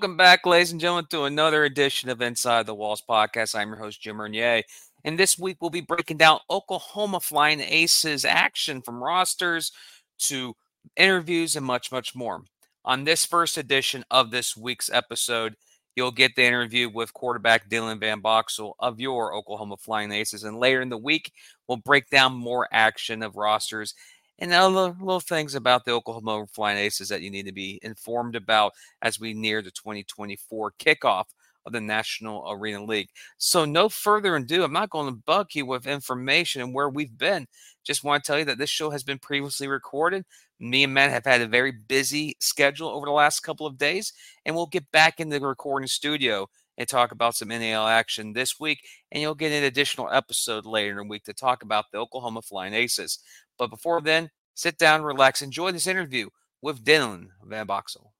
Welcome 0.00 0.16
back, 0.16 0.46
ladies 0.46 0.72
and 0.72 0.80
gentlemen, 0.80 1.04
to 1.10 1.24
another 1.24 1.64
edition 1.64 2.08
of 2.08 2.22
Inside 2.22 2.64
the 2.64 2.74
Walls 2.74 3.02
podcast. 3.06 3.54
I'm 3.54 3.68
your 3.68 3.76
host, 3.76 4.00
Jim 4.00 4.18
Renier. 4.18 4.62
And 5.04 5.18
this 5.18 5.38
week 5.38 5.58
we'll 5.60 5.68
be 5.68 5.82
breaking 5.82 6.16
down 6.16 6.38
Oklahoma 6.48 7.20
Flying 7.20 7.60
Aces 7.60 8.24
action 8.24 8.80
from 8.80 9.04
rosters 9.04 9.72
to 10.20 10.56
interviews 10.96 11.54
and 11.54 11.66
much, 11.66 11.92
much 11.92 12.14
more. 12.14 12.40
On 12.82 13.04
this 13.04 13.26
first 13.26 13.58
edition 13.58 14.02
of 14.10 14.30
this 14.30 14.56
week's 14.56 14.88
episode, 14.90 15.54
you'll 15.94 16.12
get 16.12 16.34
the 16.34 16.44
interview 16.44 16.88
with 16.88 17.12
quarterback 17.12 17.68
Dylan 17.68 18.00
Van 18.00 18.22
Boxel 18.22 18.72
of 18.78 19.00
your 19.00 19.34
Oklahoma 19.34 19.76
Flying 19.76 20.12
Aces. 20.12 20.44
And 20.44 20.56
later 20.56 20.80
in 20.80 20.88
the 20.88 20.96
week, 20.96 21.30
we'll 21.68 21.76
break 21.76 22.08
down 22.08 22.32
more 22.32 22.66
action 22.72 23.22
of 23.22 23.36
rosters 23.36 23.94
and 24.40 24.52
other 24.52 24.96
little 25.00 25.20
things 25.20 25.54
about 25.54 25.84
the 25.84 25.92
Oklahoma 25.92 26.46
Flying 26.52 26.78
Aces 26.78 27.08
that 27.10 27.22
you 27.22 27.30
need 27.30 27.46
to 27.46 27.52
be 27.52 27.78
informed 27.82 28.36
about 28.36 28.72
as 29.02 29.20
we 29.20 29.34
near 29.34 29.62
the 29.62 29.70
2024 29.70 30.72
kickoff 30.78 31.26
of 31.66 31.72
the 31.72 31.80
National 31.80 32.50
Arena 32.50 32.82
League. 32.82 33.10
So, 33.38 33.64
no 33.64 33.88
further 33.88 34.34
ado, 34.36 34.64
I'm 34.64 34.72
not 34.72 34.90
going 34.90 35.06
to 35.06 35.22
bug 35.26 35.48
you 35.52 35.66
with 35.66 35.86
information 35.86 36.62
and 36.62 36.74
where 36.74 36.88
we've 36.88 37.16
been. 37.16 37.46
Just 37.84 38.02
want 38.04 38.24
to 38.24 38.26
tell 38.26 38.38
you 38.38 38.44
that 38.46 38.58
this 38.58 38.70
show 38.70 38.90
has 38.90 39.02
been 39.02 39.18
previously 39.18 39.68
recorded. 39.68 40.24
Me 40.58 40.84
and 40.84 40.92
Matt 40.92 41.10
have 41.10 41.24
had 41.24 41.40
a 41.40 41.46
very 41.46 41.72
busy 41.72 42.36
schedule 42.38 42.88
over 42.88 43.06
the 43.06 43.12
last 43.12 43.40
couple 43.40 43.66
of 43.66 43.78
days, 43.78 44.12
and 44.44 44.54
we'll 44.54 44.66
get 44.66 44.90
back 44.90 45.20
in 45.20 45.28
the 45.28 45.40
recording 45.40 45.86
studio 45.86 46.48
and 46.78 46.88
talk 46.88 47.12
about 47.12 47.34
some 47.34 47.48
NAL 47.48 47.86
action 47.86 48.32
this 48.32 48.58
week. 48.58 48.80
And 49.12 49.20
you'll 49.20 49.34
get 49.34 49.52
an 49.52 49.64
additional 49.64 50.08
episode 50.10 50.66
later 50.66 50.92
in 50.92 50.96
the 50.96 51.10
week 51.10 51.24
to 51.24 51.34
talk 51.34 51.62
about 51.62 51.86
the 51.92 51.98
Oklahoma 51.98 52.42
Flying 52.42 52.74
Aces. 52.74 53.18
But 53.58 53.68
before 53.68 54.00
then, 54.00 54.30
sit 54.54 54.78
down, 54.78 55.02
relax, 55.02 55.42
enjoy 55.42 55.72
this 55.72 55.86
interview 55.86 56.28
with 56.62 56.84
Dylan 56.84 57.28
Van 57.44 57.66
Boxel. 57.66 58.12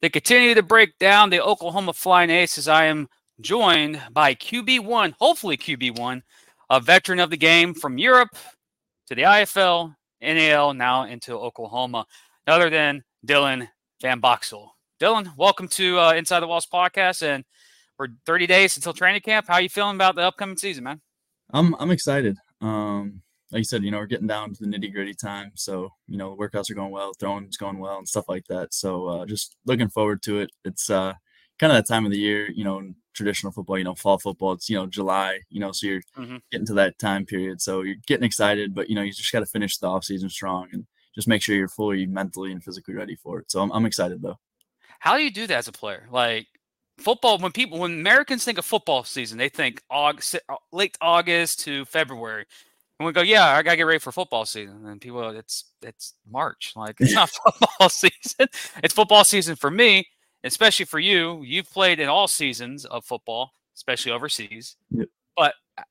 They 0.00 0.08
continue 0.08 0.54
to 0.54 0.64
break 0.64 0.98
down 0.98 1.30
the 1.30 1.40
Oklahoma 1.40 1.92
Flying 1.92 2.30
Aces. 2.30 2.66
I 2.66 2.86
am 2.86 3.08
joined 3.40 4.02
by 4.10 4.34
QB1, 4.34 5.14
hopefully 5.20 5.56
QB1, 5.56 6.22
a 6.68 6.80
veteran 6.80 7.20
of 7.20 7.30
the 7.30 7.36
game 7.36 7.72
from 7.72 7.98
Europe 7.98 8.36
to 9.12 9.16
the 9.16 9.28
IFL, 9.28 9.94
NAL, 10.22 10.72
now 10.72 11.04
into 11.04 11.34
Oklahoma, 11.34 12.06
other 12.46 12.70
than 12.70 13.04
Dylan 13.26 13.68
Van 14.00 14.22
Boxel. 14.22 14.70
Dylan, 14.98 15.36
welcome 15.36 15.68
to 15.68 15.98
uh, 15.98 16.12
Inside 16.14 16.40
the 16.40 16.46
Walls 16.46 16.66
podcast, 16.66 17.22
and 17.22 17.44
we're 17.98 18.08
30 18.24 18.46
days 18.46 18.74
until 18.76 18.94
training 18.94 19.20
camp. 19.20 19.48
How 19.48 19.54
are 19.54 19.60
you 19.60 19.68
feeling 19.68 19.96
about 19.96 20.14
the 20.14 20.22
upcoming 20.22 20.56
season, 20.56 20.84
man? 20.84 21.02
I'm 21.52 21.74
I'm 21.74 21.90
excited. 21.90 22.38
Um, 22.62 23.20
like 23.50 23.58
you 23.58 23.64
said, 23.64 23.84
you 23.84 23.90
know, 23.90 23.98
we're 23.98 24.06
getting 24.06 24.26
down 24.26 24.54
to 24.54 24.64
the 24.64 24.66
nitty 24.66 24.90
gritty 24.90 25.12
time, 25.12 25.50
so 25.56 25.90
you 26.08 26.16
know, 26.16 26.34
the 26.34 26.42
workouts 26.42 26.70
are 26.70 26.74
going 26.74 26.90
well, 26.90 27.12
throwing's 27.20 27.58
going 27.58 27.80
well, 27.80 27.98
and 27.98 28.08
stuff 28.08 28.30
like 28.30 28.46
that. 28.46 28.72
So 28.72 29.08
uh, 29.08 29.26
just 29.26 29.56
looking 29.66 29.90
forward 29.90 30.22
to 30.22 30.38
it. 30.38 30.48
It's 30.64 30.88
uh, 30.88 31.12
kind 31.58 31.72
of 31.72 31.76
that 31.76 31.92
time 31.92 32.04
of 32.04 32.10
the 32.10 32.18
year, 32.18 32.50
you 32.50 32.64
know, 32.64 32.82
traditional 33.14 33.52
football, 33.52 33.78
you 33.78 33.84
know, 33.84 33.94
fall 33.94 34.18
football. 34.18 34.52
It's 34.52 34.68
you 34.68 34.76
know 34.76 34.86
July, 34.86 35.40
you 35.50 35.60
know, 35.60 35.72
so 35.72 35.86
you're 35.86 36.02
mm-hmm. 36.16 36.36
getting 36.50 36.66
to 36.66 36.74
that 36.74 36.98
time 36.98 37.26
period, 37.26 37.60
so 37.60 37.82
you're 37.82 37.96
getting 38.06 38.24
excited, 38.24 38.74
but 38.74 38.88
you 38.88 38.94
know, 38.94 39.02
you 39.02 39.12
just 39.12 39.32
got 39.32 39.40
to 39.40 39.46
finish 39.46 39.78
the 39.78 39.88
off 39.88 40.04
season 40.04 40.28
strong 40.28 40.68
and 40.72 40.86
just 41.14 41.28
make 41.28 41.42
sure 41.42 41.54
you're 41.54 41.68
fully 41.68 42.06
mentally 42.06 42.52
and 42.52 42.64
physically 42.64 42.94
ready 42.94 43.16
for 43.16 43.40
it. 43.40 43.50
So 43.50 43.60
I'm, 43.60 43.70
I'm 43.72 43.86
excited 43.86 44.22
though. 44.22 44.38
How 44.98 45.16
do 45.16 45.22
you 45.22 45.30
do 45.30 45.46
that 45.46 45.58
as 45.58 45.68
a 45.68 45.72
player? 45.72 46.06
Like 46.10 46.46
football, 46.98 47.38
when 47.38 47.52
people, 47.52 47.78
when 47.78 47.92
Americans 47.92 48.44
think 48.44 48.58
of 48.58 48.64
football 48.64 49.04
season, 49.04 49.38
they 49.38 49.48
think 49.48 49.82
August, 49.90 50.36
uh, 50.48 50.56
late 50.72 50.96
August 51.00 51.60
to 51.60 51.84
February. 51.86 52.46
And 52.98 53.06
we 53.06 53.12
go, 53.12 53.22
yeah, 53.22 53.46
I 53.46 53.62
gotta 53.62 53.76
get 53.76 53.82
ready 53.82 53.98
for 53.98 54.12
football 54.12 54.46
season. 54.46 54.86
And 54.86 55.00
people, 55.00 55.28
it's 55.30 55.64
it's 55.82 56.14
March. 56.30 56.72
Like 56.76 57.00
it's 57.00 57.12
not 57.14 57.30
football 57.44 57.88
season. 57.88 58.46
It's 58.82 58.94
football 58.94 59.24
season 59.24 59.56
for 59.56 59.70
me, 59.70 60.06
especially 60.44 60.86
for 60.86 60.98
you. 60.98 61.42
You've 61.42 61.70
played 61.70 62.00
in 62.00 62.08
all 62.08 62.28
seasons 62.28 62.84
of 62.84 63.04
football, 63.04 63.52
especially 63.74 64.12
overseas. 64.12 64.76
Yep. 64.90 65.08
But 65.36 65.54
uh, 65.78 65.82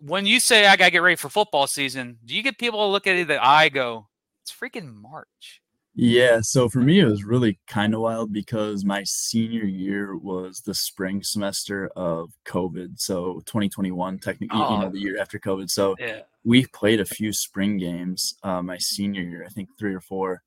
when 0.00 0.26
you 0.26 0.40
say 0.40 0.66
I 0.66 0.76
gotta 0.76 0.90
get 0.90 1.02
ready 1.02 1.16
for 1.16 1.28
football 1.28 1.66
season, 1.66 2.18
do 2.24 2.34
you 2.34 2.42
get 2.42 2.58
people 2.58 2.80
to 2.80 2.86
look 2.86 3.06
at 3.06 3.16
it 3.16 3.28
that 3.28 3.44
I 3.44 3.68
go, 3.68 4.08
it's 4.42 4.52
freaking 4.52 4.94
March? 4.94 5.62
Yeah, 5.94 6.40
so 6.40 6.70
for 6.70 6.78
me, 6.78 7.00
it 7.00 7.04
was 7.04 7.22
really 7.22 7.58
kind 7.66 7.94
of 7.94 8.00
wild 8.00 8.32
because 8.32 8.82
my 8.82 9.02
senior 9.04 9.64
year 9.64 10.16
was 10.16 10.60
the 10.60 10.74
spring 10.74 11.22
semester 11.22 11.88
of 11.94 12.30
COVID. 12.46 12.98
So 12.98 13.42
2021, 13.44 14.18
technically, 14.18 14.58
oh, 14.58 14.74
you 14.74 14.80
know, 14.80 14.90
the 14.90 14.98
year 14.98 15.20
after 15.20 15.38
COVID. 15.38 15.70
So 15.70 15.94
yeah. 15.98 16.20
we 16.44 16.64
played 16.66 17.00
a 17.00 17.04
few 17.04 17.30
spring 17.32 17.76
games 17.76 18.34
uh, 18.42 18.62
my 18.62 18.78
senior 18.78 19.20
year, 19.20 19.44
I 19.44 19.50
think 19.50 19.68
three 19.78 19.94
or 19.94 20.00
four. 20.00 20.42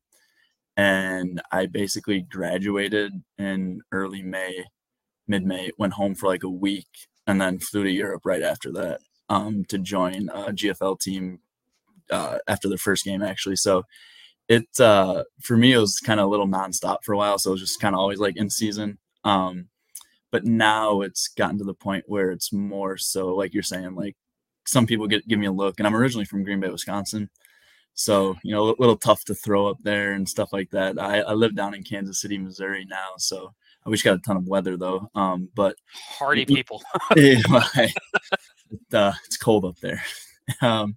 And 0.76 1.40
I 1.52 1.66
basically 1.66 2.20
graduated 2.20 3.12
in 3.38 3.80
early 3.92 4.22
May, 4.22 4.64
mid 5.26 5.44
May, 5.44 5.70
went 5.78 5.94
home 5.94 6.14
for 6.14 6.26
like 6.26 6.42
a 6.42 6.48
week, 6.50 6.88
and 7.26 7.40
then 7.40 7.58
flew 7.58 7.84
to 7.84 7.90
Europe 7.90 8.22
right 8.24 8.42
after 8.42 8.70
that 8.72 9.00
um, 9.28 9.64
to 9.66 9.78
join 9.78 10.28
a 10.28 10.52
GFL 10.52 11.00
team 11.00 11.40
uh, 12.10 12.38
after 12.46 12.68
the 12.68 12.78
first 12.78 13.04
game, 13.04 13.22
actually. 13.22 13.56
So 13.56 13.84
it 14.48 14.68
uh 14.80 15.24
for 15.42 15.56
me 15.56 15.72
it 15.72 15.78
was 15.78 15.98
kind 15.98 16.20
of 16.20 16.26
a 16.26 16.28
little 16.28 16.46
nonstop 16.46 16.98
for 17.02 17.12
a 17.12 17.16
while 17.16 17.38
so 17.38 17.50
it 17.50 17.54
was 17.54 17.60
just 17.60 17.80
kind 17.80 17.94
of 17.94 17.98
always 17.98 18.18
like 18.18 18.36
in 18.36 18.48
season 18.48 18.98
um 19.24 19.68
but 20.30 20.44
now 20.44 21.00
it's 21.00 21.28
gotten 21.28 21.58
to 21.58 21.64
the 21.64 21.74
point 21.74 22.04
where 22.06 22.30
it's 22.30 22.52
more 22.52 22.96
so 22.96 23.34
like 23.34 23.52
you're 23.54 23.62
saying 23.62 23.94
like 23.94 24.16
some 24.66 24.86
people 24.86 25.06
get 25.06 25.26
give 25.26 25.38
me 25.38 25.46
a 25.46 25.52
look 25.52 25.78
and 25.78 25.86
i'm 25.86 25.96
originally 25.96 26.24
from 26.24 26.44
green 26.44 26.60
bay 26.60 26.68
wisconsin 26.68 27.28
so 27.96 28.36
you 28.44 28.54
know 28.54 28.68
a 28.68 28.76
little 28.78 28.96
tough 28.96 29.24
to 29.24 29.34
throw 29.34 29.66
up 29.66 29.78
there 29.82 30.12
and 30.12 30.28
stuff 30.28 30.52
like 30.52 30.70
that 30.70 31.00
i, 31.00 31.20
I 31.20 31.32
live 31.32 31.56
down 31.56 31.74
in 31.74 31.82
kansas 31.82 32.20
city 32.20 32.38
missouri 32.38 32.86
now 32.88 33.14
so 33.16 33.52
i 33.84 33.90
wish 33.90 34.02
got 34.02 34.16
a 34.16 34.20
ton 34.20 34.36
of 34.36 34.46
weather 34.46 34.76
though 34.76 35.10
um 35.14 35.48
but 35.54 35.76
hardy 36.18 36.44
people 36.44 36.82
it, 37.16 37.44
uh, 38.92 39.12
it's 39.24 39.38
cold 39.38 39.64
up 39.64 39.78
there 39.80 40.02
um 40.60 40.96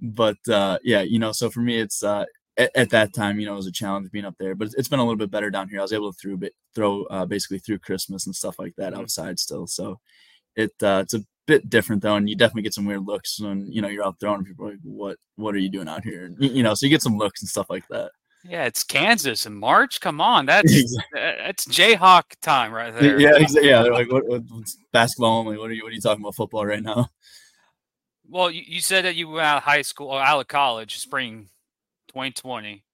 but 0.00 0.36
uh 0.50 0.78
yeah 0.82 1.02
you 1.02 1.18
know 1.18 1.32
so 1.32 1.48
for 1.48 1.60
me 1.60 1.78
it's 1.78 2.02
uh 2.02 2.24
at, 2.56 2.70
at, 2.76 2.90
that 2.90 3.12
time, 3.12 3.40
you 3.40 3.46
know, 3.46 3.54
it 3.54 3.56
was 3.56 3.66
a 3.66 3.72
challenge 3.72 4.12
being 4.12 4.24
up 4.24 4.36
there, 4.38 4.54
but 4.54 4.68
it's 4.76 4.86
been 4.86 5.00
a 5.00 5.02
little 5.02 5.16
bit 5.16 5.30
better 5.30 5.50
down 5.50 5.68
here. 5.68 5.80
I 5.80 5.82
was 5.82 5.92
able 5.92 6.12
to 6.12 6.16
throw, 6.16 6.48
throw 6.72 7.02
uh, 7.06 7.26
basically 7.26 7.58
through 7.58 7.80
Christmas 7.80 8.26
and 8.26 8.36
stuff 8.36 8.60
like 8.60 8.74
that 8.76 8.92
mm-hmm. 8.92 9.02
outside 9.02 9.40
still. 9.40 9.66
So 9.66 9.98
it 10.54 10.70
uh, 10.80 11.00
it's 11.02 11.14
a 11.14 11.24
bit 11.46 11.68
different 11.68 12.02
though, 12.02 12.16
and 12.16 12.28
you 12.28 12.36
definitely 12.36 12.62
get 12.62 12.74
some 12.74 12.86
weird 12.86 13.06
looks 13.06 13.40
when 13.40 13.70
you 13.70 13.82
know 13.82 13.88
you're 13.88 14.04
out 14.04 14.18
throwing. 14.20 14.44
People 14.44 14.68
like, 14.68 14.78
"What? 14.82 15.18
What 15.36 15.54
are 15.54 15.58
you 15.58 15.68
doing 15.68 15.88
out 15.88 16.04
here?" 16.04 16.26
And, 16.26 16.40
you 16.40 16.62
know, 16.62 16.74
so 16.74 16.86
you 16.86 16.90
get 16.90 17.02
some 17.02 17.16
looks 17.16 17.42
and 17.42 17.48
stuff 17.48 17.70
like 17.70 17.86
that. 17.88 18.12
Yeah, 18.46 18.66
it's 18.66 18.84
Kansas 18.84 19.46
in 19.46 19.54
March. 19.54 20.00
Come 20.00 20.20
on, 20.20 20.46
that's 20.46 20.72
exactly. 20.76 21.20
Uh, 21.20 21.32
that's 21.38 21.66
Jayhawk 21.66 22.22
time 22.42 22.72
right 22.72 22.92
there. 22.92 23.18
Yeah, 23.18 23.36
exactly. 23.36 23.70
Yeah, 23.70 23.82
they're 23.82 23.92
like, 23.92 24.12
what, 24.12 24.26
what, 24.26 24.42
basketball 24.92 25.38
only? 25.38 25.56
What 25.56 25.70
are 25.70 25.74
you? 25.74 25.82
What 25.82 25.90
are 25.90 25.94
you 25.94 26.00
talking 26.00 26.22
about? 26.22 26.34
Football 26.34 26.66
right 26.66 26.82
now? 26.82 27.08
Well, 28.28 28.50
you, 28.50 28.62
you 28.66 28.80
said 28.80 29.04
that 29.04 29.16
you 29.16 29.28
went 29.28 29.46
out 29.46 29.58
of 29.58 29.62
high 29.62 29.82
school 29.82 30.08
or 30.08 30.20
out 30.20 30.40
of 30.40 30.48
college, 30.48 30.98
spring 30.98 31.48
2020. 32.08 32.84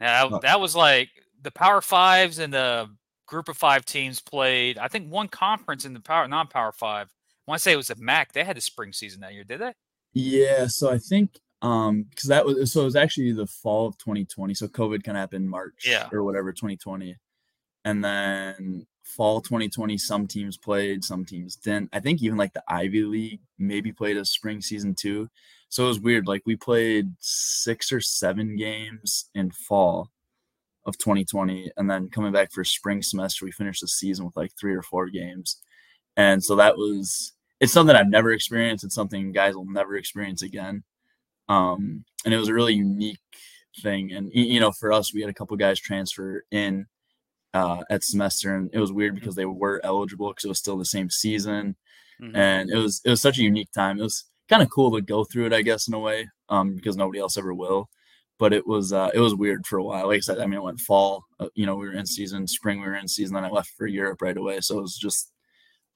Now 0.00 0.38
that 0.40 0.60
was 0.60 0.76
like 0.76 1.08
the 1.42 1.50
Power 1.50 1.80
Fives 1.80 2.38
and 2.38 2.52
the 2.52 2.88
Group 3.26 3.48
of 3.48 3.56
Five 3.56 3.84
teams 3.84 4.20
played. 4.20 4.78
I 4.78 4.88
think 4.88 5.10
one 5.10 5.28
conference 5.28 5.84
in 5.84 5.92
the 5.92 6.00
Power 6.00 6.28
non-Power 6.28 6.72
Five. 6.72 7.08
I 7.46 7.50
want 7.50 7.58
to 7.58 7.62
say 7.62 7.72
it 7.72 7.76
was 7.76 7.88
the 7.88 7.96
MAC. 7.96 8.32
They 8.32 8.44
had 8.44 8.56
the 8.56 8.60
spring 8.60 8.92
season 8.92 9.20
that 9.20 9.34
year, 9.34 9.44
did 9.44 9.60
they? 9.60 9.72
Yeah. 10.12 10.66
So 10.68 10.90
I 10.90 10.98
think 10.98 11.38
um 11.62 12.04
because 12.10 12.28
that 12.28 12.44
was 12.44 12.72
so 12.72 12.82
it 12.82 12.84
was 12.84 12.96
actually 12.96 13.32
the 13.32 13.46
fall 13.46 13.86
of 13.86 13.98
2020. 13.98 14.54
So 14.54 14.66
COVID 14.68 15.02
kind 15.04 15.16
of 15.16 15.20
happened 15.20 15.48
March, 15.48 15.86
yeah, 15.86 16.08
or 16.12 16.22
whatever 16.24 16.52
2020, 16.52 17.16
and 17.84 18.04
then 18.04 18.86
fall 19.04 19.42
2020 19.42 19.98
some 19.98 20.26
teams 20.26 20.56
played 20.56 21.04
some 21.04 21.26
teams 21.26 21.56
didn't 21.56 21.90
i 21.92 22.00
think 22.00 22.22
even 22.22 22.38
like 22.38 22.54
the 22.54 22.64
ivy 22.66 23.02
league 23.04 23.40
maybe 23.58 23.92
played 23.92 24.16
a 24.16 24.24
spring 24.24 24.62
season 24.62 24.94
too 24.94 25.28
so 25.74 25.86
it 25.86 25.88
was 25.88 25.98
weird. 25.98 26.28
Like 26.28 26.42
we 26.46 26.54
played 26.54 27.14
six 27.18 27.90
or 27.90 28.00
seven 28.00 28.54
games 28.54 29.28
in 29.34 29.50
fall 29.50 30.12
of 30.86 30.96
2020, 30.98 31.72
and 31.76 31.90
then 31.90 32.10
coming 32.10 32.30
back 32.30 32.52
for 32.52 32.62
spring 32.62 33.02
semester, 33.02 33.44
we 33.44 33.50
finished 33.50 33.80
the 33.80 33.88
season 33.88 34.24
with 34.24 34.36
like 34.36 34.52
three 34.56 34.72
or 34.72 34.82
four 34.82 35.08
games. 35.08 35.60
And 36.16 36.44
so 36.44 36.54
that 36.54 36.76
was 36.76 37.32
it's 37.60 37.72
something 37.72 37.94
I've 37.94 38.08
never 38.08 38.32
experienced. 38.32 38.84
It's 38.84 38.94
something 38.94 39.32
guys 39.32 39.54
will 39.54 39.66
never 39.66 39.96
experience 39.96 40.42
again. 40.42 40.82
Um, 41.48 42.04
and 42.24 42.34
it 42.34 42.38
was 42.38 42.48
a 42.48 42.54
really 42.54 42.74
unique 42.74 43.18
thing. 43.82 44.12
And 44.12 44.30
you 44.32 44.60
know, 44.60 44.72
for 44.72 44.92
us, 44.92 45.12
we 45.12 45.20
had 45.20 45.30
a 45.30 45.34
couple 45.34 45.56
guys 45.56 45.80
transfer 45.80 46.44
in 46.50 46.86
uh, 47.52 47.82
at 47.90 48.02
semester, 48.02 48.54
and 48.54 48.70
it 48.72 48.80
was 48.80 48.92
weird 48.92 49.14
because 49.14 49.34
they 49.34 49.44
were 49.44 49.80
eligible 49.84 50.28
because 50.28 50.44
it 50.44 50.48
was 50.48 50.58
still 50.58 50.76
the 50.76 50.84
same 50.84 51.10
season, 51.10 51.76
mm-hmm. 52.20 52.34
and 52.34 52.70
it 52.70 52.76
was 52.76 53.00
it 53.04 53.10
was 53.10 53.22
such 53.22 53.38
a 53.38 53.42
unique 53.42 53.70
time. 53.72 53.98
It 53.98 54.02
was 54.02 54.24
kind 54.48 54.62
of 54.62 54.70
cool 54.70 54.92
to 54.92 55.00
go 55.00 55.24
through 55.24 55.46
it, 55.46 55.52
I 55.52 55.62
guess, 55.62 55.88
in 55.88 55.94
a 55.94 55.98
way, 55.98 56.28
um, 56.48 56.74
because 56.74 56.96
nobody 56.96 57.20
else 57.20 57.38
ever 57.38 57.54
will. 57.54 57.88
But 58.38 58.52
it 58.52 58.66
was 58.66 58.92
uh, 58.92 59.10
it 59.14 59.20
was 59.20 59.34
weird 59.34 59.66
for 59.66 59.78
a 59.78 59.84
while. 59.84 60.08
Like 60.08 60.16
I 60.16 60.20
said, 60.20 60.38
I 60.40 60.46
mean, 60.46 60.58
it 60.58 60.62
went 60.62 60.80
fall, 60.80 61.24
uh, 61.38 61.48
you 61.54 61.66
know, 61.66 61.76
we 61.76 61.86
were 61.86 61.94
in 61.94 62.06
season, 62.06 62.46
spring 62.48 62.80
we 62.80 62.86
were 62.86 62.96
in 62.96 63.08
season, 63.08 63.34
then 63.34 63.44
I 63.44 63.50
left 63.50 63.70
for 63.76 63.86
Europe 63.86 64.20
right 64.22 64.36
away. 64.36 64.60
So 64.60 64.78
it 64.78 64.82
was 64.82 64.96
just 64.96 65.32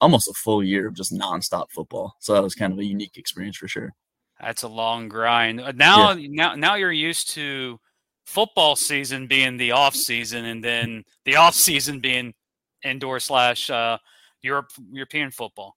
almost 0.00 0.28
a 0.28 0.34
full 0.34 0.62
year 0.62 0.88
of 0.88 0.94
just 0.94 1.12
nonstop 1.12 1.70
football. 1.70 2.14
So 2.20 2.32
that 2.34 2.42
was 2.42 2.54
kind 2.54 2.72
of 2.72 2.78
a 2.78 2.84
unique 2.84 3.16
experience 3.16 3.56
for 3.56 3.68
sure. 3.68 3.94
That's 4.40 4.62
a 4.62 4.68
long 4.68 5.08
grind. 5.08 5.60
Uh, 5.60 5.72
now, 5.72 6.12
yeah. 6.12 6.28
now, 6.30 6.54
now 6.54 6.74
you're 6.76 6.92
used 6.92 7.30
to 7.30 7.78
football 8.24 8.76
season 8.76 9.26
being 9.26 9.56
the 9.56 9.72
off 9.72 9.94
season, 9.94 10.44
and 10.44 10.62
then 10.62 11.04
the 11.24 11.36
off 11.36 11.54
season 11.54 11.98
being 11.98 12.34
indoor 12.84 13.18
slash 13.18 13.68
uh, 13.70 13.98
Europe 14.42 14.70
European 14.90 15.30
football. 15.30 15.74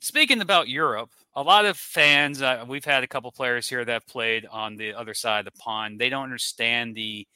Speaking 0.00 0.40
about 0.40 0.68
Europe, 0.68 1.10
a 1.34 1.42
lot 1.42 1.64
of 1.64 1.76
fans. 1.76 2.42
Uh, 2.42 2.64
we've 2.68 2.84
had 2.84 3.02
a 3.02 3.08
couple 3.08 3.32
players 3.32 3.68
here 3.68 3.84
that 3.84 4.06
played 4.06 4.46
on 4.46 4.76
the 4.76 4.94
other 4.94 5.14
side 5.14 5.40
of 5.40 5.52
the 5.52 5.58
pond. 5.58 5.98
They 5.98 6.08
don't 6.08 6.24
understand 6.24 6.94
the 6.94 7.26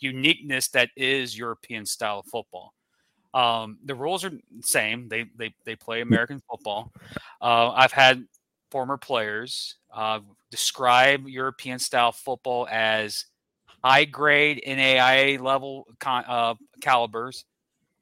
uniqueness 0.00 0.68
that 0.68 0.90
is 0.96 1.38
European 1.38 1.86
style 1.86 2.20
of 2.20 2.26
football. 2.26 2.72
Um, 3.34 3.78
the 3.84 3.94
rules 3.94 4.24
are 4.24 4.30
the 4.30 4.40
same. 4.62 5.08
They 5.08 5.26
they 5.36 5.54
they 5.64 5.76
play 5.76 6.00
American 6.00 6.40
football. 6.48 6.92
Uh, 7.40 7.70
I've 7.70 7.92
had 7.92 8.24
former 8.70 8.96
players 8.96 9.76
uh, 9.94 10.20
describe 10.50 11.26
European 11.26 11.78
style 11.78 12.12
football 12.12 12.66
as 12.70 13.26
high 13.82 14.04
grade 14.04 14.62
NAIA 14.66 15.40
level 15.40 15.86
con- 16.00 16.24
uh, 16.26 16.54
calibers 16.80 17.44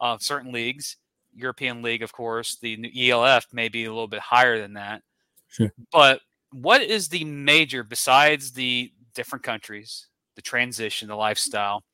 of 0.00 0.23
certain 0.23 0.52
leagues. 0.52 0.96
European 1.34 1.82
League, 1.82 2.02
of 2.02 2.12
course, 2.12 2.56
the 2.56 3.11
ELF 3.11 3.46
may 3.52 3.69
be 3.69 3.84
a 3.84 3.90
little 3.90 4.08
bit 4.08 4.20
higher 4.20 4.58
than 4.58 4.73
that. 4.75 5.02
Sure. 5.49 5.70
But 5.93 6.20
what 6.52 6.81
is 6.81 7.08
the 7.08 7.25
major, 7.25 7.84
besides 7.84 8.52
the 8.52 8.90
different 9.14 9.43
countries, 9.43 10.08
the 10.34 10.43
transition, 10.43 11.08
the 11.08 11.17
lifestyle, 11.17 11.84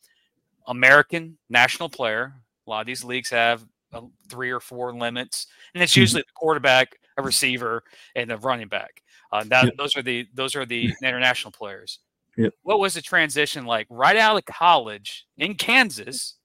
American 0.69 1.39
national 1.51 1.89
player? 1.89 2.35
A 2.67 2.71
lot 2.71 2.81
of 2.81 2.87
these 2.87 3.05
leagues 3.05 3.31
have 3.31 3.65
uh, 3.93 4.03
three 4.29 4.51
or 4.51 4.61
four 4.61 4.95
limits, 4.95 5.47
and 5.75 5.83
it's 5.83 5.93
mm-hmm. 5.93 6.01
usually 6.01 6.23
the 6.23 6.33
quarterback, 6.35 6.97
a 7.17 7.23
receiver, 7.23 7.83
and 8.17 8.31
a 8.31 8.37
running 8.39 8.69
back. 8.69 9.03
Uh, 9.33 9.45
that, 9.45 9.65
yep. 9.65 9.75
Those 9.77 9.97
are 9.97 10.03
the 10.03 10.27
those 10.35 10.55
are 10.55 10.67
the 10.67 10.93
international 11.03 11.53
players. 11.53 12.01
Yep. 12.37 12.55
What 12.63 12.81
was 12.81 12.95
the 12.95 13.03
transition 13.03 13.67
like 13.67 13.87
right 13.91 14.17
out 14.17 14.37
of 14.37 14.45
college 14.45 15.27
in 15.37 15.55
Kansas 15.55 16.37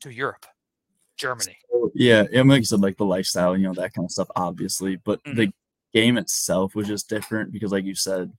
to 0.00 0.10
Europe, 0.10 0.46
Germany? 1.16 1.56
So, 1.70 1.90
yeah, 1.94 2.24
I 2.32 2.36
mean, 2.36 2.48
like 2.48 2.58
you 2.60 2.64
said, 2.64 2.80
like 2.80 2.96
the 2.96 3.04
lifestyle, 3.04 3.56
you 3.56 3.64
know, 3.64 3.74
that 3.74 3.92
kind 3.92 4.04
of 4.04 4.12
stuff, 4.12 4.28
obviously. 4.36 4.96
But 4.96 5.22
mm-hmm. 5.24 5.38
the 5.38 5.52
game 5.92 6.18
itself 6.18 6.74
was 6.74 6.86
just 6.86 7.08
different 7.08 7.52
because, 7.52 7.72
like 7.72 7.84
you 7.84 7.94
said, 7.94 8.32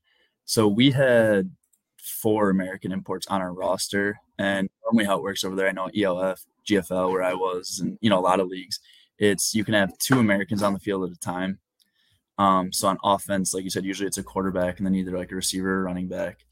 so 0.46 0.68
we 0.68 0.92
had 0.92 1.52
four 1.98 2.50
American 2.50 2.92
imports 2.92 3.28
on 3.28 3.42
our 3.42 3.54
roster, 3.54 4.18
and 4.38 4.70
normally 4.84 5.06
how 5.06 5.18
it 5.18 5.24
works 5.24 5.44
over 5.44 5.56
there, 5.56 5.68
I 5.68 5.72
know 5.72 5.90
ELF, 5.96 6.44
GFL, 6.70 7.12
where 7.12 7.24
I 7.24 7.34
was, 7.34 7.80
and 7.80 7.98
you 8.02 8.10
know, 8.10 8.20
a 8.20 8.22
lot 8.22 8.40
of 8.40 8.48
leagues, 8.48 8.80
it's 9.18 9.54
you 9.54 9.64
can 9.64 9.74
have 9.74 9.98
two 9.98 10.20
Americans 10.20 10.64
on 10.64 10.74
the 10.74 10.80
field 10.80 11.04
at 11.04 11.16
a 11.16 11.20
time 11.20 11.60
um, 12.40 12.72
so 12.72 12.88
on 12.88 12.98
offense, 13.04 13.54
like 13.54 13.66
you 13.66 13.70
said, 13.70 13.84
usually 13.84 14.08
it's 14.08 14.18
a 14.18 14.24
quarterback 14.24 14.78
and 14.78 14.88
then 14.88 14.96
either 14.96 15.16
like 15.18 15.32
a 15.34 15.36
receiver 15.36 15.82
or 15.82 15.84
running 15.84 16.08
back. 16.08 16.46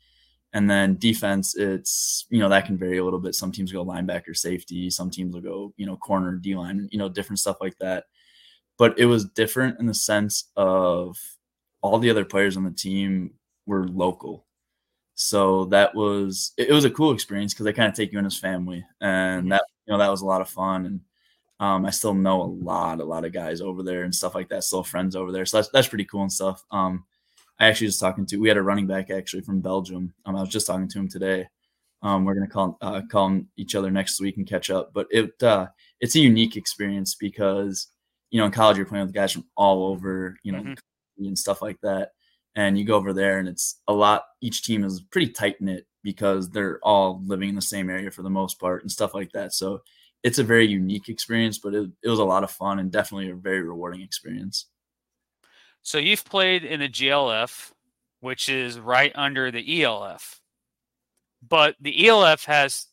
And 0.51 0.69
then 0.69 0.97
defense, 0.97 1.55
it's 1.55 2.25
you 2.29 2.39
know 2.39 2.49
that 2.49 2.65
can 2.65 2.77
vary 2.77 2.97
a 2.97 3.03
little 3.03 3.19
bit. 3.19 3.35
Some 3.35 3.51
teams 3.51 3.71
go 3.71 3.85
linebacker, 3.85 4.35
safety. 4.35 4.89
Some 4.89 5.09
teams 5.09 5.33
will 5.33 5.41
go 5.41 5.73
you 5.77 5.85
know 5.85 5.95
corner, 5.95 6.33
D 6.33 6.55
line, 6.55 6.89
you 6.91 6.99
know 6.99 7.09
different 7.09 7.39
stuff 7.39 7.57
like 7.61 7.77
that. 7.79 8.05
But 8.77 8.99
it 8.99 9.05
was 9.05 9.25
different 9.25 9.79
in 9.79 9.85
the 9.85 9.93
sense 9.93 10.51
of 10.55 11.17
all 11.81 11.99
the 11.99 12.09
other 12.09 12.25
players 12.25 12.57
on 12.57 12.63
the 12.63 12.71
team 12.71 13.31
were 13.65 13.87
local, 13.87 14.45
so 15.15 15.65
that 15.65 15.95
was 15.95 16.53
it, 16.57 16.71
was 16.71 16.85
a 16.85 16.89
cool 16.89 17.11
experience 17.11 17.53
because 17.53 17.65
they 17.65 17.73
kind 17.73 17.89
of 17.89 17.95
take 17.95 18.11
you 18.11 18.19
in 18.19 18.25
as 18.25 18.37
family, 18.37 18.85
and 19.01 19.51
that 19.51 19.63
you 19.87 19.93
know 19.93 19.97
that 19.97 20.11
was 20.11 20.21
a 20.21 20.25
lot 20.25 20.41
of 20.41 20.49
fun. 20.49 20.85
And 20.85 20.99
um, 21.59 21.85
I 21.85 21.89
still 21.89 22.13
know 22.13 22.41
a 22.41 22.43
lot, 22.43 22.99
a 22.99 23.05
lot 23.05 23.25
of 23.25 23.33
guys 23.33 23.61
over 23.61 23.81
there 23.81 24.03
and 24.03 24.13
stuff 24.13 24.35
like 24.35 24.49
that. 24.49 24.63
Still 24.63 24.83
friends 24.83 25.15
over 25.15 25.31
there, 25.31 25.45
so 25.45 25.57
that's 25.57 25.69
that's 25.69 25.87
pretty 25.87 26.05
cool 26.05 26.21
and 26.21 26.31
stuff. 26.31 26.63
Um, 26.71 27.05
I 27.59 27.67
actually 27.67 27.87
was 27.87 27.97
talking 27.97 28.25
to 28.27 28.37
we 28.37 28.47
had 28.47 28.57
a 28.57 28.61
running 28.61 28.87
back 28.87 29.09
actually 29.09 29.41
from 29.41 29.61
Belgium. 29.61 30.13
Um, 30.25 30.35
I 30.35 30.41
was 30.41 30.49
just 30.49 30.67
talking 30.67 30.87
to 30.87 30.99
him 30.99 31.07
today. 31.07 31.47
Um, 32.03 32.25
we're 32.25 32.35
gonna 32.35 32.47
call 32.47 32.77
uh, 32.81 33.01
call 33.09 33.41
each 33.55 33.75
other 33.75 33.89
next 33.89 34.19
week 34.21 34.37
and 34.37 34.47
catch 34.47 34.69
up. 34.69 34.91
But 34.93 35.07
it 35.09 35.41
uh, 35.41 35.67
it's 35.99 36.15
a 36.15 36.19
unique 36.19 36.55
experience 36.55 37.15
because 37.15 37.87
you 38.29 38.39
know 38.39 38.45
in 38.45 38.51
college 38.51 38.77
you're 38.77 38.85
playing 38.85 39.05
with 39.05 39.15
guys 39.15 39.31
from 39.31 39.45
all 39.55 39.87
over, 39.87 40.37
you 40.43 40.51
know, 40.51 40.59
mm-hmm. 40.59 41.25
and 41.25 41.37
stuff 41.37 41.61
like 41.61 41.79
that. 41.81 42.11
And 42.55 42.77
you 42.77 42.85
go 42.85 42.95
over 42.95 43.13
there 43.13 43.39
and 43.39 43.47
it's 43.47 43.81
a 43.87 43.93
lot. 43.93 44.23
Each 44.41 44.63
team 44.63 44.83
is 44.83 45.01
pretty 45.01 45.29
tight 45.29 45.61
knit 45.61 45.85
because 46.07 46.49
they're 46.49 46.79
all 46.83 47.21
living 47.25 47.49
in 47.49 47.55
the 47.55 47.61
same 47.61 47.89
area 47.89 48.09
for 48.09 48.21
the 48.21 48.29
most 48.29 48.61
part 48.61 48.81
and 48.81 48.89
stuff 48.89 49.13
like 49.13 49.29
that. 49.33 49.53
So 49.53 49.81
it's 50.23 50.39
a 50.39 50.43
very 50.43 50.65
unique 50.65 51.09
experience, 51.09 51.57
but 51.57 51.75
it, 51.75 51.89
it 52.01 52.07
was 52.07 52.19
a 52.19 52.23
lot 52.23 52.45
of 52.45 52.49
fun 52.49 52.79
and 52.79 52.89
definitely 52.89 53.29
a 53.29 53.35
very 53.35 53.61
rewarding 53.61 53.99
experience. 53.99 54.67
So 55.81 55.97
you've 55.97 56.23
played 56.23 56.63
in 56.63 56.79
the 56.79 56.87
GLF, 56.87 57.73
which 58.21 58.47
is 58.47 58.79
right 58.79 59.11
under 59.15 59.51
the 59.51 59.83
ELF, 59.83 60.39
but 61.45 61.75
the 61.81 62.07
ELF 62.07 62.45
has 62.45 62.85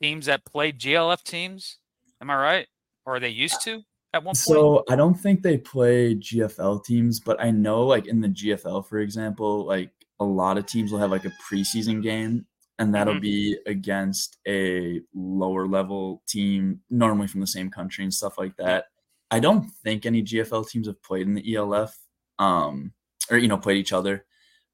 teams 0.00 0.26
that 0.26 0.44
play 0.44 0.70
GLF 0.70 1.24
teams. 1.24 1.78
Am 2.20 2.30
I 2.30 2.36
right? 2.36 2.66
Or 3.04 3.16
are 3.16 3.20
they 3.20 3.30
used 3.30 3.60
to 3.62 3.82
at 4.14 4.22
one 4.22 4.34
point? 4.34 4.36
So 4.36 4.84
I 4.88 4.94
don't 4.94 5.18
think 5.18 5.42
they 5.42 5.58
play 5.58 6.14
GFL 6.14 6.84
teams, 6.84 7.18
but 7.18 7.42
I 7.42 7.50
know 7.50 7.84
like 7.84 8.06
in 8.06 8.20
the 8.20 8.28
GFL, 8.28 8.86
for 8.86 8.98
example, 9.00 9.66
like 9.66 9.90
a 10.20 10.24
lot 10.24 10.58
of 10.58 10.66
teams 10.66 10.92
will 10.92 11.00
have 11.00 11.10
like 11.10 11.24
a 11.24 11.32
preseason 11.50 12.00
game 12.00 12.46
and 12.78 12.94
that'll 12.94 13.14
mm-hmm. 13.14 13.20
be 13.20 13.58
against 13.66 14.38
a 14.46 15.00
lower 15.14 15.66
level 15.66 16.22
team, 16.26 16.80
normally 16.90 17.28
from 17.28 17.40
the 17.40 17.46
same 17.46 17.70
country 17.70 18.04
and 18.04 18.12
stuff 18.12 18.38
like 18.38 18.56
that. 18.56 18.86
I 19.30 19.40
don't 19.40 19.70
think 19.84 20.04
any 20.04 20.22
GFL 20.22 20.68
teams 20.68 20.86
have 20.86 21.02
played 21.02 21.26
in 21.26 21.34
the 21.34 21.54
ELF, 21.54 21.96
um, 22.38 22.92
or 23.30 23.38
you 23.38 23.48
know, 23.48 23.58
played 23.58 23.78
each 23.78 23.92
other. 23.92 24.24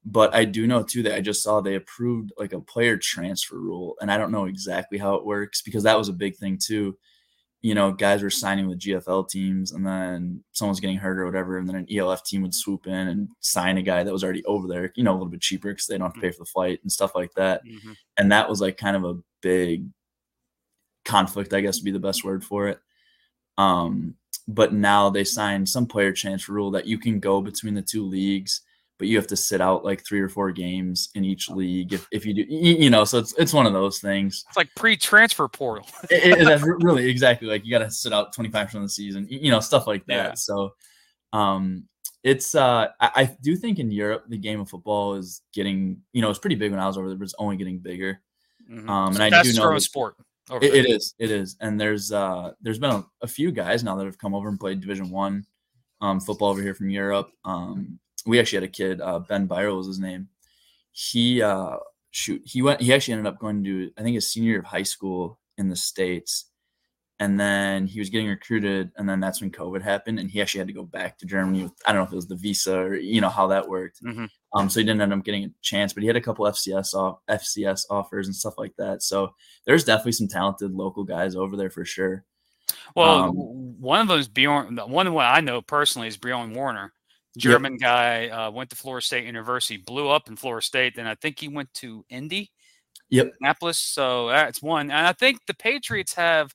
But 0.05 0.33
I 0.33 0.45
do 0.45 0.65
know 0.65 0.83
too 0.83 1.03
that 1.03 1.15
I 1.15 1.21
just 1.21 1.43
saw 1.43 1.61
they 1.61 1.75
approved 1.75 2.31
like 2.37 2.53
a 2.53 2.61
player 2.61 2.97
transfer 2.97 3.59
rule, 3.59 3.95
and 4.01 4.11
I 4.11 4.17
don't 4.17 4.31
know 4.31 4.45
exactly 4.45 4.97
how 4.97 5.15
it 5.15 5.25
works 5.25 5.61
because 5.61 5.83
that 5.83 5.97
was 5.97 6.09
a 6.09 6.13
big 6.13 6.37
thing 6.37 6.57
too 6.57 6.97
you 7.61 7.75
know, 7.75 7.91
guys 7.91 8.23
were 8.23 8.29
signing 8.29 8.67
with 8.67 8.79
GFL 8.79 9.27
teams 9.27 9.73
and 9.73 9.85
then 9.85 10.43
someone's 10.53 10.79
getting 10.79 10.97
hurt 10.97 11.19
or 11.19 11.25
whatever. 11.25 11.57
And 11.57 11.67
then 11.67 11.75
an 11.75 11.87
ELF 11.93 12.23
team 12.23 12.41
would 12.43 12.55
swoop 12.55 12.87
in 12.87 12.93
and 12.93 13.29
sign 13.41 13.77
a 13.77 13.81
guy 13.81 14.03
that 14.03 14.13
was 14.13 14.23
already 14.23 14.45
over 14.45 14.67
there, 14.67 14.93
you 14.95 15.03
know, 15.03 15.11
a 15.11 15.13
little 15.13 15.27
bit 15.27 15.41
cheaper 15.41 15.69
because 15.69 15.85
they 15.85 15.97
don't 15.97 16.07
have 16.07 16.13
to 16.13 16.21
pay 16.21 16.31
for 16.31 16.39
the 16.39 16.49
flight 16.49 16.79
and 16.83 16.91
stuff 16.91 17.15
like 17.15 17.33
that. 17.33 17.65
Mm-hmm. 17.65 17.91
And 18.17 18.31
that 18.31 18.49
was 18.49 18.61
like 18.61 18.77
kind 18.77 18.95
of 18.95 19.03
a 19.03 19.17
big 19.41 19.89
conflict, 21.03 21.53
I 21.53 21.59
guess 21.59 21.79
would 21.79 21.85
be 21.85 21.91
the 21.91 21.99
best 21.99 22.23
word 22.23 22.45
for 22.45 22.69
it. 22.69 22.79
Um, 23.57 24.15
but 24.47 24.73
now 24.73 25.09
they 25.09 25.25
signed 25.25 25.67
some 25.67 25.85
player 25.85 26.13
transfer 26.13 26.53
rule 26.53 26.71
that 26.71 26.87
you 26.87 26.97
can 26.97 27.19
go 27.19 27.41
between 27.41 27.73
the 27.73 27.81
two 27.81 28.05
leagues 28.05 28.61
but 28.99 29.07
you 29.07 29.15
have 29.15 29.25
to 29.25 29.35
sit 29.35 29.61
out 29.61 29.83
like 29.83 30.05
three 30.05 30.19
or 30.19 30.29
four 30.29 30.51
games 30.51 31.09
in 31.15 31.23
each 31.23 31.49
league 31.49 31.93
if, 31.93 32.07
if 32.11 32.25
you 32.25 32.33
do 32.33 32.45
you 32.47 32.89
know 32.89 33.03
so 33.03 33.17
it's 33.17 33.33
it's 33.39 33.53
one 33.53 33.65
of 33.65 33.73
those 33.73 33.99
things 33.99 34.43
it's 34.47 34.57
like 34.57 34.69
pre-transfer 34.75 35.47
portal 35.47 35.87
it, 36.11 36.39
it, 36.39 36.45
that's 36.45 36.63
really 36.63 37.09
exactly 37.09 37.47
like 37.47 37.65
you 37.65 37.71
got 37.71 37.79
to 37.79 37.89
sit 37.89 38.13
out 38.13 38.35
25% 38.35 38.75
of 38.75 38.81
the 38.83 38.89
season 38.89 39.25
you 39.29 39.49
know 39.49 39.59
stuff 39.59 39.87
like 39.87 40.05
that 40.05 40.13
yeah. 40.13 40.33
so 40.35 40.73
um 41.33 41.85
it's 42.23 42.53
uh 42.53 42.87
I, 42.99 43.11
I, 43.15 43.37
do 43.41 43.55
think 43.55 43.79
in 43.79 43.91
europe 43.91 44.25
the 44.27 44.37
game 44.37 44.59
of 44.59 44.69
football 44.69 45.15
is 45.15 45.41
getting 45.53 46.01
you 46.11 46.21
know 46.21 46.29
it's 46.29 46.39
pretty 46.39 46.55
big 46.55 46.71
when 46.71 46.79
i 46.79 46.85
was 46.85 46.97
over 46.97 47.07
there 47.07 47.17
but 47.17 47.23
it's 47.23 47.35
only 47.39 47.55
getting 47.55 47.79
bigger 47.79 48.21
mm-hmm. 48.69 48.89
um 48.89 49.15
and 49.15 49.23
i 49.23 49.41
do 49.41 49.53
know 49.53 49.73
that, 49.73 49.81
sport 49.81 50.15
it, 50.61 50.73
it 50.73 50.85
is 50.89 51.13
it 51.19 51.31
is 51.31 51.55
and 51.61 51.79
there's 51.79 52.11
uh 52.11 52.51
there's 52.61 52.79
been 52.79 52.91
a, 52.91 53.05
a 53.21 53.27
few 53.27 53.51
guys 53.51 53.83
now 53.83 53.95
that 53.95 54.05
have 54.05 54.17
come 54.17 54.35
over 54.35 54.49
and 54.49 54.59
played 54.59 54.81
division 54.81 55.09
one 55.09 55.45
um 56.01 56.19
football 56.19 56.49
over 56.49 56.61
here 56.61 56.73
from 56.73 56.89
europe 56.89 57.31
um 57.45 57.99
we 58.25 58.39
actually 58.39 58.57
had 58.57 58.69
a 58.69 58.71
kid, 58.71 59.01
uh, 59.01 59.19
Ben 59.19 59.47
Byro 59.47 59.77
was 59.77 59.87
his 59.87 59.99
name. 59.99 60.27
He 60.91 61.41
uh, 61.41 61.77
shoot, 62.11 62.41
he 62.45 62.61
went. 62.61 62.81
He 62.81 62.93
actually 62.93 63.13
ended 63.13 63.31
up 63.31 63.39
going 63.39 63.63
to 63.63 63.91
I 63.97 64.03
think 64.03 64.15
his 64.15 64.31
senior 64.31 64.51
year 64.51 64.59
of 64.59 64.65
high 64.65 64.83
school 64.83 65.39
in 65.57 65.69
the 65.69 65.75
states, 65.75 66.45
and 67.19 67.39
then 67.39 67.85
he 67.85 67.99
was 67.99 68.09
getting 68.09 68.27
recruited, 68.27 68.91
and 68.97 69.07
then 69.07 69.19
that's 69.19 69.41
when 69.41 69.51
COVID 69.51 69.81
happened, 69.81 70.19
and 70.19 70.29
he 70.31 70.41
actually 70.41 70.59
had 70.59 70.67
to 70.67 70.73
go 70.73 70.83
back 70.83 71.17
to 71.19 71.25
Germany. 71.25 71.63
With, 71.63 71.73
I 71.85 71.91
don't 71.91 72.01
know 72.01 72.07
if 72.07 72.13
it 72.13 72.15
was 72.15 72.27
the 72.27 72.35
visa 72.35 72.77
or 72.77 72.95
you 72.95 73.21
know 73.21 73.29
how 73.29 73.47
that 73.47 73.67
worked. 73.67 74.03
Mm-hmm. 74.03 74.25
Um, 74.53 74.69
so 74.69 74.79
he 74.79 74.85
didn't 74.85 75.01
end 75.01 75.13
up 75.13 75.23
getting 75.23 75.45
a 75.45 75.51
chance, 75.61 75.93
but 75.93 76.01
he 76.01 76.07
had 76.07 76.15
a 76.15 76.21
couple 76.21 76.45
FCS 76.45 76.93
off, 76.95 77.19
FCS 77.29 77.83
offers 77.89 78.27
and 78.27 78.35
stuff 78.35 78.55
like 78.57 78.73
that. 78.77 79.03
So 79.03 79.33
there's 79.65 79.83
definitely 79.83 80.13
some 80.13 80.27
talented 80.27 80.73
local 80.73 81.03
guys 81.03 81.35
over 81.35 81.55
there 81.55 81.69
for 81.69 81.85
sure. 81.85 82.25
Well, 82.95 83.09
um, 83.09 83.35
one 83.79 84.01
of 84.01 84.07
those 84.07 84.27
Bjorn, 84.27 84.77
one 84.77 85.07
of 85.07 85.13
what 85.13 85.25
I 85.25 85.41
know 85.41 85.61
personally 85.61 86.07
is 86.07 86.17
Bjorn 86.17 86.53
Werner. 86.53 86.93
German 87.37 87.73
yep. 87.73 87.81
guy, 87.81 88.27
uh, 88.29 88.51
went 88.51 88.69
to 88.71 88.75
Florida 88.75 89.05
State 89.05 89.25
University, 89.25 89.77
blew 89.77 90.09
up 90.09 90.27
in 90.27 90.35
Florida 90.35 90.65
State. 90.65 90.95
Then 90.95 91.07
I 91.07 91.15
think 91.15 91.39
he 91.39 91.47
went 91.47 91.73
to 91.75 92.03
Indy, 92.09 92.51
yep, 93.09 93.33
Annapolis. 93.39 93.77
So 93.77 94.29
that's 94.29 94.61
one. 94.61 94.91
And 94.91 95.07
I 95.07 95.13
think 95.13 95.45
the 95.45 95.53
Patriots 95.53 96.13
have 96.15 96.53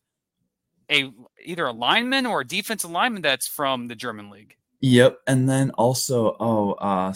a 0.91 1.11
either 1.45 1.67
a 1.67 1.73
lineman 1.73 2.27
or 2.27 2.41
a 2.41 2.47
defensive 2.47 2.91
lineman 2.91 3.23
that's 3.23 3.47
from 3.47 3.89
the 3.89 3.95
German 3.95 4.31
league. 4.31 4.57
Yep, 4.81 5.21
and 5.27 5.49
then 5.49 5.71
also, 5.73 6.37
oh, 6.41 6.73
uh, 6.73 7.15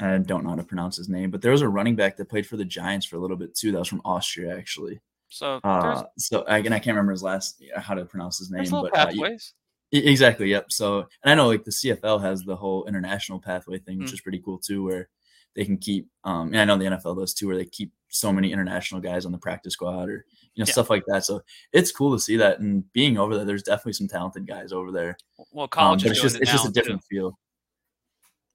I 0.00 0.18
don't 0.18 0.44
know 0.44 0.50
how 0.50 0.56
to 0.56 0.62
pronounce 0.62 0.96
his 0.96 1.08
name, 1.08 1.30
but 1.30 1.42
there 1.42 1.52
was 1.52 1.62
a 1.62 1.68
running 1.68 1.96
back 1.96 2.16
that 2.16 2.28
played 2.28 2.46
for 2.46 2.56
the 2.56 2.64
Giants 2.64 3.04
for 3.04 3.16
a 3.16 3.18
little 3.18 3.36
bit 3.36 3.54
too. 3.54 3.72
That 3.72 3.78
was 3.78 3.88
from 3.88 4.00
Austria, 4.04 4.56
actually. 4.56 5.00
So, 5.28 5.60
uh, 5.64 6.04
so 6.16 6.44
again, 6.44 6.72
I 6.72 6.78
can't 6.78 6.94
remember 6.94 7.12
his 7.12 7.22
last 7.22 7.62
how 7.76 7.94
to 7.94 8.04
pronounce 8.04 8.38
his 8.38 8.50
name, 8.50 8.70
but 8.70 8.94
pathways. 8.94 9.52
Exactly. 9.92 10.50
Yep. 10.50 10.72
So, 10.72 11.06
and 11.22 11.30
I 11.30 11.34
know 11.34 11.46
like 11.46 11.64
the 11.64 11.70
CFL 11.70 12.20
has 12.22 12.42
the 12.42 12.56
whole 12.56 12.86
international 12.86 13.38
pathway 13.38 13.78
thing, 13.78 13.98
which 13.98 14.10
mm. 14.10 14.14
is 14.14 14.20
pretty 14.20 14.42
cool 14.44 14.58
too, 14.58 14.82
where 14.82 15.08
they 15.54 15.64
can 15.64 15.78
keep. 15.78 16.08
Um, 16.24 16.48
and 16.48 16.58
I 16.58 16.64
know 16.64 16.76
the 16.76 16.96
NFL 16.96 17.18
does 17.18 17.34
too, 17.34 17.46
where 17.46 17.56
they 17.56 17.64
keep 17.64 17.92
so 18.08 18.32
many 18.32 18.52
international 18.52 19.00
guys 19.00 19.26
on 19.26 19.32
the 19.32 19.38
practice 19.38 19.74
squad 19.74 20.08
or 20.08 20.24
you 20.54 20.62
know 20.62 20.66
yeah. 20.66 20.72
stuff 20.72 20.90
like 20.90 21.04
that. 21.06 21.24
So 21.24 21.42
it's 21.72 21.92
cool 21.92 22.12
to 22.14 22.20
see 22.20 22.36
that. 22.36 22.60
And 22.60 22.90
being 22.92 23.18
over 23.18 23.36
there, 23.36 23.44
there's 23.44 23.62
definitely 23.62 23.94
some 23.94 24.08
talented 24.08 24.46
guys 24.46 24.72
over 24.72 24.90
there. 24.90 25.16
Well, 25.52 25.68
college 25.68 26.04
um, 26.04 26.10
it's 26.10 26.20
just 26.20 26.36
it 26.36 26.42
it's 26.42 26.52
just 26.52 26.66
a 26.68 26.72
different 26.72 27.02
too. 27.02 27.06
feel. 27.08 27.38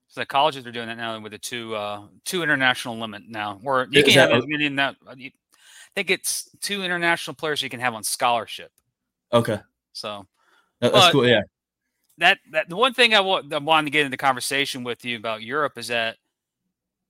So 0.08 0.22
the 0.22 0.26
colleges 0.26 0.66
are 0.68 0.72
doing 0.74 0.88
that 0.88 0.98
now 0.98 1.18
with 1.22 1.34
a 1.34 1.38
two 1.38 1.74
uh 1.76 2.04
two 2.26 2.44
international 2.44 2.98
limit 3.00 3.24
now, 3.28 3.60
where 3.62 3.88
you 3.90 4.04
can 4.04 4.14
have 4.14 4.44
in 4.50 4.76
that. 4.76 4.96
I 5.08 5.16
think 5.96 6.10
it's 6.10 6.50
two 6.62 6.84
international 6.84 7.36
players 7.36 7.62
you 7.62 7.70
can 7.70 7.80
have 7.80 7.94
on 7.94 8.04
scholarship. 8.04 8.72
Okay. 9.34 9.60
So 9.94 10.26
that's 10.82 10.94
but 10.94 11.12
cool. 11.12 11.28
Yeah. 11.28 11.42
That 12.18 12.40
that 12.52 12.70
the 12.70 12.76
one 12.76 12.94
thing 12.94 13.14
I, 13.14 13.18
w- 13.18 13.50
I 13.52 13.58
wanted 13.58 13.86
to 13.86 13.92
get 13.92 14.06
into 14.06 14.18
conversation 14.18 14.84
with 14.84 15.06
you 15.06 15.18
about 15.18 15.42
Europe 15.42 15.78
is 15.78 15.88
that 15.88 16.18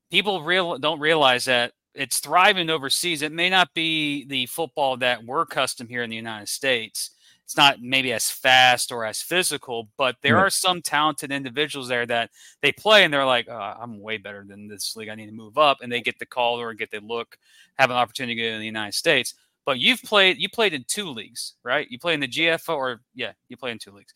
people 0.09 0.43
real 0.43 0.77
don't 0.77 0.99
realize 0.99 1.45
that 1.45 1.73
it's 1.93 2.19
thriving 2.19 2.69
overseas. 2.69 3.21
It 3.21 3.31
may 3.31 3.49
not 3.49 3.73
be 3.73 4.25
the 4.25 4.45
football 4.45 4.97
that 4.97 5.25
we're 5.25 5.41
accustomed 5.41 5.89
here 5.89 6.03
in 6.03 6.09
the 6.09 6.15
United 6.15 6.47
States. 6.47 7.11
It's 7.43 7.57
not 7.57 7.81
maybe 7.81 8.13
as 8.13 8.29
fast 8.29 8.93
or 8.93 9.03
as 9.03 9.21
physical, 9.21 9.89
but 9.97 10.15
there 10.21 10.37
are 10.37 10.49
some 10.49 10.81
talented 10.81 11.33
individuals 11.33 11.89
there 11.89 12.05
that 12.05 12.29
they 12.61 12.71
play 12.71 13.03
and 13.03 13.13
they're 13.13 13.25
like, 13.25 13.49
oh, 13.49 13.53
I'm 13.53 13.99
way 13.99 14.15
better 14.15 14.45
than 14.47 14.69
this 14.69 14.95
league. 14.95 15.09
I 15.09 15.15
need 15.15 15.25
to 15.25 15.33
move 15.33 15.57
up, 15.57 15.79
and 15.81 15.91
they 15.91 15.99
get 15.99 16.17
the 16.17 16.25
call 16.25 16.61
or 16.61 16.73
get 16.73 16.91
the 16.91 17.01
look, 17.01 17.37
have 17.77 17.89
an 17.89 17.97
opportunity 17.97 18.35
to 18.35 18.41
get 18.41 18.53
in 18.53 18.59
the 18.61 18.65
United 18.65 18.93
States. 18.93 19.33
But 19.65 19.79
you've 19.79 20.01
played, 20.01 20.37
you 20.37 20.49
played 20.49 20.73
in 20.73 20.83
two 20.87 21.09
leagues, 21.09 21.53
right? 21.63 21.87
You 21.89 21.99
play 21.99 22.13
in 22.13 22.19
the 22.19 22.27
GFO, 22.27 22.75
or 22.75 23.01
yeah, 23.13 23.33
you 23.47 23.57
play 23.57 23.71
in 23.71 23.77
two 23.77 23.91
leagues. 23.91 24.13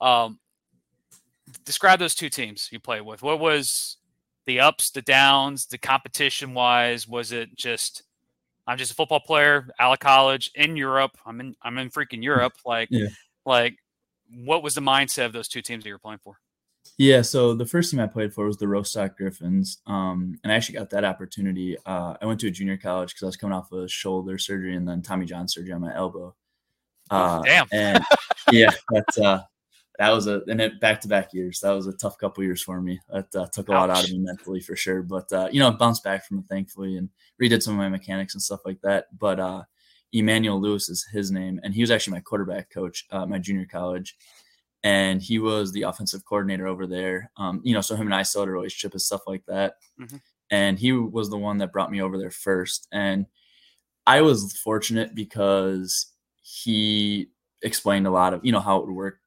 Um, 0.00 0.38
describe 1.64 1.98
those 1.98 2.14
two 2.14 2.28
teams 2.28 2.68
you 2.70 2.78
played 2.78 3.02
with. 3.02 3.22
What 3.22 3.40
was 3.40 3.96
the 4.44 4.60
ups, 4.60 4.90
the 4.90 5.02
downs, 5.02 5.66
the 5.66 5.78
competition 5.78 6.54
wise? 6.54 7.08
Was 7.08 7.32
it 7.32 7.54
just 7.56 8.02
I'm 8.66 8.78
just 8.78 8.92
a 8.92 8.94
football 8.94 9.20
player 9.20 9.68
out 9.78 9.92
of 9.92 9.98
college 10.00 10.50
in 10.54 10.76
Europe. 10.76 11.16
I'm 11.24 11.40
in 11.40 11.54
I'm 11.62 11.78
in 11.78 11.90
freaking 11.90 12.22
Europe. 12.22 12.54
Like 12.64 12.88
yeah. 12.90 13.08
like 13.44 13.76
what 14.44 14.62
was 14.62 14.74
the 14.74 14.80
mindset 14.80 15.26
of 15.26 15.32
those 15.32 15.48
two 15.48 15.62
teams 15.62 15.84
that 15.84 15.88
you're 15.88 15.98
playing 15.98 16.20
for? 16.22 16.38
Yeah, 16.98 17.22
so 17.22 17.54
the 17.54 17.66
first 17.66 17.90
team 17.90 18.00
I 18.00 18.06
played 18.06 18.32
for 18.32 18.46
was 18.46 18.56
the 18.56 18.68
Rostock 18.68 19.16
Griffins, 19.16 19.78
um, 19.86 20.38
and 20.42 20.52
I 20.52 20.56
actually 20.56 20.78
got 20.78 20.90
that 20.90 21.04
opportunity. 21.04 21.76
Uh, 21.86 22.14
I 22.20 22.26
went 22.26 22.40
to 22.40 22.48
a 22.48 22.50
junior 22.50 22.76
college 22.76 23.10
because 23.10 23.22
I 23.22 23.26
was 23.26 23.36
coming 23.36 23.56
off 23.56 23.72
of 23.72 23.90
shoulder 23.90 24.38
surgery 24.38 24.76
and 24.76 24.88
then 24.88 25.02
Tommy 25.02 25.26
John 25.26 25.48
surgery 25.48 25.72
on 25.72 25.80
my 25.80 25.94
elbow. 25.94 26.34
Oh, 27.10 27.16
uh, 27.16 27.42
Damn. 27.42 27.66
And 27.72 28.04
yeah, 28.52 28.70
that's 28.90 29.18
uh, 29.18 29.42
that 29.98 30.10
was 30.10 30.26
a 30.26 30.42
and 30.48 30.60
it 30.60 30.80
back 30.80 31.00
to 31.02 31.08
back 31.08 31.32
years. 31.32 31.60
That 31.60 31.72
was 31.72 31.86
a 31.86 31.92
tough 31.92 32.18
couple 32.18 32.44
years 32.44 32.62
for 32.62 32.80
me. 32.80 33.00
That 33.10 33.34
uh, 33.34 33.46
took 33.52 33.68
a 33.68 33.72
Ouch. 33.72 33.88
lot 33.88 33.90
out 33.90 34.04
of 34.04 34.10
me 34.10 34.18
mentally 34.18 34.60
for 34.60 34.76
sure. 34.76 35.02
But 35.02 35.32
uh, 35.32 35.48
you 35.50 35.60
know, 35.60 35.70
bounced 35.70 36.04
back 36.04 36.26
from 36.26 36.38
it 36.38 36.46
thankfully 36.48 36.96
and 36.96 37.08
redid 37.42 37.62
some 37.62 37.74
of 37.74 37.78
my 37.78 37.88
mechanics 37.88 38.34
and 38.34 38.42
stuff 38.42 38.60
like 38.64 38.80
that. 38.82 39.06
But 39.18 39.40
uh, 39.40 39.62
Emmanuel 40.12 40.60
Lewis 40.60 40.88
is 40.88 41.06
his 41.12 41.30
name, 41.30 41.60
and 41.62 41.74
he 41.74 41.80
was 41.80 41.90
actually 41.90 42.14
my 42.14 42.20
quarterback 42.20 42.70
coach 42.70 43.06
at 43.10 43.28
my 43.28 43.38
junior 43.38 43.66
college, 43.66 44.16
and 44.86 45.20
he 45.20 45.38
was 45.38 45.72
the 45.72 45.82
offensive 45.82 46.24
coordinator 46.24 46.66
over 46.66 46.86
there. 46.86 47.30
Um, 47.36 47.60
you 47.64 47.74
know, 47.74 47.80
so 47.80 47.96
him 47.96 48.06
and 48.06 48.14
I 48.14 48.22
still 48.22 48.42
had 48.42 48.48
a 48.48 48.52
relationship 48.52 48.92
and 48.92 49.02
stuff 49.02 49.22
like 49.26 49.44
that. 49.46 49.76
Mm-hmm. 50.00 50.16
And 50.50 50.78
he 50.78 50.92
was 50.92 51.28
the 51.28 51.38
one 51.38 51.58
that 51.58 51.72
brought 51.72 51.90
me 51.90 52.00
over 52.00 52.18
there 52.18 52.30
first, 52.30 52.86
and 52.92 53.26
I 54.06 54.22
was 54.22 54.56
fortunate 54.56 55.14
because 55.14 56.12
he 56.42 57.30
explained 57.62 58.06
a 58.06 58.10
lot 58.10 58.32
of 58.32 58.44
you 58.44 58.52
know 58.52 58.60
how 58.60 58.78
it 58.78 58.86
would 58.86 58.94
work 58.94 59.18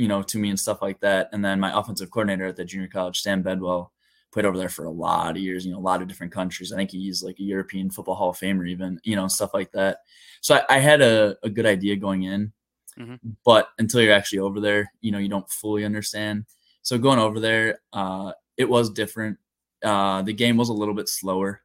you 0.00 0.08
know, 0.08 0.22
to 0.22 0.38
me 0.38 0.48
and 0.48 0.58
stuff 0.58 0.80
like 0.80 0.98
that. 1.00 1.28
And 1.30 1.44
then 1.44 1.60
my 1.60 1.78
offensive 1.78 2.10
coordinator 2.10 2.46
at 2.46 2.56
the 2.56 2.64
junior 2.64 2.88
college, 2.88 3.20
Sam 3.20 3.42
Bedwell, 3.42 3.92
played 4.32 4.46
over 4.46 4.56
there 4.56 4.70
for 4.70 4.86
a 4.86 4.90
lot 4.90 5.36
of 5.36 5.42
years, 5.42 5.66
you 5.66 5.72
know, 5.72 5.78
a 5.78 5.80
lot 5.80 6.00
of 6.00 6.08
different 6.08 6.32
countries. 6.32 6.72
I 6.72 6.76
think 6.76 6.90
he's 6.90 7.22
like 7.22 7.38
a 7.38 7.42
European 7.42 7.90
Football 7.90 8.14
Hall 8.14 8.30
of 8.30 8.38
Famer, 8.38 8.66
even, 8.66 8.98
you 9.04 9.14
know, 9.14 9.28
stuff 9.28 9.52
like 9.52 9.72
that. 9.72 9.98
So 10.40 10.54
I, 10.54 10.76
I 10.76 10.78
had 10.78 11.02
a, 11.02 11.36
a, 11.42 11.50
good 11.50 11.66
idea 11.66 11.96
going 11.96 12.22
in, 12.22 12.52
mm-hmm. 13.00 13.30
but 13.44 13.68
until 13.78 14.00
you're 14.00 14.12
actually 14.12 14.40
over 14.40 14.60
there, 14.60 14.92
you 15.00 15.12
know, 15.12 15.18
you 15.18 15.28
don't 15.28 15.48
fully 15.48 15.84
understand. 15.84 16.44
So 16.82 16.98
going 16.98 17.18
over 17.18 17.40
there, 17.40 17.80
uh, 17.92 18.32
it 18.56 18.68
was 18.68 18.90
different. 18.90 19.38
Uh, 19.82 20.22
the 20.22 20.32
game 20.32 20.56
was 20.56 20.68
a 20.68 20.74
little 20.74 20.94
bit 20.94 21.08
slower. 21.08 21.62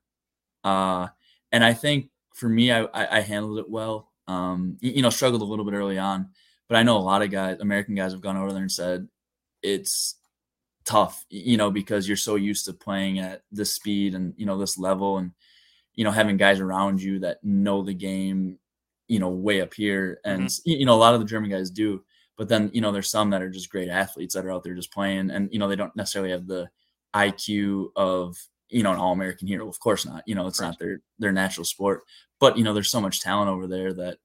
Uh, 0.63 1.07
and 1.51 1.63
I 1.63 1.73
think 1.73 2.09
for 2.33 2.49
me, 2.49 2.71
I, 2.71 2.83
I, 2.85 3.17
I 3.17 3.21
handled 3.21 3.59
it 3.59 3.69
well. 3.69 4.11
Um, 4.27 4.77
you, 4.81 4.93
you 4.93 5.01
know, 5.01 5.09
struggled 5.09 5.41
a 5.41 5.45
little 5.45 5.65
bit 5.65 5.73
early 5.73 5.97
on, 5.97 6.29
but 6.67 6.77
I 6.77 6.83
know 6.83 6.97
a 6.97 6.99
lot 6.99 7.21
of 7.21 7.31
guys, 7.31 7.59
American 7.59 7.95
guys, 7.95 8.11
have 8.11 8.21
gone 8.21 8.37
over 8.37 8.51
there 8.51 8.61
and 8.61 8.71
said 8.71 9.07
it's 9.61 10.15
tough, 10.85 11.25
you 11.29 11.57
know, 11.57 11.71
because 11.71 12.07
you're 12.07 12.17
so 12.17 12.35
used 12.35 12.65
to 12.65 12.73
playing 12.73 13.19
at 13.19 13.43
this 13.51 13.73
speed 13.73 14.15
and 14.15 14.33
you 14.37 14.45
know 14.45 14.57
this 14.57 14.77
level, 14.77 15.17
and 15.17 15.31
you 15.93 16.03
know 16.03 16.11
having 16.11 16.37
guys 16.37 16.59
around 16.59 17.01
you 17.01 17.19
that 17.19 17.43
know 17.43 17.83
the 17.83 17.93
game, 17.93 18.57
you 19.07 19.19
know, 19.19 19.29
way 19.29 19.61
up 19.61 19.73
here, 19.73 20.19
and 20.25 20.43
mm-hmm. 20.43 20.69
you 20.69 20.85
know 20.85 20.95
a 20.95 20.97
lot 20.97 21.13
of 21.13 21.19
the 21.19 21.25
German 21.25 21.49
guys 21.49 21.69
do. 21.69 22.03
But 22.37 22.49
then 22.49 22.69
you 22.73 22.81
know 22.81 22.91
there's 22.91 23.09
some 23.09 23.29
that 23.29 23.41
are 23.41 23.49
just 23.49 23.69
great 23.69 23.89
athletes 23.89 24.35
that 24.35 24.45
are 24.45 24.51
out 24.51 24.63
there 24.63 24.75
just 24.75 24.93
playing, 24.93 25.31
and 25.31 25.49
you 25.51 25.59
know 25.59 25.67
they 25.67 25.75
don't 25.75 25.95
necessarily 25.95 26.31
have 26.31 26.47
the 26.47 26.69
IQ 27.15 27.89
of 27.95 28.37
you 28.69 28.83
know 28.83 28.91
an 28.91 28.99
all 28.99 29.13
American 29.13 29.47
hero. 29.47 29.67
Of 29.67 29.79
course 29.79 30.05
not. 30.05 30.23
You 30.25 30.35
know 30.35 30.47
it's 30.47 30.59
right. 30.59 30.67
not 30.67 30.79
their 30.79 31.01
their 31.19 31.31
natural 31.31 31.65
sport. 31.65 32.03
But 32.39 32.57
you 32.57 32.63
know 32.63 32.73
there's 32.73 32.91
so 32.91 33.01
much 33.01 33.21
talent 33.21 33.49
over 33.49 33.67
there 33.67 33.93
that 33.93 34.17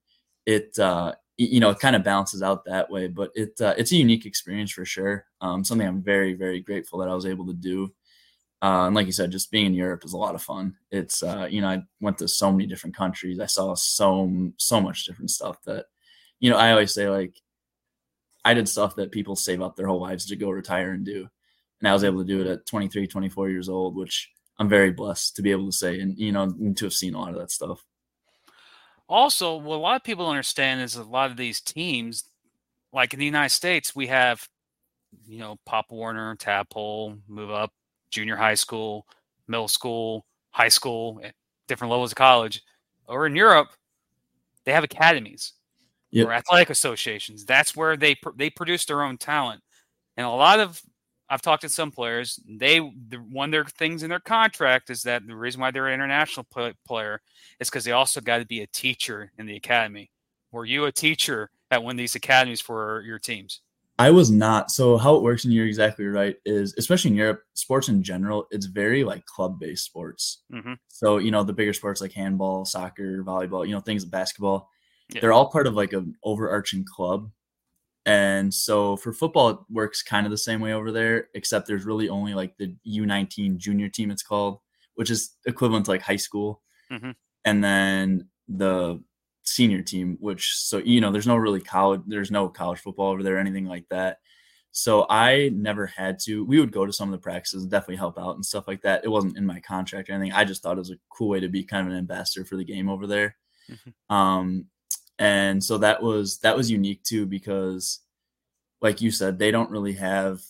it 0.47 0.79
uh, 0.79 1.15
you 1.41 1.59
know, 1.59 1.71
it 1.71 1.79
kind 1.79 1.97
of 1.97 2.05
balances 2.05 2.43
out 2.43 2.67
that 2.67 2.91
way. 2.91 3.09
But 3.09 3.31
it 3.35 3.59
uh, 3.61 3.75
it's 3.79 3.93
a 3.93 3.97
unique 3.97 4.27
experience 4.27 4.73
for 4.73 4.85
sure. 4.85 5.25
Um, 5.41 5.65
something 5.65 5.89
I'm 5.89 6.03
very 6.03 6.35
very 6.35 6.61
grateful 6.61 6.99
that 6.99 7.09
I 7.09 7.15
was 7.15 7.27
able 7.27 7.47
to 7.47 7.55
do. 7.55 7.93
Uh, 8.63 8.87
and 8.87 8.95
like 8.95 9.07
you 9.07 9.13
said, 9.13 9.33
just 9.33 9.51
being 9.51 9.67
in 9.67 9.75
Europe 9.75 10.05
is 10.05 10.13
a 10.13 10.19
lot 10.19 10.35
of 10.35 10.43
fun. 10.43 10.75
It's 10.91 11.23
uh, 11.23 11.49
you 11.51 11.61
know 11.61 11.69
I 11.69 11.83
went 12.01 12.19
to 12.19 12.29
so 12.29 12.53
many 12.53 12.67
different 12.67 12.97
countries. 12.97 13.41
I 13.41 13.47
saw 13.47 13.75
so 13.75 14.53
so 14.59 14.81
much 14.81 15.07
different 15.07 15.31
stuff 15.31 15.63
that 15.65 15.87
you 16.41 16.51
know 16.51 16.57
I 16.57 16.73
always 16.73 16.93
say 16.93 17.09
like 17.09 17.41
I 18.45 18.55
did 18.55 18.69
stuff 18.69 18.97
that 18.97 19.13
people 19.13 19.37
save 19.37 19.63
up 19.63 19.77
their 19.77 19.87
whole 19.87 20.01
lives 20.01 20.27
to 20.27 20.37
go 20.37 20.51
retire 20.51 20.93
and 20.93 21.05
do. 21.05 21.29
And 21.81 21.89
I 21.89 21.93
was 21.93 22.05
able 22.05 22.19
to 22.19 22.27
do 22.27 22.41
it 22.41 22.47
at 22.47 22.67
23, 22.67 23.07
24 23.07 23.49
years 23.49 23.69
old, 23.69 23.97
which 23.97 24.31
I'm 24.59 24.69
very 24.69 24.91
blessed 24.93 25.37
to 25.37 25.43
be 25.43 25.51
able 25.51 25.67
to 25.67 25.77
say 25.77 26.01
and 26.01 26.19
you 26.19 26.33
know 26.33 26.53
to 26.77 26.85
have 26.85 26.93
seen 26.93 27.15
a 27.15 27.19
lot 27.19 27.33
of 27.33 27.39
that 27.39 27.51
stuff. 27.51 27.85
Also, 29.09 29.57
what 29.57 29.77
a 29.77 29.79
lot 29.79 29.97
of 29.97 30.05
people 30.05 30.29
understand 30.29 30.83
is 30.83 30.95
a 30.95 31.03
lot 31.03 31.31
of 31.33 31.37
these 31.37 31.61
teams, 31.61 32.25
like 32.93 33.13
in 33.13 33.19
the 33.19 33.25
United 33.27 33.53
States, 33.53 33.93
we 33.97 34.07
have, 34.07 34.47
you 35.27 35.39
know, 35.39 35.57
Pop 35.67 35.87
Warner, 35.91 36.37
Tadpole, 36.37 37.17
move 37.27 37.51
up, 37.51 37.73
junior 38.11 38.37
high 38.37 38.55
school, 38.55 39.07
middle 39.49 39.69
school, 39.69 40.27
high 40.51 40.69
school, 40.69 41.21
eh, 41.23 41.31
different 41.69 41.91
levels 41.91 42.13
of 42.13 42.17
college. 42.17 42.63
Or 43.07 43.27
in 43.27 43.35
Europe, 43.35 43.69
they 44.65 44.73
have 44.73 44.85
academies 44.85 45.55
yep. 46.11 46.27
or 46.27 46.33
athletic 46.33 46.71
associations. 46.71 47.45
That's 47.45 47.75
where 47.75 47.97
they 47.97 48.17
they 48.37 48.51
produce 48.51 48.85
their 48.85 49.03
own 49.03 49.19
talent, 49.19 49.63
and 50.17 50.27
a 50.27 50.31
lot 50.31 50.61
of 50.61 50.81
I've 51.29 51.43
talked 51.43 51.63
to 51.63 51.69
some 51.69 51.91
players. 51.91 52.41
They 52.49 52.79
the, 52.79 53.19
one 53.31 53.49
of 53.49 53.53
their 53.53 53.65
things 53.65 54.03
in 54.03 54.11
their 54.11 54.21
contract 54.21 54.91
is 54.91 55.03
that 55.05 55.27
the 55.27 55.37
reason 55.37 55.61
why 55.61 55.71
they're 55.71 55.89
an 55.89 55.95
international 55.95 56.47
play, 56.51 56.75
player 56.87 57.21
is 57.61 57.71
because 57.71 57.85
they 57.85 57.93
also 57.93 58.21
got 58.21 58.39
to 58.39 58.47
be 58.47 58.63
a 58.63 58.67
teacher 58.69 59.33
in 59.39 59.47
the 59.47 59.57
academy. 59.57 60.11
Were 60.53 60.65
you 60.65 60.87
a 60.87 60.93
teacher 60.93 61.51
at 61.71 61.83
one 61.83 61.93
of 61.93 61.99
these 61.99 62.17
academies 62.17 62.61
for 62.61 63.03
your 63.07 63.21
teams? 63.21 63.61
I 64.01 64.11
was 64.11 64.31
not. 64.31 64.71
So 64.71 64.97
how 64.97 65.15
it 65.17 65.23
works, 65.23 65.45
and 65.45 65.53
you're 65.53 65.67
exactly 65.67 66.07
right, 66.07 66.37
is 66.45 66.75
especially 66.79 67.11
in 67.11 67.17
Europe, 67.17 67.43
sports 67.55 67.89
in 67.89 68.03
general, 68.03 68.47
it's 68.51 68.67
very 68.67 69.05
like 69.05 69.27
club-based 69.27 69.85
sports. 69.85 70.43
Mm-hmm. 70.53 70.75
So 70.89 71.19
you 71.19 71.31
know 71.31 71.45
the 71.45 71.53
bigger 71.53 71.73
sports 71.73 72.01
like 72.01 72.13
handball, 72.13 72.65
soccer, 72.65 73.23
volleyball, 73.25 73.67
you 73.67 73.75
know 73.75 73.81
things 73.81 74.05
basketball, 74.05 74.69
yeah. 75.13 75.21
they're 75.21 75.33
all 75.33 75.51
part 75.51 75.67
of 75.67 75.75
like 75.75 75.93
an 75.93 76.15
overarching 76.25 76.85
club 76.85 77.31
and 78.07 78.53
so 78.53 78.97
for 78.97 79.13
football, 79.13 79.51
it 79.51 79.59
works 79.69 80.03
kind 80.03 80.27
of 80.27 80.31
the 80.31 80.39
same 80.39 80.61
way 80.61 80.73
over 80.73 80.91
there, 80.91 81.29
except 81.35 81.67
there's 81.67 81.85
really 81.85 82.09
only 82.09 82.35
like 82.35 82.57
the 82.57 82.75
U19 82.87 83.59
junior 83.59 83.89
team, 83.89 84.11
it's 84.11 84.23
called, 84.23 84.59
which 84.95 85.11
is 85.11 85.37
equivalent 85.47 85.85
to 85.85 85.91
like 85.91 86.03
high 86.03 86.17
school. 86.17 86.63
Mm-hmm. 86.91 87.11
And 87.45 87.65
then 87.65 88.29
the 88.49 89.03
senior 89.43 89.83
team, 89.83 90.17
which, 90.21 90.57
so, 90.57 90.79
you 90.79 91.01
know, 91.01 91.11
there's 91.11 91.27
no 91.27 91.37
really 91.37 91.61
college, 91.61 92.03
there's 92.07 92.31
no 92.31 92.49
college 92.49 92.81
football 92.81 93.11
over 93.11 93.23
there, 93.23 93.39
anything 93.39 93.67
like 93.67 93.89
that. 93.91 94.19
So 94.73 95.07
I 95.11 95.51
never 95.53 95.87
had 95.87 96.21
to. 96.21 96.45
We 96.45 96.61
would 96.61 96.71
go 96.71 96.87
to 96.87 96.93
some 96.93 97.09
of 97.09 97.13
the 97.13 97.23
practices, 97.23 97.67
definitely 97.67 97.97
help 97.97 98.19
out 98.19 98.37
and 98.37 98.47
stuff 98.47 98.69
like 98.69 98.83
that. 98.83 99.05
It 99.05 99.09
wasn't 99.09 99.37
in 99.37 99.45
my 99.45 99.59
contract 99.61 100.09
or 100.09 100.13
anything. 100.13 100.33
I 100.33 100.45
just 100.45 100.63
thought 100.63 100.77
it 100.77 100.79
was 100.79 100.93
a 100.93 100.99
cool 101.09 101.29
way 101.29 101.41
to 101.41 101.49
be 101.49 101.65
kind 101.65 101.87
of 101.87 101.93
an 101.93 101.99
ambassador 101.99 102.45
for 102.45 102.57
the 102.57 102.65
game 102.65 102.89
over 102.89 103.09
there. 103.09 103.37
Mm-hmm. 103.69 104.15
Um, 104.15 104.67
and 105.21 105.63
so 105.63 105.79
that 105.79 106.03
was 106.03 106.39
that 106.39 106.57
was 106.57 106.71
unique 106.71 107.05
too 107.05 107.27
because 107.27 108.01
like 108.81 109.01
you 109.01 109.11
said 109.11 109.39
they 109.39 109.51
don't 109.51 109.71
really 109.71 109.93
have 109.93 110.41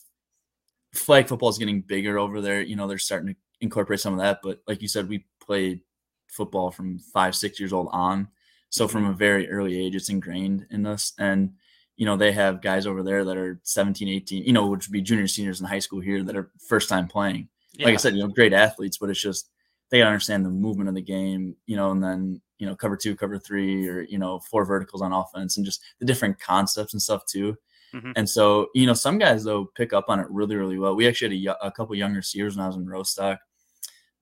flag 0.95 1.27
football 1.29 1.49
is 1.49 1.59
getting 1.59 1.83
bigger 1.83 2.19
over 2.19 2.41
there 2.41 2.63
you 2.63 2.77
know 2.77 2.87
they're 2.87 2.97
starting 2.97 3.35
to 3.35 3.41
incorporate 3.61 4.01
some 4.01 4.15
of 4.15 4.21
that 4.21 4.39
but 4.43 4.63
like 4.67 4.81
you 4.81 4.89
said 4.89 5.09
we 5.09 5.27
played 5.45 5.81
football 6.29 6.71
from 6.71 6.99
five 7.13 7.35
six 7.35 7.59
years 7.59 7.73
old 7.73 7.89
on 7.91 8.29
so 8.71 8.89
from 8.89 9.05
a 9.05 9.13
very 9.13 9.51
early 9.51 9.79
age 9.79 9.95
it's 9.95 10.09
ingrained 10.09 10.67
in 10.71 10.87
us 10.87 11.13
and 11.19 11.53
you 12.01 12.07
know, 12.07 12.17
they 12.17 12.33
have 12.33 12.63
guys 12.63 12.87
over 12.87 13.03
there 13.03 13.27
that 13.27 13.37
are 13.37 13.61
17, 13.63 14.09
18, 14.09 14.45
you 14.45 14.55
know, 14.55 14.67
which 14.69 14.89
would 14.89 14.93
be 14.93 15.03
junior 15.03 15.27
seniors 15.27 15.61
in 15.61 15.67
high 15.67 15.81
school 15.81 16.01
here 16.01 16.23
that 16.23 16.35
are 16.35 16.51
first 16.67 16.89
time 16.89 17.07
playing. 17.07 17.47
Yeah. 17.75 17.85
Like 17.85 17.93
I 17.93 17.99
said, 17.99 18.15
you 18.15 18.21
know, 18.21 18.29
great 18.29 18.55
athletes, 18.55 18.97
but 18.97 19.11
it's 19.11 19.21
just 19.21 19.51
they 19.91 19.99
gotta 19.99 20.09
understand 20.09 20.47
the 20.47 20.51
movement 20.51 20.89
of 20.89 20.95
the 20.95 21.03
game, 21.03 21.57
you 21.67 21.77
know, 21.77 21.91
and 21.91 22.03
then, 22.03 22.41
you 22.59 22.67
know, 22.67 22.75
cover 22.75 22.97
two, 22.97 23.15
cover 23.15 23.39
three, 23.39 23.87
or, 23.87 24.01
you 24.05 24.17
know, 24.17 24.39
four 24.39 24.65
verticals 24.65 25.03
on 25.03 25.13
offense 25.13 25.59
and 25.59 25.67
just 25.67 25.83
the 25.99 26.07
different 26.07 26.41
concepts 26.41 26.95
and 26.95 27.03
stuff 27.03 27.27
too. 27.27 27.55
Mm-hmm. 27.93 28.13
And 28.17 28.27
so, 28.27 28.69
you 28.75 28.87
know, 28.87 28.95
some 28.95 29.19
guys 29.19 29.45
though 29.45 29.67
pick 29.77 29.93
up 29.93 30.07
on 30.09 30.21
it 30.21 30.27
really, 30.31 30.57
really 30.57 30.79
well. 30.79 30.97
We 30.97 31.07
actually 31.07 31.45
had 31.45 31.55
a, 31.61 31.67
a 31.67 31.71
couple 31.71 31.95
younger 31.97 32.21
receivers 32.21 32.57
when 32.57 32.65
I 32.65 32.69
was 32.69 32.77
in 32.77 32.89
Rostock 32.89 33.41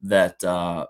that 0.03 0.43
uh, 0.43 0.87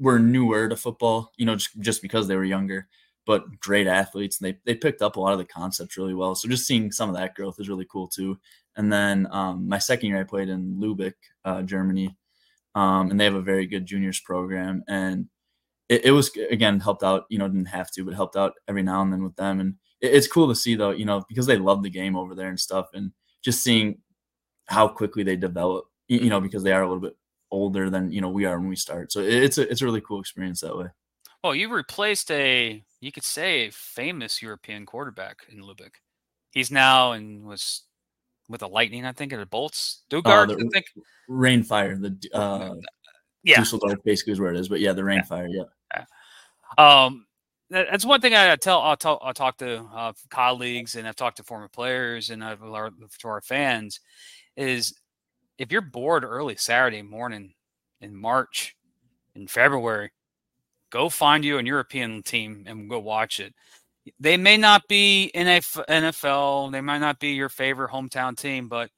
were 0.00 0.18
newer 0.18 0.68
to 0.68 0.76
football, 0.76 1.30
you 1.36 1.44
know, 1.44 1.54
just, 1.54 1.78
just 1.80 2.02
because 2.02 2.26
they 2.26 2.34
were 2.34 2.44
younger, 2.44 2.88
but 3.26 3.60
great 3.60 3.86
athletes. 3.86 4.40
And 4.40 4.48
they, 4.48 4.58
they 4.64 4.74
picked 4.74 5.02
up 5.02 5.16
a 5.16 5.20
lot 5.20 5.34
of 5.34 5.38
the 5.38 5.44
concepts 5.44 5.96
really 5.96 6.14
well. 6.14 6.34
So 6.34 6.48
just 6.48 6.66
seeing 6.66 6.90
some 6.90 7.10
of 7.10 7.16
that 7.16 7.34
growth 7.34 7.60
is 7.60 7.68
really 7.68 7.86
cool 7.88 8.08
too. 8.08 8.38
And 8.76 8.90
then 8.92 9.28
um, 9.30 9.68
my 9.68 9.78
second 9.78 10.08
year, 10.08 10.18
I 10.18 10.24
played 10.24 10.48
in 10.48 10.76
Lubeck, 10.76 11.14
uh, 11.44 11.62
Germany, 11.62 12.16
um, 12.74 13.10
and 13.10 13.20
they 13.20 13.24
have 13.24 13.34
a 13.34 13.42
very 13.42 13.66
good 13.66 13.84
juniors 13.84 14.20
program. 14.20 14.82
And 14.88 15.28
it, 15.88 16.06
it, 16.06 16.10
was, 16.12 16.30
again, 16.50 16.80
helped 16.80 17.02
out, 17.02 17.26
you 17.28 17.38
know, 17.38 17.48
didn't 17.48 17.66
have 17.66 17.90
to, 17.92 18.04
but 18.04 18.14
helped 18.14 18.36
out 18.36 18.54
every 18.68 18.82
now 18.82 19.02
and 19.02 19.12
then 19.12 19.22
with 19.22 19.36
them. 19.36 19.60
And 19.60 19.74
it, 20.00 20.14
it's 20.14 20.28
cool 20.28 20.48
to 20.48 20.54
see, 20.54 20.76
though, 20.76 20.92
you 20.92 21.04
know, 21.04 21.22
because 21.28 21.46
they 21.46 21.58
love 21.58 21.82
the 21.82 21.90
game 21.90 22.16
over 22.16 22.34
there 22.34 22.48
and 22.48 22.58
stuff. 22.58 22.88
And 22.94 23.12
just 23.42 23.62
seeing 23.62 23.98
how 24.66 24.88
quickly 24.88 25.24
they 25.24 25.36
develop, 25.36 25.86
you 26.08 26.30
know, 26.30 26.40
because 26.40 26.62
they 26.62 26.72
are 26.72 26.82
a 26.82 26.86
little 26.86 27.02
bit 27.02 27.16
older 27.50 27.90
than 27.90 28.12
you 28.12 28.20
know 28.20 28.28
we 28.28 28.44
are 28.44 28.58
when 28.58 28.68
we 28.68 28.76
start. 28.76 29.12
So 29.12 29.20
it's 29.20 29.58
a 29.58 29.70
it's 29.70 29.82
a 29.82 29.84
really 29.84 30.00
cool 30.00 30.20
experience 30.20 30.60
that 30.60 30.76
way. 30.76 30.86
Well, 31.42 31.54
you 31.54 31.72
replaced 31.72 32.30
a 32.30 32.82
you 33.00 33.12
could 33.12 33.24
say 33.24 33.66
a 33.66 33.72
famous 33.72 34.42
European 34.42 34.86
quarterback 34.86 35.38
in 35.48 35.62
Lubeck. 35.62 35.94
He's 36.52 36.70
now 36.70 37.12
and 37.12 37.44
was 37.44 37.82
with 38.48 38.60
the 38.60 38.68
Lightning, 38.68 39.06
I 39.06 39.12
think, 39.12 39.32
at 39.32 39.38
the 39.38 39.46
Bolts. 39.46 40.02
Dugard, 40.10 40.50
uh, 40.50 40.54
I 40.54 40.68
think. 40.72 40.86
Rhein 41.28 41.62
Fire, 41.62 41.96
the 41.96 42.16
uh, 42.34 42.74
yeah, 43.42 43.56
Dusseldorf 43.56 44.02
basically 44.04 44.32
is 44.32 44.40
where 44.40 44.52
it 44.52 44.58
is. 44.58 44.68
But 44.68 44.80
yeah, 44.80 44.92
the 44.92 45.04
Rhein 45.04 45.18
yeah. 45.18 45.24
Fire, 45.24 45.48
yeah. 45.48 45.64
Um, 46.78 47.26
that's 47.70 48.04
one 48.04 48.20
thing 48.20 48.34
I 48.34 48.56
tell. 48.56 48.80
I'll, 48.80 48.96
tell, 48.96 49.20
I'll 49.22 49.34
talk 49.34 49.58
to 49.58 49.84
uh, 49.94 50.12
colleagues 50.28 50.96
and 50.96 51.06
I've 51.06 51.16
talked 51.16 51.36
to 51.36 51.44
former 51.44 51.68
players 51.68 52.30
and 52.30 52.42
I've 52.42 52.62
learned 52.62 52.94
to 53.20 53.28
our 53.28 53.40
fans 53.40 54.00
is 54.56 54.94
if 55.60 55.70
you're 55.70 55.82
bored 55.82 56.24
early 56.24 56.56
Saturday 56.56 57.02
morning 57.02 57.52
in 58.00 58.16
March, 58.16 58.74
in 59.34 59.46
February, 59.46 60.10
go 60.88 61.10
find 61.10 61.44
you 61.44 61.58
a 61.58 61.62
European 61.62 62.22
team 62.22 62.64
and 62.66 62.88
go 62.88 62.98
watch 62.98 63.40
it. 63.40 63.54
They 64.18 64.38
may 64.38 64.56
not 64.56 64.88
be 64.88 65.24
in 65.24 65.46
a 65.46 65.60
NFL, 65.60 66.72
they 66.72 66.80
might 66.80 67.00
not 67.00 67.18
be 67.18 67.32
your 67.32 67.50
favorite 67.50 67.90
hometown 67.90 68.38
team, 68.38 68.68
but 68.68 68.90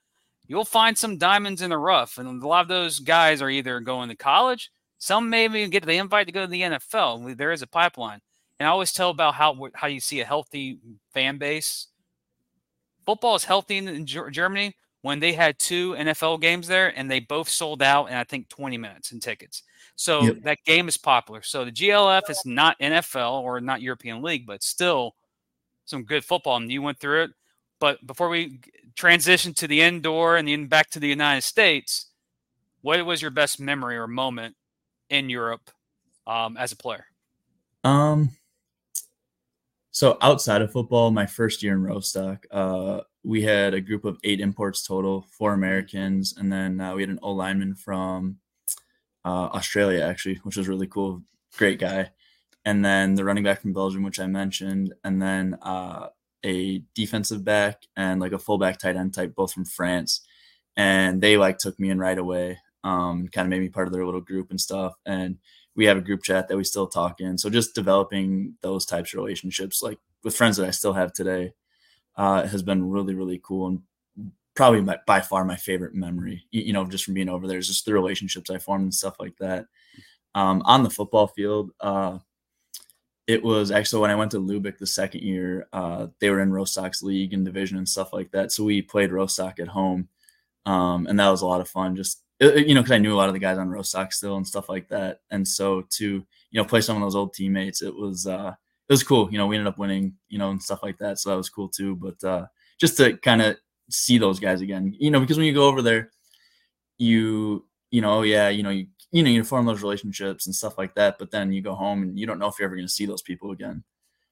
you'll 0.47 0.65
find 0.65 0.97
some 0.97 1.19
diamonds 1.19 1.63
in 1.63 1.71
the 1.71 1.79
rough. 1.79 2.17
And 2.17 2.41
a 2.41 2.47
lot 2.47 2.63
of 2.63 2.69
those 2.69 3.01
guys 3.01 3.43
are 3.43 3.51
either 3.51 3.81
going 3.81 4.09
to 4.11 4.17
college, 4.17 4.71
some 4.99 5.29
may 5.29 5.47
even 5.47 5.69
get 5.69 5.85
the 5.85 5.95
invite 5.95 6.29
to 6.29 6.33
go 6.33 6.43
to 6.43 6.47
the 6.47 6.63
NFL. 6.63 7.37
There 7.37 7.51
is 7.51 7.63
a 7.63 7.67
pipeline. 7.67 8.21
And 8.61 8.69
I 8.69 8.71
always 8.71 8.93
tell 8.93 9.11
about 9.11 9.35
how 9.35 9.69
how 9.75 9.89
you 9.89 9.99
see 9.99 10.21
a 10.21 10.25
healthy 10.25 10.79
fan 11.13 11.39
base. 11.39 11.89
Football 13.05 13.35
is 13.35 13.43
healthy 13.43 13.79
in 13.79 14.07
Germany 14.07 14.77
when 15.03 15.21
they 15.21 15.33
had 15.33 15.59
two 15.59 15.93
NFL 15.93 16.41
games 16.41 16.67
there 16.67 16.97
and 16.97 17.11
they 17.11 17.21
both 17.21 17.49
sold 17.49 17.83
out 17.83 18.07
in 18.07 18.15
I 18.15 18.25
think 18.25 18.49
20 18.49 18.79
minutes 18.79 19.13
in 19.13 19.21
tickets. 19.21 19.63
So 19.97 20.23
yep. 20.23 20.43
that 20.43 20.65
game 20.65 20.89
is 20.89 20.97
popular. 20.97 21.43
So 21.43 21.65
the 21.65 21.73
GLF 21.73 22.31
is 22.31 22.43
not 22.47 22.79
NFL 22.81 23.43
or 23.43 23.61
not 23.61 23.83
European 23.83 24.23
League, 24.23 24.47
but 24.47 24.63
still 24.63 25.15
some 25.85 26.05
good 26.05 26.25
football. 26.25 26.57
And 26.57 26.71
you 26.71 26.83
went 26.83 26.99
through 26.99 27.25
it. 27.25 27.31
But 27.79 28.05
before 28.07 28.29
we 28.29 28.61
transition 28.95 29.53
to 29.55 29.67
the 29.67 29.83
indoor 29.83 30.37
and 30.37 30.47
then 30.47 30.67
back 30.67 30.89
to 30.91 31.01
the 31.01 31.09
United 31.09 31.43
States, 31.43 32.07
what 32.81 33.05
was 33.05 33.21
your 33.21 33.31
best 33.31 33.61
memory 33.61 33.97
or 33.97 34.07
moment 34.07 34.55
in 35.11 35.29
Europe 35.29 35.71
um, 36.27 36.57
as 36.57 36.73
a 36.73 36.77
player? 36.77 37.07
Um, 37.85 38.31
so 39.91 40.17
outside 40.21 40.63
of 40.63 40.73
football, 40.73 41.11
my 41.11 41.27
first 41.27 41.63
year 41.63 41.75
in 41.75 41.83
Rostock, 41.83 42.47
uh, 42.51 43.01
we 43.25 43.43
had 43.43 43.75
a 43.75 43.81
group 43.81 44.05
of 44.05 44.19
eight 44.25 44.41
imports 44.41 44.87
total, 44.87 45.27
four 45.31 45.53
Americans, 45.53 46.35
and 46.37 46.53
then 46.53 46.81
uh, 46.81 46.95
we 46.95 47.03
had 47.03 47.11
an 47.11 47.21
O 47.23 47.33
lineman 47.33 47.75
from 47.75 48.39
uh, 49.25 49.49
Australia 49.55 50.03
actually, 50.03 50.41
which 50.43 50.57
was 50.57 50.69
really 50.69 50.87
cool. 50.87 51.23
Great 51.57 51.79
guy. 51.79 52.11
And 52.65 52.85
then 52.85 53.15
the 53.15 53.25
running 53.25 53.45
back 53.45 53.61
from 53.61 53.73
Belgium, 53.73 54.03
which 54.03 54.21
I 54.21 54.27
mentioned, 54.27 54.95
and 55.05 55.21
then 55.21 55.57
uh, 55.63 56.09
a 56.45 56.83
defensive 56.95 57.45
back 57.45 57.83
and 57.97 58.21
like 58.21 58.33
a 58.33 58.39
fullback 58.39 58.79
tight 58.79 58.97
end 58.97 59.15
type, 59.15 59.35
both 59.35 59.53
from 59.53 59.65
France. 59.65 60.21
And 60.77 61.21
they 61.21 61.37
like 61.37 61.59
took 61.59 61.79
me 61.79 61.91
in 61.91 61.99
right 61.99 62.19
away, 62.19 62.59
um, 62.85 63.29
kind 63.29 63.47
of 63.47 63.51
made 63.51 63.61
me 63.61 63.69
part 63.69 63.87
of 63.87 63.93
their 63.93 64.05
little 64.05 64.21
group 64.21 64.51
and 64.51 64.61
stuff. 64.61 64.95
And 65.05 65.39
we 65.75 65.87
have 65.87 65.97
a 65.97 66.03
group 66.03 66.23
chat 66.23 66.49
that 66.49 66.57
we 66.57 66.65
still 66.65 66.87
talk 66.87 67.21
in. 67.21 67.37
So 67.39 67.51
just 67.51 67.75
developing 67.75 68.55
those 68.63 68.87
types 68.87 69.13
of 69.13 69.19
relationships, 69.19 69.83
like 69.83 69.99
with 70.23 70.37
friends 70.37 70.57
that 70.57 70.67
I 70.67 70.71
still 70.71 70.93
have 70.93 71.13
today, 71.13 71.53
uh, 72.17 72.47
has 72.47 72.63
been 72.63 72.91
really 72.91 73.15
really 73.15 73.41
cool 73.43 73.69
and 73.69 73.83
probably 74.55 74.83
by, 74.83 74.99
by 75.07 75.21
far 75.21 75.45
my 75.45 75.57
favorite 75.57 75.95
memory. 75.95 76.45
You, 76.51 76.73
know, 76.73 76.85
just 76.85 77.05
from 77.05 77.15
being 77.15 77.29
over 77.29 77.47
there, 77.47 77.59
is 77.59 77.69
just 77.69 77.85
the 77.85 77.95
relationships 77.95 78.51
I 78.51 78.59
formed 78.59 78.85
and 78.85 78.95
stuff 78.95 79.17
like 79.19 79.37
that. 79.39 79.67
Um, 80.35 80.63
on 80.65 80.83
the 80.83 80.91
football 80.91 81.27
field, 81.27 81.71
uh, 81.81 82.19
it 83.27 83.43
was 83.43 83.71
actually 83.71 84.03
when 84.03 84.11
I 84.11 84.17
went 84.17 84.31
to 84.33 84.41
Lubeck 84.41 84.79
the 84.79 84.87
second 84.87 85.23
year, 85.23 85.69
uh, 85.73 86.09
they 86.19 86.31
were 86.31 86.41
in 86.41 86.53
Rostock's 86.53 87.03
league 87.03 87.33
and 87.33 87.45
division 87.45 87.79
and 87.79 87.89
stuff 87.89 88.13
like 88.13 88.31
that. 88.33 88.53
So 88.53 88.65
we 88.65 88.83
played 88.83 89.13
Rostock 89.13 89.61
at 89.61 89.69
home, 89.69 90.09
um, 90.67 91.07
and 91.07 91.19
that 91.21 91.31
was 91.31 91.43
a 91.43 91.47
lot 91.47 91.61
of 91.61 91.69
fun. 91.69 91.95
Just 91.95 92.23
uh, 92.43 92.55
you 92.55 92.75
know, 92.75 92.81
because 92.83 92.93
I 92.93 92.99
knew 92.99 93.15
a 93.15 93.17
lot 93.17 93.29
of 93.29 93.35
the 93.35 93.39
guys 93.39 93.59
on 93.59 93.71
Rostock 93.71 94.13
still 94.13 94.37
and 94.37 94.47
stuff 94.47 94.69
like 94.69 94.89
that. 94.89 95.21
And 95.31 95.47
so 95.47 95.83
to 95.91 96.05
you 96.05 96.25
know 96.61 96.65
play 96.65 96.81
some 96.81 96.97
of 96.97 97.03
those 97.03 97.15
old 97.15 97.33
teammates, 97.33 97.81
it 97.81 97.95
was 97.95 98.27
uh, 98.27 98.55
it 98.93 99.01
was 99.01 99.03
cool. 99.03 99.33
You 99.33 99.39
know, 99.39 99.47
we 99.47 99.57
ended 99.57 99.69
up 99.69 99.79
winning, 99.79 100.13
you 100.29 100.37
know, 100.37 100.51
and 100.51 100.63
stuff 100.63 100.83
like 100.83 100.99
that. 100.99 101.19
So 101.19 101.31
that 101.31 101.37
was 101.37 101.49
cool 101.49 101.67
too. 101.67 101.97
But 101.97 102.23
uh, 102.23 102.47
just 102.79 102.99
to 102.99 103.17
kind 103.17 103.41
of 103.41 103.57
see 103.89 104.19
those 104.19 104.39
guys 104.39 104.61
again, 104.61 104.95
you 104.99 105.11
know, 105.11 105.19
because 105.19 105.39
when 105.39 105.47
you 105.47 105.55
go 105.55 105.67
over 105.67 105.81
there, 105.81 106.11
you, 106.99 107.65
you 107.91 108.03
know, 108.03 108.19
oh, 108.19 108.23
yeah, 108.23 108.51
you 108.51 108.63
know, 108.63 108.69
you, 108.69 108.89
you 109.11 109.23
know, 109.23 109.31
you 109.31 109.45
form 109.45 109.65
those 109.65 109.81
relationships 109.81 110.45
and 110.45 110.55
stuff 110.55 110.77
like 110.77 110.95
that. 110.97 111.19
But 111.19 111.31
then 111.31 111.53
you 111.53 111.63
go 111.63 111.75
home 111.75 112.03
and 112.03 112.19
you 112.19 112.27
don't 112.27 112.39
know 112.39 112.49
if 112.49 112.59
you're 112.59 112.67
ever 112.67 112.77
going 112.77 112.87
to 112.87 112.93
see 112.93 113.07
those 113.07 113.23
people 113.23 113.53
again. 113.53 113.83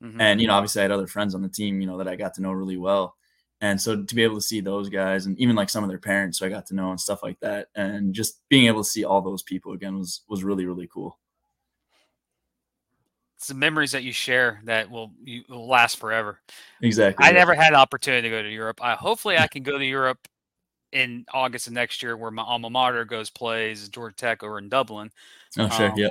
Mm-hmm. 0.05 0.21
And, 0.21 0.43
you 0.43 0.47
know, 0.47 0.53
obviously 0.53 0.81
I 0.81 0.85
had 0.85 0.93
other 0.93 1.07
friends 1.07 1.35
on 1.35 1.41
the 1.41 1.49
team, 1.49 1.81
you 1.81 1.87
know, 1.87 1.97
that 1.97 2.09
I 2.09 2.15
got 2.15 2.35
to 2.35 2.43
know 2.43 2.53
really 2.53 2.77
well. 2.77 3.17
And 3.63 3.81
so 3.81 4.03
to 4.03 4.15
be 4.15 4.23
able 4.23 4.37
to 4.37 4.43
see 4.43 4.61
those 4.61 4.91
guys 4.91 5.25
and 5.25 5.39
even 5.39 5.57
like 5.57 5.71
some 5.71 5.85
of 5.85 5.89
their 5.89 5.99
parents, 5.99 6.39
so 6.39 6.45
I 6.45 6.51
got 6.51 6.67
to 6.67 6.75
know 6.75 6.91
and 6.91 7.01
stuff 7.01 7.23
like 7.23 7.41
that. 7.41 7.69
And 7.75 8.15
just 8.15 8.43
being 8.51 8.67
able 8.67 8.85
to 8.85 8.89
see 8.89 9.05
all 9.05 9.23
those 9.23 9.43
people 9.43 9.73
again 9.73 9.97
was, 9.97 10.21
was 10.29 10.45
really, 10.45 10.67
really 10.67 10.89
cool 10.93 11.19
some 13.41 13.59
memories 13.59 13.93
that 13.93 14.03
you 14.03 14.13
share 14.13 14.61
that 14.65 14.91
will 14.91 15.13
you 15.25 15.43
will 15.49 15.67
last 15.67 15.97
forever. 15.97 16.41
Exactly. 16.83 17.27
I 17.27 17.33
never 17.33 17.55
had 17.55 17.73
an 17.73 17.81
opportunity 17.81 18.29
to 18.29 18.37
go 18.37 18.43
to 18.43 18.49
Europe. 18.49 18.81
I 18.83 18.95
hopefully 18.95 19.39
I 19.39 19.47
can 19.47 19.63
go 19.63 19.79
to 19.79 19.85
Europe 19.85 20.29
in 20.93 21.25
August 21.33 21.67
of 21.67 21.73
next 21.73 22.03
year 22.03 22.17
where 22.17 22.31
my 22.31 22.43
alma 22.43 22.69
mater 22.69 23.05
goes 23.05 23.31
plays 23.31 23.89
Georgia 23.89 24.15
Tech 24.15 24.43
over 24.43 24.59
in 24.59 24.69
Dublin. 24.69 25.11
Oh 25.59 25.69
sure, 25.71 25.91
um, 25.91 25.97
yeah. 25.97 26.11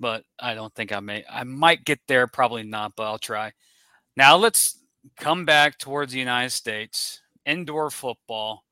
But 0.00 0.24
I 0.40 0.54
don't 0.54 0.74
think 0.74 0.92
I 0.92 0.98
may 0.98 1.24
I 1.30 1.44
might 1.44 1.84
get 1.84 2.00
there, 2.08 2.26
probably 2.26 2.64
not, 2.64 2.94
but 2.96 3.04
I'll 3.04 3.18
try. 3.18 3.52
Now 4.16 4.36
let's 4.36 4.80
come 5.16 5.44
back 5.44 5.78
towards 5.78 6.12
the 6.12 6.18
United 6.18 6.50
States. 6.50 7.20
Indoor 7.46 7.90
football. 7.90 8.64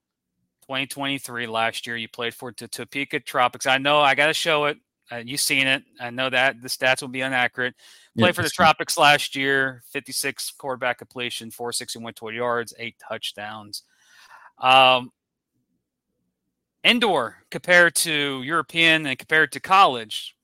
2023 0.62 1.46
last 1.46 1.86
year 1.86 1.96
you 1.96 2.08
played 2.08 2.34
for 2.34 2.52
the 2.56 2.66
Topeka 2.66 3.20
Tropics. 3.20 3.66
I 3.66 3.78
know 3.78 4.00
I 4.00 4.14
got 4.14 4.28
to 4.28 4.34
show 4.34 4.64
it. 4.66 4.78
Uh, 5.12 5.22
you've 5.24 5.40
seen 5.40 5.66
it. 5.66 5.82
I 6.00 6.10
know 6.10 6.30
that 6.30 6.62
the 6.62 6.68
stats 6.68 7.02
will 7.02 7.08
be 7.08 7.20
inaccurate. 7.20 7.74
Played 8.16 8.28
yeah, 8.28 8.32
for 8.32 8.42
the 8.42 8.50
Tropics 8.50 8.96
last 8.96 9.36
year, 9.36 9.82
56 9.90 10.52
quarterback 10.52 10.98
completion, 10.98 11.50
461 11.50 12.14
total 12.14 12.34
yards, 12.34 12.72
eight 12.78 12.96
touchdowns. 12.98 13.82
Um, 14.58 15.10
indoor 16.82 17.36
compared 17.50 17.94
to 17.96 18.42
European 18.42 19.06
and 19.06 19.18
compared 19.18 19.52
to 19.52 19.60
college, 19.60 20.34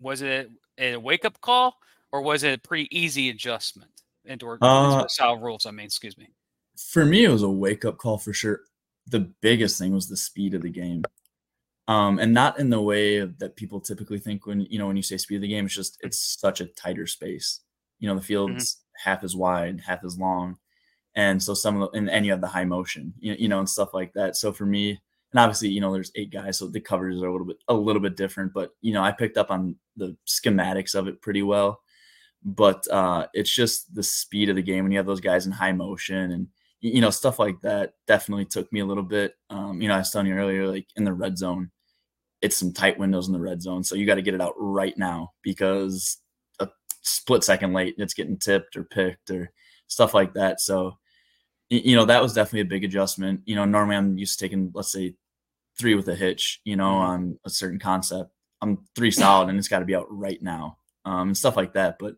was 0.00 0.22
it 0.22 0.50
a 0.78 0.96
wake 0.96 1.24
up 1.24 1.40
call 1.40 1.76
or 2.12 2.22
was 2.22 2.44
it 2.44 2.58
a 2.58 2.58
pretty 2.58 2.88
easy 2.96 3.30
adjustment? 3.30 3.90
Indoor 4.24 4.58
uh, 4.60 5.08
style 5.08 5.38
rules, 5.38 5.66
I 5.66 5.72
mean, 5.72 5.86
excuse 5.86 6.16
me. 6.16 6.28
For 6.76 7.04
me, 7.04 7.24
it 7.24 7.30
was 7.30 7.42
a 7.42 7.50
wake 7.50 7.84
up 7.84 7.98
call 7.98 8.18
for 8.18 8.32
sure. 8.32 8.60
The 9.08 9.20
biggest 9.20 9.78
thing 9.78 9.92
was 9.92 10.08
the 10.08 10.16
speed 10.16 10.54
of 10.54 10.62
the 10.62 10.70
game 10.70 11.02
um, 11.90 12.20
and 12.20 12.32
not 12.32 12.60
in 12.60 12.70
the 12.70 12.80
way 12.80 13.18
that 13.18 13.56
people 13.56 13.80
typically 13.80 14.20
think 14.20 14.46
when 14.46 14.60
you 14.70 14.78
know 14.78 14.86
when 14.86 14.96
you 14.96 15.02
say 15.02 15.16
speed 15.16 15.36
of 15.36 15.42
the 15.42 15.48
game. 15.48 15.66
It's 15.66 15.74
just 15.74 15.98
it's 16.02 16.38
such 16.40 16.60
a 16.60 16.66
tighter 16.66 17.06
space. 17.06 17.60
You 17.98 18.08
know, 18.08 18.14
the 18.14 18.22
field's 18.22 18.74
mm-hmm. 18.74 19.10
half 19.10 19.24
as 19.24 19.34
wide, 19.34 19.80
half 19.84 20.04
as 20.04 20.16
long, 20.16 20.56
and 21.16 21.42
so 21.42 21.52
some 21.52 21.82
of 21.82 21.90
the, 21.90 21.98
and, 21.98 22.08
and 22.08 22.24
you 22.24 22.30
have 22.30 22.40
the 22.40 22.46
high 22.46 22.64
motion, 22.64 23.12
you, 23.18 23.34
you 23.36 23.48
know, 23.48 23.58
and 23.58 23.68
stuff 23.68 23.92
like 23.92 24.12
that. 24.12 24.36
So 24.36 24.52
for 24.52 24.66
me, 24.66 24.90
and 25.32 25.40
obviously, 25.40 25.70
you 25.70 25.80
know, 25.80 25.92
there's 25.92 26.12
eight 26.14 26.30
guys, 26.30 26.58
so 26.58 26.68
the 26.68 26.80
covers 26.80 27.20
are 27.22 27.26
a 27.26 27.32
little 27.32 27.46
bit 27.46 27.58
a 27.66 27.74
little 27.74 28.02
bit 28.02 28.16
different. 28.16 28.52
But 28.54 28.70
you 28.82 28.92
know, 28.92 29.02
I 29.02 29.10
picked 29.10 29.36
up 29.36 29.50
on 29.50 29.74
the 29.96 30.16
schematics 30.28 30.94
of 30.94 31.08
it 31.08 31.20
pretty 31.20 31.42
well. 31.42 31.80
but 32.44 32.86
uh, 32.90 33.26
it's 33.34 33.50
just 33.54 33.94
the 33.94 34.02
speed 34.02 34.48
of 34.48 34.56
the 34.56 34.62
game 34.62 34.84
when 34.84 34.92
you 34.92 34.98
have 34.98 35.06
those 35.06 35.20
guys 35.20 35.46
in 35.46 35.52
high 35.52 35.72
motion 35.72 36.32
and 36.32 36.48
you 36.80 37.00
know 37.00 37.10
stuff 37.10 37.38
like 37.38 37.60
that 37.62 37.94
definitely 38.06 38.44
took 38.46 38.72
me 38.72 38.80
a 38.80 38.86
little 38.86 39.02
bit. 39.02 39.34
Um, 39.50 39.82
you 39.82 39.88
know, 39.88 39.94
I 39.94 39.98
was 39.98 40.10
telling 40.10 40.28
you 40.28 40.34
earlier, 40.34 40.66
like 40.68 40.86
in 40.96 41.04
the 41.04 41.12
red 41.12 41.36
zone, 41.36 41.70
it's 42.42 42.56
some 42.56 42.72
tight 42.72 42.98
windows 42.98 43.26
in 43.26 43.32
the 43.32 43.40
red 43.40 43.62
zone, 43.62 43.84
so 43.84 43.94
you 43.94 44.06
got 44.06 44.14
to 44.16 44.22
get 44.22 44.34
it 44.34 44.40
out 44.40 44.54
right 44.56 44.96
now 44.96 45.32
because 45.42 46.18
a 46.58 46.68
split 47.02 47.44
second 47.44 47.72
late, 47.72 47.94
it's 47.98 48.14
getting 48.14 48.38
tipped 48.38 48.76
or 48.76 48.84
picked 48.84 49.30
or 49.30 49.52
stuff 49.88 50.14
like 50.14 50.34
that. 50.34 50.60
So 50.60 50.98
you 51.70 51.94
know 51.94 52.04
that 52.04 52.22
was 52.22 52.34
definitely 52.34 52.62
a 52.62 52.64
big 52.64 52.84
adjustment. 52.84 53.42
You 53.44 53.54
know, 53.54 53.64
normally 53.64 53.96
I'm 53.96 54.18
used 54.18 54.38
to 54.38 54.44
taking 54.44 54.72
let's 54.74 54.92
say 54.92 55.14
three 55.78 55.94
with 55.94 56.08
a 56.08 56.14
hitch, 56.14 56.60
you 56.64 56.76
know, 56.76 56.90
mm-hmm. 56.90 57.10
on 57.10 57.38
a 57.44 57.50
certain 57.50 57.78
concept. 57.78 58.30
I'm 58.60 58.78
three 58.94 59.10
solid 59.10 59.48
and 59.48 59.58
it's 59.58 59.68
got 59.68 59.78
to 59.78 59.84
be 59.84 59.94
out 59.94 60.06
right 60.10 60.42
now, 60.42 60.78
um, 61.04 61.28
and 61.28 61.36
stuff 61.36 61.56
like 61.56 61.72
that. 61.74 61.98
But 61.98 62.16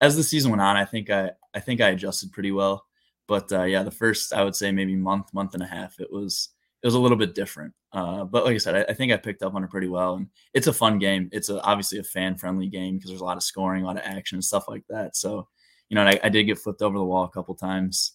as 0.00 0.16
the 0.16 0.22
season 0.22 0.50
went 0.50 0.62
on, 0.62 0.76
I 0.76 0.84
think 0.84 1.10
I 1.10 1.32
I 1.54 1.60
think 1.60 1.80
I 1.80 1.90
adjusted 1.90 2.32
pretty 2.32 2.50
well. 2.50 2.86
But 3.28 3.52
uh, 3.52 3.64
yeah, 3.64 3.82
the 3.82 3.90
first 3.90 4.32
I 4.32 4.42
would 4.42 4.56
say 4.56 4.72
maybe 4.72 4.96
month 4.96 5.32
month 5.34 5.54
and 5.54 5.62
a 5.62 5.66
half, 5.66 6.00
it 6.00 6.10
was 6.10 6.48
it 6.84 6.86
was 6.86 6.94
a 6.94 7.00
little 7.00 7.16
bit 7.16 7.34
different. 7.34 7.72
Uh, 7.92 8.24
but 8.24 8.44
like 8.44 8.54
I 8.54 8.58
said, 8.58 8.76
I, 8.76 8.90
I, 8.90 8.94
think 8.94 9.10
I 9.10 9.16
picked 9.16 9.42
up 9.42 9.54
on 9.54 9.64
it 9.64 9.70
pretty 9.70 9.88
well, 9.88 10.16
and 10.16 10.28
it's 10.52 10.66
a 10.66 10.72
fun 10.72 10.98
game. 10.98 11.30
It's 11.32 11.48
a, 11.48 11.58
obviously 11.62 11.98
a 11.98 12.04
fan 12.04 12.36
friendly 12.36 12.68
game 12.68 12.96
because 12.96 13.08
there's 13.08 13.22
a 13.22 13.24
lot 13.24 13.38
of 13.38 13.42
scoring, 13.42 13.82
a 13.82 13.86
lot 13.86 13.96
of 13.96 14.02
action, 14.04 14.36
and 14.36 14.44
stuff 14.44 14.68
like 14.68 14.84
that. 14.90 15.16
So 15.16 15.48
you 15.88 15.94
know, 15.94 16.02
I, 16.02 16.20
I 16.22 16.28
did 16.28 16.44
get 16.44 16.58
flipped 16.58 16.82
over 16.82 16.98
the 16.98 17.04
wall 17.04 17.24
a 17.24 17.30
couple 17.30 17.54
times. 17.54 18.12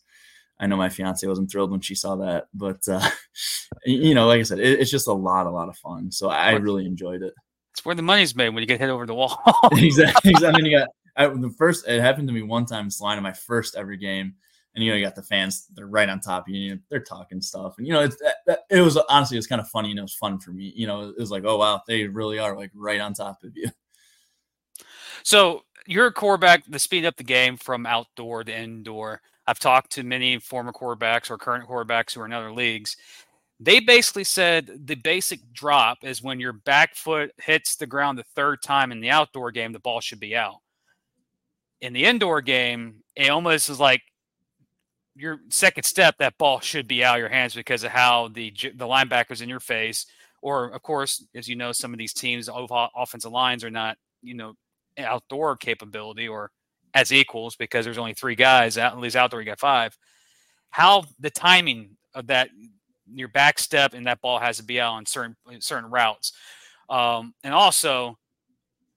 I 0.59 0.67
know 0.67 0.77
my 0.77 0.89
fiance 0.89 1.25
wasn't 1.25 1.51
thrilled 1.51 1.71
when 1.71 1.81
she 1.81 1.95
saw 1.95 2.15
that, 2.17 2.47
but 2.53 2.87
uh, 2.87 3.09
you 3.85 4.13
know, 4.13 4.27
like 4.27 4.39
I 4.39 4.43
said, 4.43 4.59
it, 4.59 4.79
it's 4.79 4.91
just 4.91 5.07
a 5.07 5.13
lot, 5.13 5.47
a 5.47 5.51
lot 5.51 5.69
of 5.69 5.77
fun. 5.77 6.11
So 6.11 6.29
I 6.29 6.51
really 6.51 6.85
enjoyed 6.85 7.23
it. 7.23 7.33
It's 7.71 7.83
where 7.83 7.95
the 7.95 8.03
money's 8.03 8.35
made 8.35 8.49
when 8.49 8.61
you 8.61 8.67
get 8.67 8.79
hit 8.79 8.89
over 8.89 9.07
the 9.07 9.15
wall. 9.15 9.41
exactly. 9.71 10.33
I 10.45 10.51
mean, 10.51 10.65
you 10.65 10.77
got 10.77 10.89
I, 11.15 11.27
the 11.27 11.53
first. 11.57 11.87
It 11.87 12.01
happened 12.01 12.27
to 12.27 12.33
me 12.33 12.43
one 12.43 12.67
time 12.67 12.89
in 12.89 13.23
my 13.23 13.33
first 13.33 13.75
ever 13.75 13.95
game, 13.95 14.35
and 14.75 14.83
you 14.83 14.91
know, 14.91 14.97
you 14.97 15.03
got 15.03 15.15
the 15.15 15.23
fans. 15.23 15.65
They're 15.73 15.87
right 15.87 16.09
on 16.09 16.19
top 16.19 16.47
of 16.47 16.53
you. 16.53 16.61
you 16.61 16.75
know, 16.75 16.81
they're 16.89 16.99
talking 16.99 17.41
stuff, 17.41 17.75
and 17.77 17.87
you 17.87 17.93
know, 17.93 18.01
it's 18.01 18.17
that, 18.45 18.59
it 18.69 18.81
was 18.81 18.97
honestly, 19.09 19.35
it 19.35 19.39
was 19.39 19.47
kind 19.47 19.61
of 19.61 19.67
funny. 19.69 19.89
and 19.89 19.99
it 19.99 20.03
was 20.03 20.13
fun 20.13 20.39
for 20.39 20.51
me. 20.51 20.73
You 20.75 20.87
know, 20.87 21.09
it 21.09 21.19
was 21.19 21.31
like, 21.31 21.43
oh 21.45 21.57
wow, 21.57 21.81
they 21.87 22.05
really 22.05 22.39
are 22.39 22.55
like 22.55 22.71
right 22.73 23.01
on 23.01 23.13
top 23.13 23.43
of 23.43 23.55
you. 23.55 23.69
So 25.21 25.63
you're 25.85 26.07
a 26.07 26.13
quarterback 26.13 26.65
to 26.65 26.79
speed 26.79 27.05
up 27.05 27.17
the 27.17 27.23
game 27.23 27.57
from 27.57 27.85
outdoor 27.85 28.43
to 28.43 28.57
indoor. 28.57 29.21
I've 29.47 29.59
talked 29.59 29.91
to 29.93 30.03
many 30.03 30.39
former 30.39 30.71
quarterbacks 30.71 31.29
or 31.29 31.37
current 31.37 31.67
quarterbacks 31.67 32.13
who 32.13 32.21
are 32.21 32.25
in 32.25 32.33
other 32.33 32.53
leagues. 32.53 32.95
They 33.59 33.79
basically 33.79 34.23
said 34.23 34.69
the 34.85 34.95
basic 34.95 35.51
drop 35.51 35.99
is 36.03 36.23
when 36.23 36.39
your 36.39 36.53
back 36.53 36.95
foot 36.95 37.31
hits 37.41 37.75
the 37.75 37.87
ground 37.87 38.17
the 38.17 38.23
third 38.35 38.61
time 38.61 38.91
in 38.91 39.01
the 39.01 39.09
outdoor 39.09 39.51
game, 39.51 39.73
the 39.73 39.79
ball 39.79 39.99
should 39.99 40.19
be 40.19 40.35
out. 40.35 40.59
In 41.81 41.93
the 41.93 42.05
indoor 42.05 42.41
game, 42.41 43.03
it 43.15 43.29
almost 43.29 43.69
is 43.69 43.79
like 43.79 44.01
your 45.19 45.39
second 45.49 45.83
step, 45.83 46.15
that 46.19 46.37
ball 46.37 46.59
should 46.59 46.87
be 46.87 47.03
out 47.03 47.15
of 47.15 47.19
your 47.19 47.29
hands 47.29 47.53
because 47.53 47.83
of 47.83 47.91
how 47.91 48.29
the 48.29 48.51
the 48.75 48.87
linebackers 48.87 49.41
in 49.41 49.49
your 49.49 49.59
face, 49.59 50.05
or 50.41 50.71
of 50.71 50.81
course, 50.81 51.25
as 51.35 51.47
you 51.47 51.55
know, 51.55 51.71
some 51.71 51.93
of 51.93 51.99
these 51.99 52.13
teams 52.13 52.49
offensive 52.51 53.31
lines 53.31 53.63
are 53.63 53.69
not, 53.69 53.97
you 54.21 54.33
know, 54.33 54.53
outdoor 54.97 55.55
capability 55.57 56.27
or 56.27 56.51
as 56.93 57.13
equals 57.13 57.55
because 57.55 57.85
there's 57.85 57.97
only 57.97 58.13
three 58.13 58.35
guys 58.35 58.77
out 58.77 58.93
at 58.93 58.99
least 58.99 59.15
outdoor 59.15 59.41
you 59.41 59.45
got 59.45 59.59
five. 59.59 59.97
How 60.71 61.03
the 61.19 61.29
timing 61.29 61.97
of 62.13 62.27
that 62.27 62.49
your 63.11 63.27
back 63.27 63.59
step 63.59 63.93
and 63.93 64.05
that 64.05 64.21
ball 64.21 64.39
has 64.39 64.57
to 64.57 64.63
be 64.63 64.79
out 64.79 64.93
on 64.93 65.05
certain 65.05 65.35
certain 65.59 65.89
routes. 65.89 66.33
Um, 66.89 67.33
and 67.43 67.53
also 67.53 68.17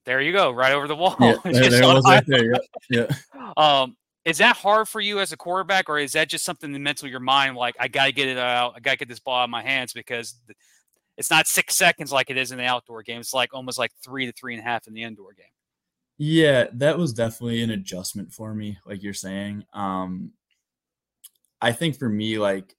there 0.04 0.20
you 0.20 0.32
go 0.32 0.50
right 0.50 0.72
over 0.72 0.88
the 0.88 0.96
wall. 0.96 1.16
Yeah, 1.20 1.36
there, 1.44 1.70
there 1.70 1.86
was 1.86 2.04
right 2.04 2.24
there, 2.26 2.52
yeah, 2.52 2.58
yeah. 2.90 3.06
Um, 3.56 3.96
is 4.24 4.38
that 4.38 4.56
hard 4.56 4.88
for 4.88 5.00
you 5.00 5.18
as 5.20 5.32
a 5.32 5.36
quarterback 5.36 5.88
or 5.88 5.98
is 5.98 6.12
that 6.12 6.28
just 6.28 6.44
something 6.44 6.72
that 6.72 6.78
mental 6.78 7.08
your 7.08 7.20
mind 7.20 7.56
like 7.56 7.74
i 7.80 7.88
gotta 7.88 8.12
get 8.12 8.28
it 8.28 8.38
out 8.38 8.72
i 8.76 8.80
gotta 8.80 8.96
get 8.96 9.08
this 9.08 9.20
ball 9.20 9.40
out 9.40 9.44
of 9.44 9.50
my 9.50 9.62
hands 9.62 9.92
because 9.92 10.34
it's 11.16 11.30
not 11.30 11.46
six 11.46 11.76
seconds 11.76 12.12
like 12.12 12.30
it 12.30 12.36
is 12.36 12.52
in 12.52 12.58
the 12.58 12.64
outdoor 12.64 13.02
game 13.02 13.20
it's 13.20 13.34
like 13.34 13.52
almost 13.52 13.78
like 13.78 13.92
three 14.02 14.26
to 14.26 14.32
three 14.32 14.54
and 14.54 14.62
a 14.62 14.64
half 14.64 14.86
in 14.86 14.94
the 14.94 15.02
indoor 15.02 15.32
game 15.32 15.46
yeah, 16.24 16.66
that 16.74 16.98
was 16.98 17.12
definitely 17.12 17.62
an 17.62 17.70
adjustment 17.70 18.32
for 18.32 18.54
me, 18.54 18.78
like 18.86 19.02
you're 19.02 19.12
saying. 19.12 19.64
Um, 19.72 20.32
I 21.60 21.72
think 21.72 21.98
for 21.98 22.08
me, 22.08 22.38
like 22.38 22.76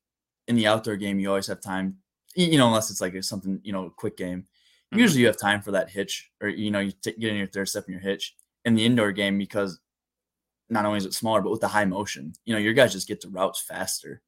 in 0.47 0.55
the 0.55 0.67
outdoor 0.67 0.95
game, 0.95 1.19
you 1.19 1.27
always 1.27 1.47
have 1.47 1.59
time, 1.59 1.97
you 2.35 2.57
know, 2.57 2.67
unless 2.67 2.89
it's 2.89 3.01
like 3.01 3.21
something, 3.23 3.59
you 3.63 3.73
know, 3.73 3.91
quick 3.97 4.15
game. 4.15 4.41
Mm-hmm. 4.93 4.99
Usually 4.99 5.19
you 5.19 5.27
have 5.27 5.37
time 5.37 5.61
for 5.61 5.71
that 5.71 5.89
hitch, 5.89 6.31
or 6.41 6.47
you 6.47 6.71
know, 6.71 6.79
you 6.79 6.91
t- 6.91 7.15
get 7.19 7.31
in 7.31 7.37
your 7.37 7.47
third 7.47 7.67
step 7.67 7.83
in 7.87 7.91
your 7.91 8.01
hitch. 8.01 8.33
In 8.63 8.75
the 8.75 8.85
indoor 8.85 9.11
game, 9.11 9.37
because 9.37 9.77
not 10.69 10.85
only 10.85 10.97
is 10.97 11.05
it 11.05 11.13
smaller, 11.13 11.41
but 11.41 11.51
with 11.51 11.61
the 11.61 11.67
high 11.67 11.85
motion, 11.85 12.33
you 12.45 12.53
know, 12.53 12.59
your 12.59 12.73
guys 12.73 12.93
just 12.93 13.07
get 13.07 13.21
to 13.21 13.29
routes 13.29 13.61
faster. 13.61 14.21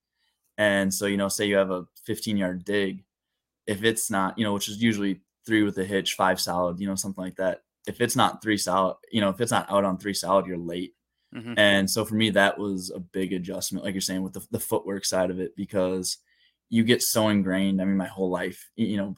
And 0.57 0.93
so, 0.93 1.05
you 1.05 1.17
know, 1.17 1.27
say 1.27 1.47
you 1.47 1.57
have 1.57 1.71
a 1.71 1.85
15 2.05 2.37
yard 2.37 2.63
dig, 2.63 3.03
if 3.67 3.83
it's 3.83 4.09
not, 4.09 4.37
you 4.37 4.43
know, 4.45 4.53
which 4.53 4.69
is 4.69 4.81
usually 4.81 5.21
three 5.45 5.63
with 5.63 5.77
a 5.77 5.85
hitch, 5.85 6.13
five 6.15 6.39
solid, 6.39 6.79
you 6.79 6.87
know, 6.87 6.95
something 6.95 7.23
like 7.23 7.35
that 7.35 7.61
if 7.87 8.01
it's 8.01 8.15
not 8.15 8.41
three 8.41 8.57
solid, 8.57 8.97
you 9.11 9.21
know, 9.21 9.29
if 9.29 9.39
it's 9.39 9.51
not 9.51 9.71
out 9.71 9.83
on 9.83 9.97
three 9.97 10.13
solid, 10.13 10.45
you're 10.45 10.57
late. 10.57 10.93
Mm-hmm. 11.33 11.53
And 11.57 11.89
so 11.89 12.05
for 12.05 12.15
me, 12.15 12.29
that 12.31 12.57
was 12.57 12.91
a 12.91 12.99
big 12.99 13.33
adjustment, 13.33 13.85
like 13.85 13.93
you're 13.93 14.01
saying, 14.01 14.23
with 14.23 14.33
the, 14.33 14.45
the 14.51 14.59
footwork 14.59 15.05
side 15.05 15.29
of 15.29 15.39
it, 15.39 15.55
because 15.55 16.17
you 16.69 16.83
get 16.83 17.03
so 17.03 17.29
ingrained. 17.29 17.81
I 17.81 17.85
mean, 17.85 17.97
my 17.97 18.07
whole 18.07 18.29
life, 18.29 18.69
you 18.75 18.97
know, 18.97 19.15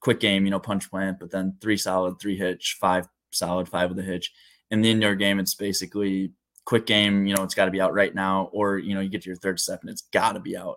quick 0.00 0.20
game, 0.20 0.44
you 0.44 0.50
know, 0.50 0.58
punch 0.58 0.90
plant, 0.90 1.18
but 1.20 1.30
then 1.30 1.56
three 1.60 1.76
solid, 1.76 2.18
three 2.20 2.36
hitch, 2.36 2.76
five 2.80 3.06
solid, 3.30 3.68
five 3.68 3.90
with 3.90 3.98
a 3.98 4.02
hitch. 4.02 4.32
In 4.70 4.80
the 4.80 4.90
indoor 4.90 5.14
game, 5.14 5.38
it's 5.38 5.54
basically 5.54 6.32
quick 6.64 6.86
game, 6.86 7.26
you 7.26 7.34
know, 7.34 7.44
it's 7.44 7.54
got 7.54 7.66
to 7.66 7.70
be 7.70 7.80
out 7.80 7.94
right 7.94 8.14
now, 8.14 8.50
or, 8.52 8.78
you 8.78 8.94
know, 8.94 9.00
you 9.00 9.08
get 9.08 9.22
to 9.22 9.30
your 9.30 9.36
third 9.36 9.60
step 9.60 9.80
and 9.80 9.90
it's 9.90 10.02
got 10.12 10.32
to 10.32 10.40
be 10.40 10.56
out. 10.56 10.76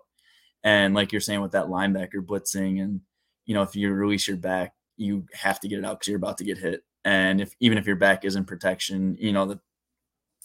And 0.62 0.94
like 0.94 1.10
you're 1.10 1.20
saying 1.20 1.40
with 1.40 1.52
that 1.52 1.66
linebacker 1.66 2.24
blitzing, 2.24 2.80
and, 2.82 3.00
you 3.46 3.54
know, 3.54 3.62
if 3.62 3.74
you 3.74 3.90
release 3.92 4.28
your 4.28 4.36
back, 4.36 4.74
you 4.96 5.26
have 5.32 5.58
to 5.60 5.68
get 5.68 5.78
it 5.78 5.84
out 5.84 5.98
because 5.98 6.08
you're 6.08 6.16
about 6.16 6.38
to 6.38 6.44
get 6.44 6.58
hit. 6.58 6.84
And 7.04 7.40
if 7.40 7.54
even 7.60 7.78
if 7.78 7.86
your 7.86 7.96
back 7.96 8.24
is 8.24 8.36
in 8.36 8.44
protection, 8.44 9.16
you 9.18 9.32
know 9.32 9.46
the 9.46 9.60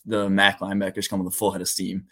the 0.05 0.29
Mac 0.29 0.60
linebackers 0.60 1.10
come 1.10 1.23
with 1.23 1.34
a 1.34 1.36
full 1.36 1.51
head 1.51 1.62
of 1.62 1.67
steam. 1.67 2.05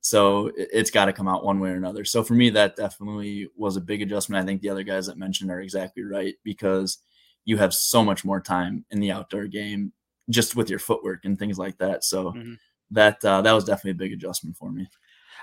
So 0.00 0.52
it's 0.54 0.92
got 0.92 1.06
to 1.06 1.12
come 1.12 1.26
out 1.26 1.44
one 1.44 1.58
way 1.58 1.70
or 1.70 1.74
another. 1.74 2.04
So 2.04 2.22
for 2.22 2.34
me, 2.34 2.50
that 2.50 2.76
definitely 2.76 3.48
was 3.56 3.76
a 3.76 3.80
big 3.80 4.00
adjustment. 4.00 4.40
I 4.40 4.46
think 4.46 4.60
the 4.60 4.70
other 4.70 4.84
guys 4.84 5.06
that 5.06 5.18
mentioned 5.18 5.50
are 5.50 5.60
exactly 5.60 6.04
right 6.04 6.34
because 6.44 6.98
you 7.44 7.56
have 7.56 7.74
so 7.74 8.04
much 8.04 8.24
more 8.24 8.40
time 8.40 8.84
in 8.90 9.00
the 9.00 9.10
outdoor 9.10 9.46
game 9.46 9.92
just 10.30 10.56
with 10.56 10.70
your 10.70 10.78
footwork 10.78 11.24
and 11.24 11.38
things 11.38 11.58
like 11.58 11.78
that. 11.78 12.04
So 12.04 12.32
mm-hmm. 12.32 12.54
that 12.92 13.24
uh, 13.24 13.42
that 13.42 13.52
was 13.52 13.64
definitely 13.64 13.92
a 13.92 14.08
big 14.08 14.12
adjustment 14.12 14.56
for 14.56 14.70
me. 14.70 14.86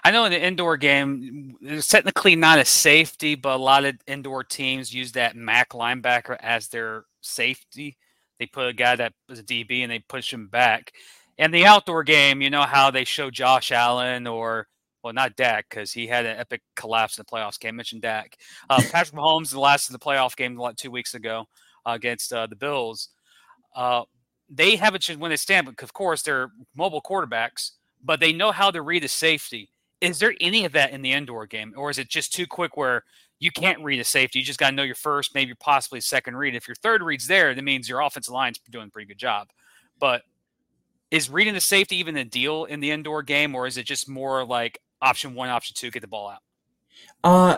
I 0.03 0.11
know 0.11 0.25
in 0.25 0.31
the 0.31 0.43
indoor 0.43 0.77
game, 0.77 1.55
it's 1.61 1.87
technically 1.87 2.35
not 2.35 2.59
a 2.59 2.65
safety, 2.65 3.33
but 3.33 3.55
a 3.55 3.63
lot 3.63 3.85
of 3.85 3.95
indoor 4.05 4.43
teams 4.43 4.93
use 4.93 5.13
that 5.13 5.35
Mac 5.35 5.69
linebacker 5.69 6.37
as 6.41 6.67
their 6.67 7.05
safety. 7.21 7.97
They 8.37 8.45
put 8.45 8.67
a 8.67 8.73
guy 8.73 8.95
that 8.97 9.13
was 9.27 9.39
a 9.39 9.43
DB 9.43 9.81
and 9.81 9.91
they 9.91 9.99
push 9.99 10.31
him 10.31 10.47
back. 10.47 10.91
And 11.37 11.53
the 11.53 11.65
outdoor 11.65 12.03
game, 12.03 12.41
you 12.41 12.49
know 12.49 12.61
how 12.61 12.91
they 12.91 13.03
show 13.03 13.31
Josh 13.31 13.71
Allen 13.71 14.27
or 14.27 14.67
well, 15.03 15.13
not 15.13 15.35
Dak 15.35 15.67
because 15.69 15.91
he 15.91 16.07
had 16.07 16.25
an 16.25 16.37
epic 16.37 16.61
collapse 16.75 17.17
in 17.17 17.23
the 17.23 17.31
playoffs 17.31 17.59
game. 17.59 17.75
I 17.75 17.77
mentioned 17.77 18.01
Dak. 18.01 18.37
Uh, 18.69 18.81
Patrick 18.91 19.15
Mahomes, 19.15 19.51
the 19.51 19.59
last 19.59 19.87
of 19.87 19.93
the 19.93 19.99
playoff 19.99 20.35
game 20.35 20.55
like 20.55 20.75
two 20.77 20.89
weeks 20.89 21.13
ago 21.13 21.45
uh, 21.85 21.91
against 21.91 22.33
uh, 22.33 22.47
the 22.47 22.55
Bills. 22.55 23.09
They 24.49 24.75
have 24.75 24.95
a 24.95 24.99
chance 24.99 25.19
when 25.19 25.29
they 25.29 25.37
stand, 25.37 25.65
but 25.65 25.81
of 25.81 25.93
course 25.93 26.21
they're 26.21 26.51
mobile 26.75 27.01
quarterbacks, 27.01 27.71
but 28.03 28.19
they 28.19 28.31
know 28.31 28.51
how 28.51 28.71
to 28.71 28.81
read 28.81 29.03
a 29.03 29.07
safety. 29.07 29.69
Is 30.01 30.19
there 30.19 30.35
any 30.39 30.65
of 30.65 30.73
that 30.73 30.91
in 30.91 31.01
the 31.01 31.13
indoor 31.13 31.47
game, 31.47 31.73
or 31.75 31.89
is 31.89 31.97
it 31.97 32.09
just 32.09 32.33
too 32.33 32.45
quick 32.45 32.77
where 32.77 33.03
you 33.39 33.51
can't 33.51 33.83
read 33.83 33.99
a 33.99 34.03
safety. 34.03 34.39
You 34.39 34.45
just 34.45 34.59
got 34.59 34.69
to 34.69 34.75
know 34.75 34.83
your 34.83 34.95
first, 34.95 35.35
maybe 35.35 35.53
possibly 35.55 36.01
second 36.01 36.37
read. 36.37 36.55
If 36.55 36.67
your 36.67 36.75
third 36.75 37.01
read's 37.01 37.27
there, 37.27 37.53
that 37.53 37.61
means 37.61 37.89
your 37.89 38.01
offensive 38.01 38.33
line's 38.33 38.59
doing 38.69 38.87
a 38.87 38.89
pretty 38.89 39.07
good 39.07 39.17
job. 39.17 39.49
But 39.99 40.23
is 41.11 41.29
reading 41.29 41.53
the 41.53 41.61
safety 41.61 41.97
even 41.97 42.17
a 42.17 42.25
deal 42.25 42.65
in 42.65 42.79
the 42.79 42.91
indoor 42.91 43.23
game, 43.23 43.55
or 43.55 43.67
is 43.67 43.77
it 43.77 43.85
just 43.85 44.09
more 44.09 44.45
like 44.45 44.79
option 45.01 45.35
one, 45.35 45.49
option 45.49 45.75
two, 45.77 45.91
get 45.91 46.01
the 46.01 46.07
ball 46.07 46.29
out? 46.29 46.39
Uh 47.23 47.57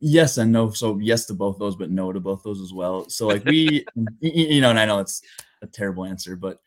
yes 0.00 0.38
and 0.38 0.52
no. 0.52 0.70
So 0.70 0.98
yes 0.98 1.26
to 1.26 1.34
both 1.34 1.58
those, 1.58 1.76
but 1.76 1.90
no 1.90 2.12
to 2.12 2.20
both 2.20 2.42
those 2.42 2.60
as 2.60 2.72
well. 2.72 3.08
So 3.08 3.28
like 3.28 3.44
we, 3.44 3.84
you 4.20 4.60
know, 4.60 4.70
and 4.70 4.78
I 4.78 4.86
know 4.86 5.00
it's 5.00 5.22
a 5.62 5.66
terrible 5.66 6.04
answer, 6.04 6.36
but 6.36 6.58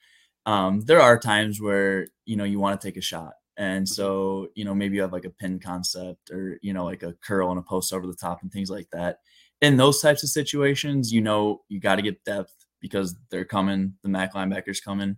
um, 0.46 0.82
there 0.82 1.02
are 1.02 1.20
times 1.20 1.62
where 1.62 2.08
you 2.26 2.36
know 2.36 2.44
you 2.44 2.60
want 2.60 2.80
to 2.80 2.88
take 2.88 2.98
a 2.98 3.02
shot 3.02 3.34
and 3.60 3.86
mm-hmm. 3.86 3.94
so, 3.94 4.48
you 4.56 4.64
know, 4.64 4.74
maybe 4.74 4.96
you 4.96 5.02
have 5.02 5.12
like 5.12 5.26
a 5.26 5.30
pin 5.30 5.60
concept 5.60 6.32
or, 6.32 6.58
you 6.62 6.74
know, 6.74 6.86
like 6.86 7.04
a 7.04 7.14
curl 7.22 7.52
and 7.52 7.60
a 7.60 7.62
post 7.62 7.94
over 7.94 8.08
the 8.08 8.16
top 8.16 8.42
and 8.42 8.52
things 8.52 8.72
like 8.72 8.90
that. 8.92 9.20
In 9.62 9.76
those 9.76 10.02
types 10.02 10.24
of 10.24 10.30
situations, 10.30 11.12
you 11.12 11.20
know, 11.20 11.62
you 11.68 11.82
got 11.82 11.98
to 11.98 12.02
get 12.02 12.24
depth 12.24 12.54
because 12.80 13.18
they're 13.30 13.44
coming, 13.44 13.96
the 14.02 14.08
Mac 14.08 14.34
linebackers 14.34 14.82
coming. 14.82 15.18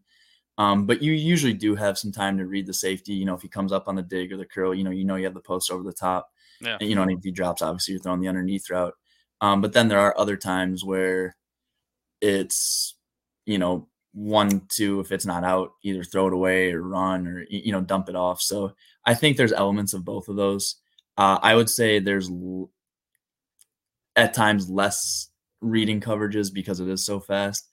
Um, 0.57 0.87
but 0.87 1.03
you 1.03 1.13
usually 1.13 1.53
do 1.53 1.75
have 1.75 1.99
some 1.99 2.11
time 2.11 2.39
to 2.39 2.47
read 2.47 2.65
the 2.65 2.73
safety. 2.73 3.13
You 3.13 3.25
know, 3.25 3.35
if 3.35 3.43
he 3.43 3.47
comes 3.47 3.71
up 3.71 3.87
on 3.87 3.95
the 3.95 4.01
dig 4.01 4.33
or 4.33 4.37
the 4.37 4.45
curl, 4.45 4.73
you 4.73 4.83
know, 4.83 4.89
you 4.89 5.05
know 5.05 5.17
you 5.17 5.25
have 5.25 5.35
the 5.35 5.39
post 5.39 5.69
over 5.69 5.83
the 5.83 5.93
top. 5.93 6.31
Yeah. 6.59 6.77
And, 6.79 6.89
you 6.89 6.95
know, 6.95 7.03
and 7.03 7.11
if 7.11 7.23
he 7.23 7.31
drops, 7.31 7.61
obviously 7.61 7.93
you're 7.93 8.01
throwing 8.01 8.21
the 8.21 8.27
underneath 8.27 8.71
route. 8.71 8.95
Um, 9.39 9.61
but 9.61 9.73
then 9.73 9.87
there 9.87 9.99
are 9.99 10.17
other 10.17 10.35
times 10.35 10.83
where 10.83 11.35
it's, 12.21 12.95
you 13.45 13.57
know, 13.57 13.87
one, 14.13 14.67
two, 14.69 14.99
if 14.99 15.11
it's 15.11 15.25
not 15.25 15.43
out, 15.43 15.71
either 15.83 16.03
throw 16.03 16.27
it 16.27 16.33
away 16.33 16.71
or 16.73 16.81
run 16.81 17.27
or, 17.27 17.45
you 17.49 17.71
know, 17.71 17.81
dump 17.81 18.09
it 18.09 18.15
off. 18.15 18.41
So 18.41 18.73
I 19.05 19.13
think 19.13 19.37
there's 19.37 19.53
elements 19.53 19.93
of 19.93 20.05
both 20.05 20.27
of 20.27 20.35
those. 20.35 20.75
Uh, 21.17 21.39
I 21.41 21.55
would 21.55 21.69
say 21.69 21.99
there's 21.99 22.29
l- 22.29 22.69
at 24.15 24.33
times 24.33 24.69
less 24.69 25.29
reading 25.61 26.01
coverages 26.01 26.53
because 26.53 26.79
it 26.79 26.89
is 26.89 27.05
so 27.05 27.19
fast. 27.19 27.67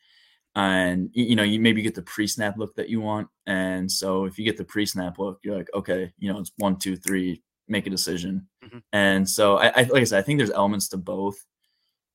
And 0.54 1.11
you 1.12 1.37
know, 1.37 1.42
you 1.42 1.61
maybe 1.61 1.83
get 1.83 1.94
the 1.94 2.02
pre-snap 2.02 2.57
look 2.57 2.74
that 2.76 2.88
you 2.88 3.00
want. 3.00 3.28
And 3.46 3.90
so 3.90 4.24
if 4.24 4.38
you 4.38 4.44
get 4.44 4.57
the 4.57 4.64
pre-snap 4.64 5.18
look, 5.18 5.38
you're 5.42 5.57
like, 5.57 5.70
okay, 5.74 6.12
you 6.18 6.33
know, 6.33 6.40
it's 6.40 6.52
one, 6.57 6.78
two, 6.78 6.96
three, 6.96 7.42
make 7.68 7.87
a 7.87 7.90
decision. 7.90 8.48
Mm-hmm. 8.64 8.78
And 8.92 9.28
so 9.28 9.59
I, 9.59 9.66
I, 9.68 9.83
like 9.83 10.02
I 10.02 10.04
said, 10.04 10.18
I 10.18 10.22
think 10.22 10.38
there's 10.38 10.50
elements 10.50 10.88
to 10.88 10.96
both. 10.96 11.37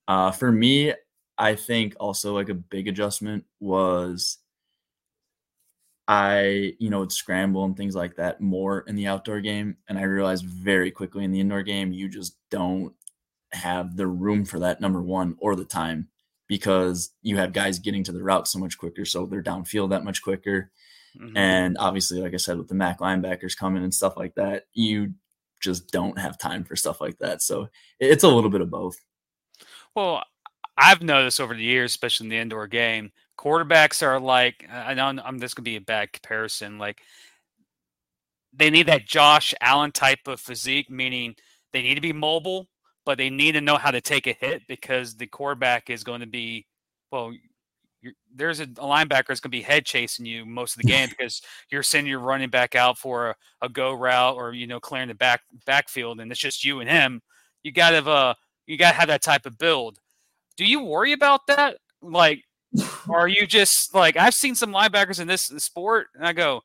Uh, 0.07 0.31
for 0.31 0.51
me, 0.51 0.93
I 1.37 1.55
think 1.55 1.95
also 1.99 2.33
like 2.33 2.49
a 2.49 2.53
big 2.53 2.87
adjustment 2.87 3.45
was 3.59 4.37
I, 6.07 6.73
you 6.79 6.89
know, 6.89 6.99
would 6.99 7.11
scramble 7.11 7.63
and 7.63 7.77
things 7.77 7.95
like 7.95 8.17
that 8.17 8.41
more 8.41 8.81
in 8.87 8.95
the 8.95 9.07
outdoor 9.07 9.39
game. 9.39 9.77
And 9.87 9.97
I 9.97 10.03
realized 10.03 10.45
very 10.45 10.91
quickly 10.91 11.23
in 11.23 11.31
the 11.31 11.39
indoor 11.39 11.63
game, 11.63 11.93
you 11.93 12.09
just 12.09 12.35
don't 12.51 12.93
have 13.53 13.95
the 13.95 14.07
room 14.07 14.45
for 14.45 14.59
that, 14.59 14.81
number 14.81 15.01
one, 15.01 15.35
or 15.39 15.55
the 15.55 15.65
time 15.65 16.09
because 16.47 17.11
you 17.21 17.37
have 17.37 17.53
guys 17.53 17.79
getting 17.79 18.03
to 18.03 18.11
the 18.11 18.23
route 18.23 18.47
so 18.47 18.59
much 18.59 18.77
quicker. 18.77 19.05
So 19.05 19.25
they're 19.25 19.41
downfield 19.41 19.91
that 19.91 20.03
much 20.03 20.21
quicker. 20.21 20.71
Mm-hmm. 21.17 21.37
And 21.37 21.77
obviously, 21.79 22.19
like 22.19 22.33
I 22.33 22.37
said, 22.37 22.57
with 22.57 22.67
the 22.67 22.75
MAC 22.75 22.99
linebackers 22.99 23.57
coming 23.57 23.83
and 23.83 23.93
stuff 23.93 24.17
like 24.17 24.35
that, 24.35 24.65
you 24.73 25.13
just 25.61 25.89
don't 25.91 26.19
have 26.19 26.37
time 26.37 26.65
for 26.65 26.75
stuff 26.75 26.99
like 26.99 27.17
that. 27.19 27.41
So 27.41 27.69
it's 27.99 28.23
a 28.23 28.27
little 28.27 28.49
bit 28.49 28.61
of 28.61 28.69
both. 28.69 28.97
Well, 29.95 30.23
I've 30.77 31.01
noticed 31.01 31.39
over 31.39 31.53
the 31.53 31.63
years, 31.63 31.91
especially 31.91 32.25
in 32.25 32.29
the 32.29 32.37
indoor 32.37 32.67
game, 32.67 33.11
quarterbacks 33.37 34.01
are 34.01 34.19
like, 34.19 34.67
I 34.71 34.93
know 34.93 35.13
I'm 35.23 35.37
this 35.37 35.53
could 35.53 35.63
be 35.63 35.75
a 35.75 35.81
bad 35.81 36.13
comparison. 36.13 36.77
Like 36.77 37.01
they 38.53 38.69
need 38.69 38.87
that 38.87 39.05
Josh 39.05 39.53
Allen 39.61 39.91
type 39.91 40.27
of 40.27 40.39
physique, 40.39 40.89
meaning 40.89 41.35
they 41.71 41.81
need 41.81 41.95
to 41.95 42.01
be 42.01 42.13
mobile, 42.13 42.67
but 43.05 43.17
they 43.17 43.29
need 43.29 43.53
to 43.53 43.61
know 43.61 43.77
how 43.77 43.91
to 43.91 44.01
take 44.01 44.27
a 44.27 44.33
hit 44.33 44.63
because 44.67 45.15
the 45.15 45.27
quarterback 45.27 45.89
is 45.89 46.03
going 46.03 46.21
to 46.21 46.27
be, 46.27 46.65
well, 47.11 47.33
there's 48.35 48.59
a, 48.59 48.63
a 48.63 48.65
linebacker 48.65 49.27
that's 49.27 49.39
going 49.39 49.49
to 49.51 49.57
be 49.57 49.61
head 49.61 49.85
chasing 49.85 50.25
you 50.25 50.45
most 50.45 50.75
of 50.75 50.81
the 50.81 50.87
game 50.87 51.09
because 51.17 51.41
you're 51.71 51.83
sending 51.83 52.09
your 52.09 52.19
running 52.19 52.49
back 52.49 52.75
out 52.75 52.97
for 52.97 53.29
a, 53.29 53.35
a, 53.61 53.69
go 53.69 53.93
route 53.93 54.35
or 54.35 54.53
you 54.53 54.67
know 54.67 54.79
clearing 54.79 55.07
the 55.07 55.15
back 55.15 55.41
backfield 55.65 56.19
and 56.19 56.31
it's 56.31 56.39
just 56.39 56.65
you 56.65 56.79
and 56.79 56.89
him. 56.89 57.21
You 57.63 57.71
got 57.71 57.91
to 57.91 58.09
uh, 58.09 58.33
you 58.67 58.77
got 58.77 58.91
to 58.91 58.97
have 58.97 59.07
that 59.07 59.21
type 59.21 59.45
of 59.45 59.57
build. 59.57 59.99
Do 60.57 60.65
you 60.65 60.83
worry 60.83 61.13
about 61.13 61.47
that? 61.47 61.77
Like, 62.01 62.43
are 63.09 63.27
you 63.27 63.45
just 63.45 63.93
like 63.93 64.17
I've 64.17 64.33
seen 64.33 64.55
some 64.55 64.73
linebackers 64.73 65.19
in 65.19 65.27
this 65.27 65.43
sport 65.43 66.07
and 66.15 66.25
I 66.25 66.33
go, 66.33 66.61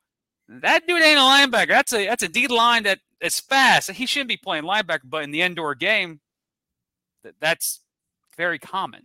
that 0.48 0.87
dude 0.87 1.03
ain't 1.03 1.18
a 1.18 1.22
linebacker. 1.22 1.68
That's 1.68 1.92
a 1.92 2.07
that's 2.07 2.22
a 2.22 2.29
D 2.29 2.46
line 2.48 2.85
that 2.85 3.01
is 3.20 3.40
fast. 3.40 3.90
He 3.90 4.07
shouldn't 4.07 4.29
be 4.29 4.37
playing 4.37 4.64
linebacker, 4.64 5.01
but 5.05 5.24
in 5.24 5.31
the 5.31 5.42
indoor 5.42 5.74
game, 5.74 6.20
that's 7.40 7.81
very 8.37 8.59
common. 8.59 9.03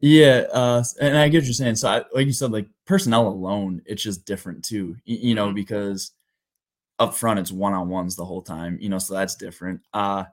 Yeah, 0.00 0.46
uh, 0.52 0.84
and 1.00 1.16
I 1.16 1.28
get 1.28 1.38
what 1.38 1.44
you're 1.46 1.54
saying. 1.54 1.76
So, 1.76 1.88
I, 1.88 2.04
like 2.14 2.26
you 2.26 2.32
said, 2.32 2.52
like 2.52 2.68
personnel 2.86 3.26
alone, 3.26 3.82
it's 3.84 4.02
just 4.02 4.24
different 4.24 4.64
too. 4.64 4.96
You, 5.04 5.16
you 5.16 5.34
know, 5.34 5.46
mm-hmm. 5.46 5.56
because 5.56 6.12
up 6.98 7.14
front 7.14 7.38
it's 7.38 7.52
one 7.52 7.74
on 7.74 7.88
ones 7.88 8.16
the 8.16 8.24
whole 8.24 8.42
time. 8.42 8.78
You 8.80 8.88
know, 8.88 8.98
so 8.98 9.14
that's 9.14 9.34
different. 9.34 9.80
Uh, 9.92 10.24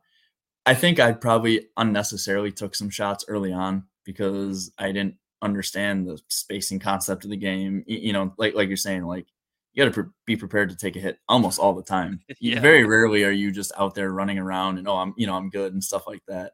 I 0.65 0.73
think 0.73 0.99
I 0.99 1.11
probably 1.11 1.67
unnecessarily 1.77 2.51
took 2.51 2.75
some 2.75 2.89
shots 2.89 3.25
early 3.27 3.53
on 3.53 3.83
because 4.03 4.71
I 4.77 4.87
didn't 4.87 5.15
understand 5.41 6.07
the 6.07 6.19
spacing 6.27 6.79
concept 6.79 7.23
of 7.23 7.29
the 7.29 7.37
game. 7.37 7.83
You, 7.87 8.13
know, 8.13 8.33
like 8.37 8.55
like 8.55 8.67
you're 8.67 8.77
saying, 8.77 9.03
like 9.05 9.27
you 9.73 9.83
got 9.83 9.93
to 9.93 10.03
pre- 10.03 10.11
be 10.25 10.35
prepared 10.35 10.69
to 10.69 10.75
take 10.75 10.95
a 10.95 10.99
hit 10.99 11.19
almost 11.29 11.59
all 11.59 11.73
the 11.73 11.83
time. 11.83 12.21
yeah. 12.39 12.59
Very 12.59 12.85
rarely 12.85 13.23
are 13.23 13.31
you 13.31 13.51
just 13.51 13.71
out 13.77 13.93
there 13.95 14.11
running 14.11 14.39
around 14.39 14.77
and 14.77 14.87
oh, 14.87 14.97
I'm 14.97 15.13
you 15.17 15.27
know 15.27 15.35
I'm 15.35 15.49
good 15.49 15.73
and 15.73 15.83
stuff 15.83 16.07
like 16.07 16.23
that. 16.27 16.53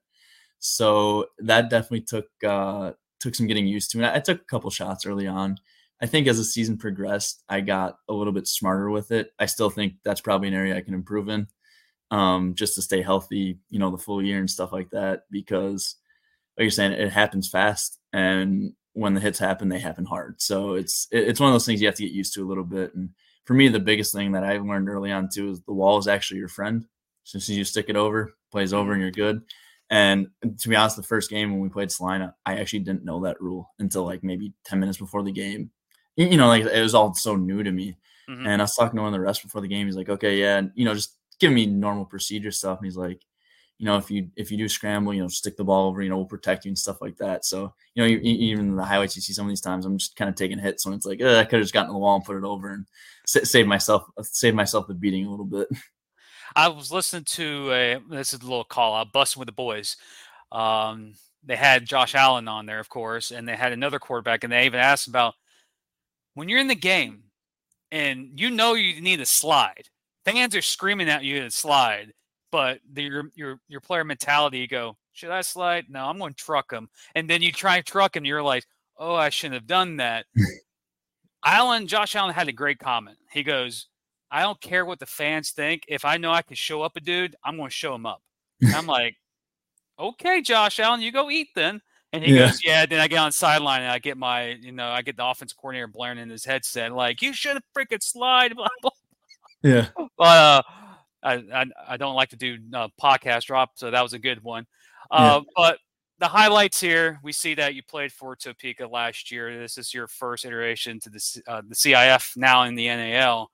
So 0.60 1.28
that 1.40 1.70
definitely 1.70 2.02
took 2.02 2.28
uh, 2.46 2.92
took 3.20 3.36
some 3.36 3.48
getting 3.48 3.68
used 3.68 3.92
to. 3.92 4.00
And 4.00 4.08
I, 4.08 4.16
I 4.16 4.20
took 4.20 4.42
a 4.42 4.46
couple 4.46 4.70
shots 4.70 5.06
early 5.06 5.28
on. 5.28 5.58
I 6.02 6.08
think 6.08 6.28
as 6.28 6.38
the 6.38 6.44
season 6.44 6.78
progressed, 6.78 7.44
I 7.48 7.62
got 7.62 7.98
a 8.10 8.14
little 8.14 8.34
bit 8.34 8.48
smarter 8.48 8.90
with 8.90 9.12
it. 9.12 9.32
I 9.38 9.46
still 9.46 9.70
think 9.70 9.94
that's 10.04 10.22
probably 10.22 10.48
an 10.48 10.56
area 10.56 10.76
I 10.76 10.82
can 10.82 10.96
improve 10.96 11.30
in, 11.30 11.48
um, 12.12 12.54
just 12.54 12.76
to 12.76 12.82
stay 12.82 13.02
healthy, 13.02 13.58
you 13.70 13.80
know, 13.80 13.90
the 13.90 13.98
full 13.98 14.24
year 14.24 14.40
and 14.40 14.50
stuff 14.50 14.72
like 14.72 14.92
that. 14.92 15.24
Because, 15.32 15.96
like 16.58 16.66
you're 16.66 16.72
saying, 16.72 16.92
it 16.92 17.12
happens 17.12 17.50
fast, 17.50 18.00
and 18.14 18.74
when 18.94 19.14
the 19.14 19.22
hits 19.22 19.40
happen, 19.40 19.70
they 19.70 19.80
happen 19.80 20.06
hard. 20.06 20.42
So 20.42 20.74
it's 20.74 21.08
it's 21.12 21.40
one 21.40 21.50
of 21.50 21.54
those 21.54 21.66
things 21.66 21.82
you 21.82 21.88
have 21.88 21.96
to 21.96 22.04
get 22.04 22.12
used 22.12 22.34
to 22.36 22.44
a 22.44 22.48
little 22.48 22.64
bit. 22.64 22.94
And 22.94 23.10
for 23.46 23.54
me, 23.54 23.70
the 23.70 23.80
biggest 23.80 24.14
thing 24.14 24.34
that 24.34 24.44
I 24.44 24.58
learned 24.58 24.90
early 24.90 25.12
on 25.12 25.30
too 25.34 25.50
is 25.50 25.62
the 25.62 25.74
wall 25.74 25.98
is 25.98 26.08
actually 26.08 26.40
your 26.40 26.50
friend. 26.50 26.86
So 27.24 27.38
as 27.38 27.50
you 27.50 27.64
stick 27.64 27.86
it 27.88 27.96
over, 27.96 28.34
plays 28.52 28.74
over, 28.74 28.94
and 28.94 29.02
you're 29.02 29.12
good. 29.12 29.42
And 29.90 30.28
to 30.60 30.70
be 30.70 30.76
honest, 30.76 30.96
the 30.96 31.04
first 31.04 31.30
game 31.30 31.52
when 31.52 31.60
we 31.60 31.68
played 31.68 31.92
Salina, 31.92 32.34
I 32.46 32.58
actually 32.58 32.80
didn't 32.80 33.04
know 33.04 33.22
that 33.22 33.42
rule 33.42 33.70
until 33.78 34.06
like 34.06 34.24
maybe 34.24 34.54
10 34.64 34.80
minutes 34.80 34.98
before 34.98 35.22
the 35.22 35.34
game. 35.34 35.70
You 36.16 36.38
know, 36.38 36.48
like 36.48 36.64
it 36.64 36.82
was 36.82 36.96
all 36.96 37.14
so 37.14 37.36
new 37.36 37.62
to 37.62 37.72
me. 37.72 37.98
Mm-hmm. 38.30 38.48
And 38.48 38.62
I 38.62 38.64
was 38.64 38.76
talking 38.76 38.96
to 38.96 39.02
one 39.02 39.14
of 39.14 39.20
the 39.20 39.26
rest 39.26 39.44
before 39.44 39.60
the 39.60 39.68
game. 39.68 39.88
He's 39.88 39.98
like, 39.98 40.10
okay, 40.10 40.40
yeah, 40.40 40.58
and, 40.58 40.72
you 40.76 40.86
know, 40.86 40.94
just 40.94 41.18
give 41.42 41.52
me 41.52 41.66
normal 41.66 42.06
procedure 42.06 42.52
stuff. 42.52 42.78
And 42.78 42.86
he's 42.86 42.96
like, 42.96 43.22
you 43.80 43.86
know, 43.86 43.98
if 43.98 44.12
you 44.12 44.30
if 44.36 44.52
you 44.52 44.58
do 44.58 44.70
scramble, 44.70 45.14
you 45.14 45.24
know, 45.24 45.28
stick 45.28 45.58
the 45.58 45.64
ball 45.64 45.88
over, 45.88 46.04
you 46.04 46.10
know, 46.10 46.18
we'll 46.18 46.26
protect 46.26 46.66
you 46.66 46.70
and 46.70 46.78
stuff 46.78 47.02
like 47.02 47.18
that. 47.18 47.46
So, 47.46 47.74
you 47.96 48.04
know, 48.04 48.08
even 48.08 48.76
the 48.76 48.86
highlights 48.86 49.16
you 49.16 49.24
see 49.24 49.34
some 49.34 49.48
of 49.48 49.50
these 49.50 49.60
times, 49.60 49.86
I'm 49.86 49.98
just 49.98 50.16
kind 50.16 50.30
of 50.30 50.36
taking 50.36 50.60
hits 50.60 50.86
when 50.86 50.94
it's 50.94 51.06
like, 51.06 51.20
I 51.20 51.44
could 51.44 51.58
have 51.58 51.64
just 51.64 51.74
gotten 51.74 51.90
to 51.90 51.94
the 51.94 51.98
wall 51.98 52.16
and 52.16 52.24
put 52.24 52.38
it 52.38 52.44
over 52.44 52.70
and 52.70 52.86
save 53.26 53.66
myself 53.66 54.04
save 54.22 54.54
myself 54.54 54.88
the 54.88 54.94
beating 54.94 55.26
a 55.26 55.32
little 55.32 55.46
bit. 55.46 55.68
I 56.56 56.68
was 56.68 56.92
listening 56.92 57.24
to 57.24 57.72
a 57.72 58.00
this 58.10 58.34
is 58.34 58.42
a 58.42 58.44
little 58.44 58.64
call 58.64 58.94
out, 58.94 59.12
Bussin' 59.12 59.38
With 59.38 59.48
The 59.48 59.54
Boys. 59.54 59.98
Um, 60.52 61.14
they 61.44 61.56
had 61.56 61.86
Josh 61.86 62.14
Allen 62.14 62.48
on 62.48 62.68
there, 62.68 62.80
of 62.80 62.90
course, 62.90 63.32
and 63.32 63.48
they 63.48 63.56
had 63.56 63.72
another 63.72 63.98
quarterback, 63.98 64.44
and 64.44 64.54
they 64.54 64.66
even 64.66 64.80
asked 64.80 65.08
about 65.08 65.34
when 66.36 66.50
you're 66.50 66.60
in 66.60 66.68
the 66.68 66.76
game 66.76 67.24
and 67.92 68.40
you 68.40 68.50
know 68.50 68.74
you 68.74 69.02
need 69.02 69.20
a 69.22 69.26
slide. 69.26 69.90
Fans 70.26 70.56
are 70.56 70.62
screaming 70.62 71.10
at 71.10 71.24
you 71.24 71.42
to 71.42 71.52
slide, 71.52 72.14
but 72.52 72.80
the, 72.94 73.04
your 73.04 73.24
your 73.36 73.60
your 73.68 73.82
player 73.82 74.04
mentality, 74.04 74.60
you 74.60 74.68
go, 74.68 74.98
should 75.14 75.32
I 75.32 75.42
slide? 75.42 75.86
No, 75.90 76.06
I'm 76.06 76.18
going 76.18 76.34
to 76.34 76.44
truck 76.44 76.72
him, 76.72 76.90
and 77.16 77.30
then 77.30 77.42
you 77.42 77.52
try 77.52 77.78
and 77.78 77.86
truck 77.86 78.16
him. 78.16 78.26
You're 78.26 78.44
like, 78.44 78.66
oh, 78.98 79.16
I 79.16 79.30
shouldn't 79.30 79.56
have 79.56 79.68
done 79.68 79.98
that. 79.98 80.26
Allen, 81.46 81.88
Josh 81.88 82.16
Allen 82.16 82.34
had 82.34 82.48
a 82.48 82.54
great 82.54 82.80
comment. 82.80 83.18
He 83.32 83.44
goes, 83.44 83.88
I 84.30 84.42
don't 84.42 84.62
care 84.62 84.86
what 84.86 85.00
the 85.00 85.06
fans 85.06 85.52
think. 85.52 85.84
If 85.88 86.06
I 86.06 86.18
know 86.18 86.32
I 86.32 86.42
can 86.42 86.56
show 86.56 86.84
up 86.84 86.96
a 86.96 87.02
dude, 87.02 87.36
I'm 87.44 87.58
going 87.58 87.70
to 87.70 87.76
show 87.76 87.96
him 87.96 88.06
up. 88.06 88.22
And 88.62 88.76
I'm 88.76 88.86
like, 88.86 89.16
okay, 90.00 90.42
Josh 90.42 90.80
Allen, 90.80 91.02
you 91.02 91.12
go 91.12 91.32
eat 91.32 91.50
then. 91.56 91.82
And 92.14 92.24
he 92.24 92.34
yeah. 92.34 92.48
goes, 92.48 92.64
yeah. 92.64 92.86
Then 92.86 93.00
I 93.00 93.08
get 93.08 93.18
on 93.18 93.32
sideline 93.32 93.82
and 93.82 93.92
I 93.92 94.00
get 94.00 94.18
my, 94.18 94.50
you 94.62 94.72
know, 94.72 94.88
I 94.88 95.02
get 95.02 95.18
the 95.18 95.26
offense 95.26 95.54
coordinator 95.54 95.88
blaring 95.88 96.20
in 96.20 96.30
his 96.30 96.46
headset, 96.46 96.92
like, 96.92 97.22
you 97.22 97.34
should 97.34 97.54
have 97.54 97.64
freaking 97.76 98.04
slide. 98.04 98.56
Blah, 98.56 98.68
blah. 98.82 98.92
Yeah. 99.64 99.88
But 100.18 100.24
uh, 100.24 100.62
I, 101.24 101.34
I, 101.54 101.66
I 101.90 101.98
don't 101.98 102.16
like 102.16 102.30
to 102.30 102.38
do 102.38 102.58
uh, 102.74 102.88
podcast 103.02 103.46
drop, 103.46 103.72
so 103.76 103.92
that 103.92 104.02
was 104.02 104.14
a 104.14 104.20
good 104.20 104.44
one. 104.44 104.66
Uh, 105.10 105.42
yeah. 105.42 105.52
But 105.56 105.78
the 106.20 106.28
highlights 106.28 106.80
here, 106.80 107.20
we 107.24 107.32
see 107.32 107.54
that 107.56 107.76
you 107.76 107.84
played 107.84 108.12
for 108.12 108.36
Topeka 108.36 108.88
last 108.88 109.32
year. 109.32 109.60
This 109.60 109.78
is 109.78 109.94
your 109.94 110.08
first 110.08 110.46
iteration 110.46 111.00
to 111.02 111.10
the 111.10 111.42
uh, 111.48 111.62
the 111.68 111.76
CIF 111.76 112.38
now 112.38 112.64
in 112.64 112.76
the 112.76 112.88
NAL 112.88 113.52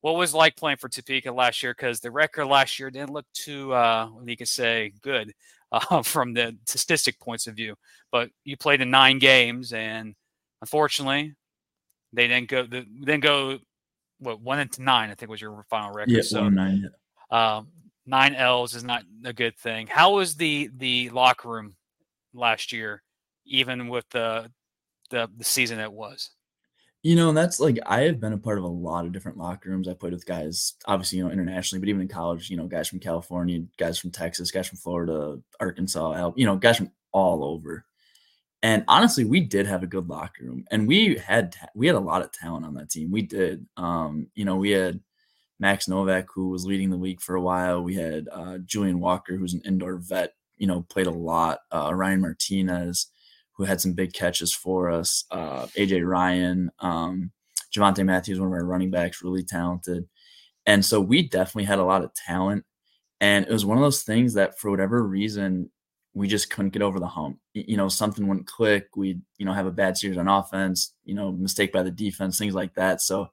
what 0.00 0.16
was 0.16 0.34
like 0.34 0.56
playing 0.56 0.78
for 0.78 0.88
Topeka 0.88 1.30
last 1.30 1.62
year? 1.62 1.74
Because 1.76 2.00
the 2.00 2.10
record 2.10 2.46
last 2.46 2.78
year 2.78 2.90
didn't 2.90 3.12
look 3.12 3.26
too, 3.34 3.72
uh, 3.72 4.08
you 4.24 4.36
could 4.36 4.48
say, 4.48 4.92
good 5.02 5.32
uh, 5.72 6.02
from 6.02 6.32
the 6.32 6.56
statistic 6.66 7.18
points 7.20 7.46
of 7.46 7.54
view. 7.54 7.76
But 8.10 8.30
you 8.44 8.56
played 8.56 8.80
in 8.80 8.90
nine 8.90 9.18
games, 9.18 9.72
and 9.72 10.14
unfortunately, 10.60 11.34
they 12.12 12.28
didn't 12.28 12.48
go. 12.48 12.66
The, 12.66 12.86
then 13.02 13.20
go 13.20 13.58
what 14.20 14.40
one 14.40 14.60
into 14.60 14.82
nine, 14.82 15.10
I 15.10 15.14
think 15.14 15.30
was 15.30 15.40
your 15.40 15.64
final 15.68 15.92
record. 15.92 16.12
Yeah, 16.12 16.22
so 16.22 16.48
nine. 16.48 16.88
Yeah. 17.30 17.56
Um, 17.56 17.68
nine 18.06 18.34
L's 18.34 18.74
is 18.74 18.84
not 18.84 19.02
a 19.24 19.32
good 19.32 19.56
thing. 19.58 19.86
How 19.86 20.14
was 20.14 20.36
the 20.36 20.70
the 20.76 21.10
locker 21.10 21.48
room 21.48 21.74
last 22.32 22.72
year, 22.72 23.02
even 23.46 23.88
with 23.88 24.08
the 24.10 24.50
the, 25.10 25.28
the 25.36 25.44
season 25.44 25.80
it 25.80 25.92
was? 25.92 26.30
You 27.02 27.16
know, 27.16 27.32
that's 27.32 27.58
like 27.60 27.78
I 27.86 28.02
have 28.02 28.20
been 28.20 28.34
a 28.34 28.38
part 28.38 28.58
of 28.58 28.64
a 28.64 28.68
lot 28.68 29.06
of 29.06 29.12
different 29.12 29.38
locker 29.38 29.70
rooms. 29.70 29.88
I 29.88 29.94
played 29.94 30.12
with 30.12 30.26
guys, 30.26 30.74
obviously, 30.84 31.18
you 31.18 31.24
know, 31.24 31.30
internationally, 31.30 31.80
but 31.80 31.88
even 31.88 32.02
in 32.02 32.08
college, 32.08 32.50
you 32.50 32.58
know, 32.58 32.66
guys 32.66 32.88
from 32.88 33.00
California, 33.00 33.62
guys 33.78 33.98
from 33.98 34.10
Texas, 34.10 34.50
guys 34.50 34.68
from 34.68 34.76
Florida, 34.76 35.40
Arkansas, 35.58 36.32
you 36.36 36.44
know, 36.44 36.56
guys 36.56 36.76
from 36.76 36.90
all 37.12 37.42
over. 37.42 37.86
And 38.62 38.84
honestly, 38.88 39.24
we 39.24 39.40
did 39.40 39.66
have 39.66 39.82
a 39.82 39.86
good 39.86 40.08
locker 40.08 40.44
room, 40.44 40.64
and 40.70 40.86
we 40.86 41.16
had 41.16 41.54
we 41.74 41.86
had 41.86 41.96
a 41.96 42.00
lot 42.00 42.22
of 42.22 42.32
talent 42.32 42.66
on 42.66 42.74
that 42.74 42.90
team. 42.90 43.10
We 43.10 43.22
did, 43.22 43.66
um, 43.78 44.26
you 44.34 44.44
know, 44.44 44.56
we 44.56 44.70
had 44.70 45.00
Max 45.58 45.88
Novak, 45.88 46.26
who 46.34 46.48
was 46.48 46.66
leading 46.66 46.90
the 46.90 46.96
league 46.96 47.22
for 47.22 47.36
a 47.36 47.40
while. 47.40 47.82
We 47.82 47.94
had 47.94 48.28
uh, 48.30 48.58
Julian 48.58 49.00
Walker, 49.00 49.36
who's 49.36 49.54
an 49.54 49.62
indoor 49.64 49.96
vet, 49.96 50.34
you 50.58 50.66
know, 50.66 50.82
played 50.90 51.06
a 51.06 51.10
lot. 51.10 51.60
Uh, 51.72 51.94
Ryan 51.94 52.20
Martinez, 52.20 53.06
who 53.52 53.64
had 53.64 53.80
some 53.80 53.92
big 53.92 54.12
catches 54.12 54.52
for 54.54 54.90
us. 54.90 55.24
Uh, 55.30 55.66
AJ 55.76 56.06
Ryan, 56.06 56.70
um, 56.80 57.30
Javante 57.74 58.04
Matthews, 58.04 58.40
one 58.40 58.48
of 58.48 58.52
our 58.52 58.64
running 58.64 58.90
backs, 58.90 59.22
really 59.22 59.44
talented. 59.44 60.08
And 60.66 60.84
so 60.84 61.00
we 61.00 61.28
definitely 61.28 61.64
had 61.64 61.78
a 61.78 61.84
lot 61.84 62.04
of 62.04 62.14
talent. 62.14 62.64
And 63.20 63.46
it 63.46 63.52
was 63.52 63.66
one 63.66 63.76
of 63.76 63.82
those 63.82 64.02
things 64.02 64.34
that 64.34 64.58
for 64.58 64.70
whatever 64.70 65.02
reason, 65.02 65.70
we 66.14 66.26
just 66.26 66.50
couldn't 66.50 66.72
get 66.72 66.82
over 66.82 66.98
the 66.98 67.06
hump. 67.06 67.38
You 67.54 67.76
know, 67.76 67.88
something 67.88 68.26
wouldn't 68.26 68.46
click. 68.46 68.88
We'd, 68.96 69.22
you 69.38 69.46
know, 69.46 69.52
have 69.52 69.66
a 69.66 69.72
bad 69.72 69.96
series 69.96 70.18
on 70.18 70.28
offense, 70.28 70.94
you 71.04 71.14
know, 71.14 71.32
mistake 71.32 71.72
by 71.72 71.82
the 71.82 71.90
defense, 71.90 72.38
things 72.38 72.54
like 72.54 72.74
that. 72.74 73.00
So 73.00 73.30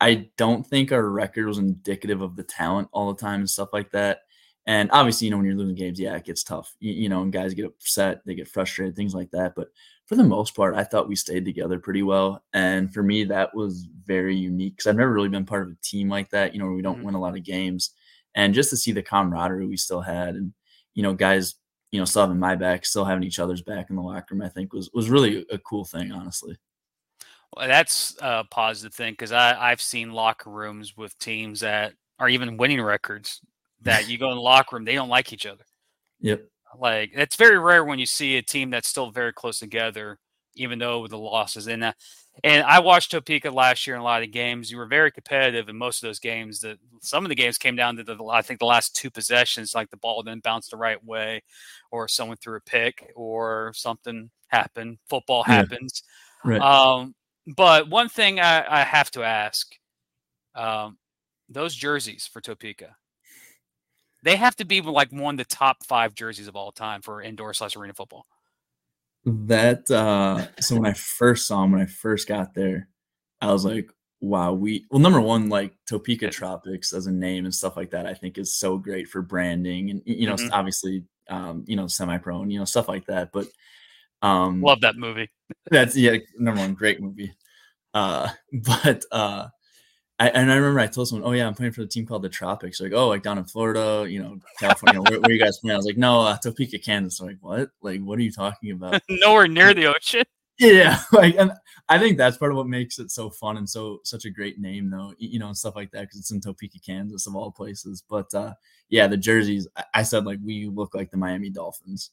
I 0.00 0.28
don't 0.36 0.66
think 0.66 0.92
our 0.92 1.08
record 1.08 1.46
was 1.46 1.58
indicative 1.58 2.20
of 2.22 2.36
the 2.36 2.42
talent 2.42 2.88
all 2.92 3.12
the 3.12 3.20
time 3.20 3.40
and 3.40 3.50
stuff 3.50 3.70
like 3.72 3.92
that. 3.92 4.20
And 4.66 4.90
obviously, 4.92 5.26
you 5.26 5.30
know, 5.30 5.38
when 5.38 5.46
you're 5.46 5.56
losing 5.56 5.74
games, 5.74 5.98
yeah, 5.98 6.14
it 6.14 6.24
gets 6.24 6.44
tough. 6.44 6.74
You, 6.78 6.92
you, 6.92 7.08
know, 7.08 7.22
and 7.22 7.32
guys 7.32 7.54
get 7.54 7.64
upset, 7.64 8.20
they 8.24 8.34
get 8.34 8.48
frustrated, 8.48 8.94
things 8.94 9.14
like 9.14 9.30
that. 9.32 9.54
But 9.56 9.68
for 10.06 10.14
the 10.14 10.22
most 10.22 10.54
part, 10.54 10.74
I 10.74 10.84
thought 10.84 11.08
we 11.08 11.16
stayed 11.16 11.44
together 11.44 11.78
pretty 11.78 12.02
well. 12.02 12.42
And 12.52 12.92
for 12.92 13.02
me, 13.02 13.24
that 13.24 13.54
was 13.54 13.88
very 14.04 14.36
unique 14.36 14.76
because 14.76 14.88
I've 14.88 14.96
never 14.96 15.12
really 15.12 15.28
been 15.28 15.46
part 15.46 15.62
of 15.62 15.70
a 15.70 15.76
team 15.82 16.08
like 16.08 16.30
that, 16.30 16.52
you 16.52 16.60
know, 16.60 16.66
where 16.66 16.74
we 16.74 16.82
don't 16.82 16.96
mm-hmm. 16.96 17.06
win 17.06 17.14
a 17.14 17.20
lot 17.20 17.36
of 17.36 17.44
games. 17.44 17.90
And 18.34 18.54
just 18.54 18.70
to 18.70 18.76
see 18.76 18.92
the 18.92 19.02
camaraderie 19.02 19.66
we 19.66 19.76
still 19.76 20.00
had 20.00 20.34
and, 20.36 20.52
you 20.94 21.02
know, 21.02 21.14
guys, 21.14 21.54
you 21.92 22.00
know, 22.00 22.04
still 22.06 22.22
having 22.22 22.38
my 22.38 22.56
back, 22.56 22.84
still 22.84 23.04
having 23.04 23.22
each 23.22 23.38
other's 23.38 23.62
back 23.62 23.90
in 23.90 23.96
the 23.96 24.02
locker 24.02 24.34
room, 24.34 24.42
I 24.42 24.48
think 24.48 24.72
was 24.72 24.90
was 24.92 25.10
really 25.10 25.46
a 25.50 25.58
cool 25.58 25.84
thing, 25.84 26.10
honestly. 26.10 26.56
Well, 27.54 27.68
that's 27.68 28.16
a 28.20 28.44
positive 28.44 28.94
thing 28.94 29.12
because 29.12 29.30
I 29.30 29.70
I've 29.70 29.82
seen 29.82 30.10
locker 30.10 30.50
rooms 30.50 30.96
with 30.96 31.16
teams 31.18 31.60
that 31.60 31.92
are 32.18 32.30
even 32.30 32.56
winning 32.56 32.80
records 32.80 33.40
that 33.82 34.08
you 34.08 34.18
go 34.18 34.30
in 34.30 34.36
the 34.36 34.42
locker 34.42 34.76
room, 34.76 34.84
they 34.84 34.94
don't 34.94 35.10
like 35.10 35.32
each 35.32 35.46
other. 35.46 35.64
Yep. 36.20 36.44
Like 36.78 37.10
it's 37.12 37.36
very 37.36 37.58
rare 37.58 37.84
when 37.84 37.98
you 37.98 38.06
see 38.06 38.38
a 38.38 38.42
team 38.42 38.70
that's 38.70 38.88
still 38.88 39.10
very 39.10 39.34
close 39.34 39.58
together, 39.58 40.18
even 40.54 40.78
though 40.78 41.00
with 41.00 41.10
the 41.10 41.18
losses. 41.18 41.66
And 41.66 41.84
uh, 41.84 41.92
and 42.44 42.64
I 42.64 42.80
watched 42.80 43.10
Topeka 43.10 43.50
last 43.50 43.86
year 43.86 43.94
in 43.94 44.02
a 44.02 44.04
lot 44.04 44.22
of 44.22 44.30
games. 44.30 44.70
You 44.70 44.78
were 44.78 44.86
very 44.86 45.12
competitive 45.12 45.68
in 45.68 45.76
most 45.76 46.02
of 46.02 46.08
those 46.08 46.18
games. 46.18 46.60
That 46.60 46.78
some 47.00 47.24
of 47.24 47.28
the 47.28 47.34
games 47.34 47.58
came 47.58 47.76
down 47.76 47.96
to 47.96 48.04
the 48.04 48.22
I 48.24 48.42
think 48.42 48.58
the 48.58 48.66
last 48.66 48.96
two 48.96 49.10
possessions, 49.10 49.74
like 49.74 49.90
the 49.90 49.96
ball 49.96 50.22
didn't 50.22 50.42
bounce 50.42 50.68
the 50.68 50.76
right 50.76 51.02
way, 51.04 51.42
or 51.90 52.08
someone 52.08 52.36
threw 52.38 52.56
a 52.56 52.60
pick, 52.60 53.12
or 53.14 53.72
something 53.74 54.30
happened. 54.48 54.98
Football 55.08 55.44
yeah. 55.46 55.54
happens. 55.54 56.02
Right. 56.44 56.60
Um, 56.60 57.14
but 57.56 57.88
one 57.88 58.08
thing 58.08 58.40
I, 58.40 58.80
I 58.80 58.82
have 58.82 59.10
to 59.12 59.22
ask, 59.22 59.74
um, 60.54 60.98
those 61.48 61.74
jerseys 61.74 62.26
for 62.26 62.40
Topeka, 62.40 62.96
they 64.22 64.36
have 64.36 64.56
to 64.56 64.64
be 64.64 64.80
like 64.80 65.12
one 65.12 65.34
of 65.34 65.38
the 65.38 65.44
top 65.44 65.84
five 65.84 66.14
jerseys 66.14 66.48
of 66.48 66.56
all 66.56 66.72
time 66.72 67.02
for 67.02 67.20
indoor 67.20 67.52
slash 67.54 67.76
arena 67.76 67.94
football. 67.94 68.26
That 69.24 69.88
uh 69.90 70.46
so 70.60 70.76
when 70.76 70.86
I 70.86 70.94
first 70.94 71.46
saw 71.46 71.62
him 71.62 71.72
when 71.72 71.80
I 71.80 71.86
first 71.86 72.26
got 72.26 72.54
there, 72.54 72.88
I 73.40 73.52
was 73.52 73.64
like, 73.64 73.90
wow, 74.20 74.52
we 74.52 74.86
well, 74.90 75.00
number 75.00 75.20
one, 75.20 75.48
like 75.48 75.74
Topeka 75.88 76.30
Tropics 76.30 76.92
as 76.92 77.06
a 77.06 77.12
name 77.12 77.44
and 77.44 77.54
stuff 77.54 77.76
like 77.76 77.90
that, 77.90 78.06
I 78.06 78.14
think 78.14 78.36
is 78.36 78.56
so 78.56 78.78
great 78.78 79.08
for 79.08 79.22
branding 79.22 79.90
and 79.90 80.02
you 80.04 80.26
know, 80.26 80.34
mm-hmm. 80.34 80.52
obviously 80.52 81.04
um, 81.28 81.64
you 81.68 81.76
know, 81.76 81.86
semi-pro 81.86 82.42
and 82.42 82.52
you 82.52 82.58
know, 82.58 82.64
stuff 82.64 82.88
like 82.88 83.06
that. 83.06 83.30
But 83.32 83.46
um 84.22 84.60
love 84.60 84.80
that 84.80 84.96
movie. 84.96 85.30
that's 85.70 85.96
yeah, 85.96 86.16
number 86.38 86.60
one, 86.60 86.74
great 86.74 87.00
movie. 87.00 87.32
Uh, 87.94 88.28
but 88.52 89.04
uh 89.12 89.48
I, 90.22 90.28
and 90.28 90.52
I 90.52 90.54
remember 90.54 90.78
I 90.78 90.86
told 90.86 91.08
someone, 91.08 91.28
"Oh 91.28 91.32
yeah, 91.32 91.48
I'm 91.48 91.54
playing 91.54 91.72
for 91.72 91.80
the 91.80 91.88
team 91.88 92.06
called 92.06 92.22
the 92.22 92.28
Tropics." 92.28 92.80
Like, 92.80 92.92
"Oh, 92.92 93.08
like 93.08 93.24
down 93.24 93.38
in 93.38 93.44
Florida, 93.44 94.06
you 94.08 94.22
know, 94.22 94.38
California. 94.60 95.02
where, 95.02 95.20
where 95.20 95.32
you 95.32 95.38
guys 95.42 95.58
playing?" 95.58 95.74
I 95.74 95.76
was 95.76 95.84
like, 95.84 95.96
"No, 95.96 96.20
uh, 96.20 96.36
Topeka, 96.36 96.78
Kansas." 96.78 97.20
Like, 97.20 97.38
what? 97.40 97.70
Like, 97.82 98.00
what 98.02 98.20
are 98.20 98.22
you 98.22 98.30
talking 98.30 98.70
about? 98.70 99.02
Nowhere 99.08 99.48
near 99.48 99.74
the 99.74 99.86
ocean. 99.86 100.22
Yeah, 100.60 101.00
like, 101.12 101.34
and 101.36 101.50
I 101.88 101.98
think 101.98 102.18
that's 102.18 102.36
part 102.36 102.52
of 102.52 102.56
what 102.56 102.68
makes 102.68 103.00
it 103.00 103.10
so 103.10 103.30
fun 103.30 103.56
and 103.56 103.68
so 103.68 103.98
such 104.04 104.24
a 104.24 104.30
great 104.30 104.60
name, 104.60 104.90
though. 104.90 105.12
You 105.18 105.40
know, 105.40 105.48
and 105.48 105.56
stuff 105.56 105.74
like 105.74 105.90
that 105.90 106.02
because 106.02 106.20
it's 106.20 106.30
in 106.30 106.40
Topeka, 106.40 106.78
Kansas, 106.86 107.26
of 107.26 107.34
all 107.34 107.50
places. 107.50 108.04
But 108.08 108.32
uh, 108.32 108.54
yeah, 108.90 109.08
the 109.08 109.16
jerseys. 109.16 109.66
I, 109.76 109.84
I 109.92 110.02
said 110.04 110.24
like 110.24 110.38
we 110.44 110.68
look 110.68 110.94
like 110.94 111.10
the 111.10 111.16
Miami 111.16 111.50
Dolphins, 111.50 112.10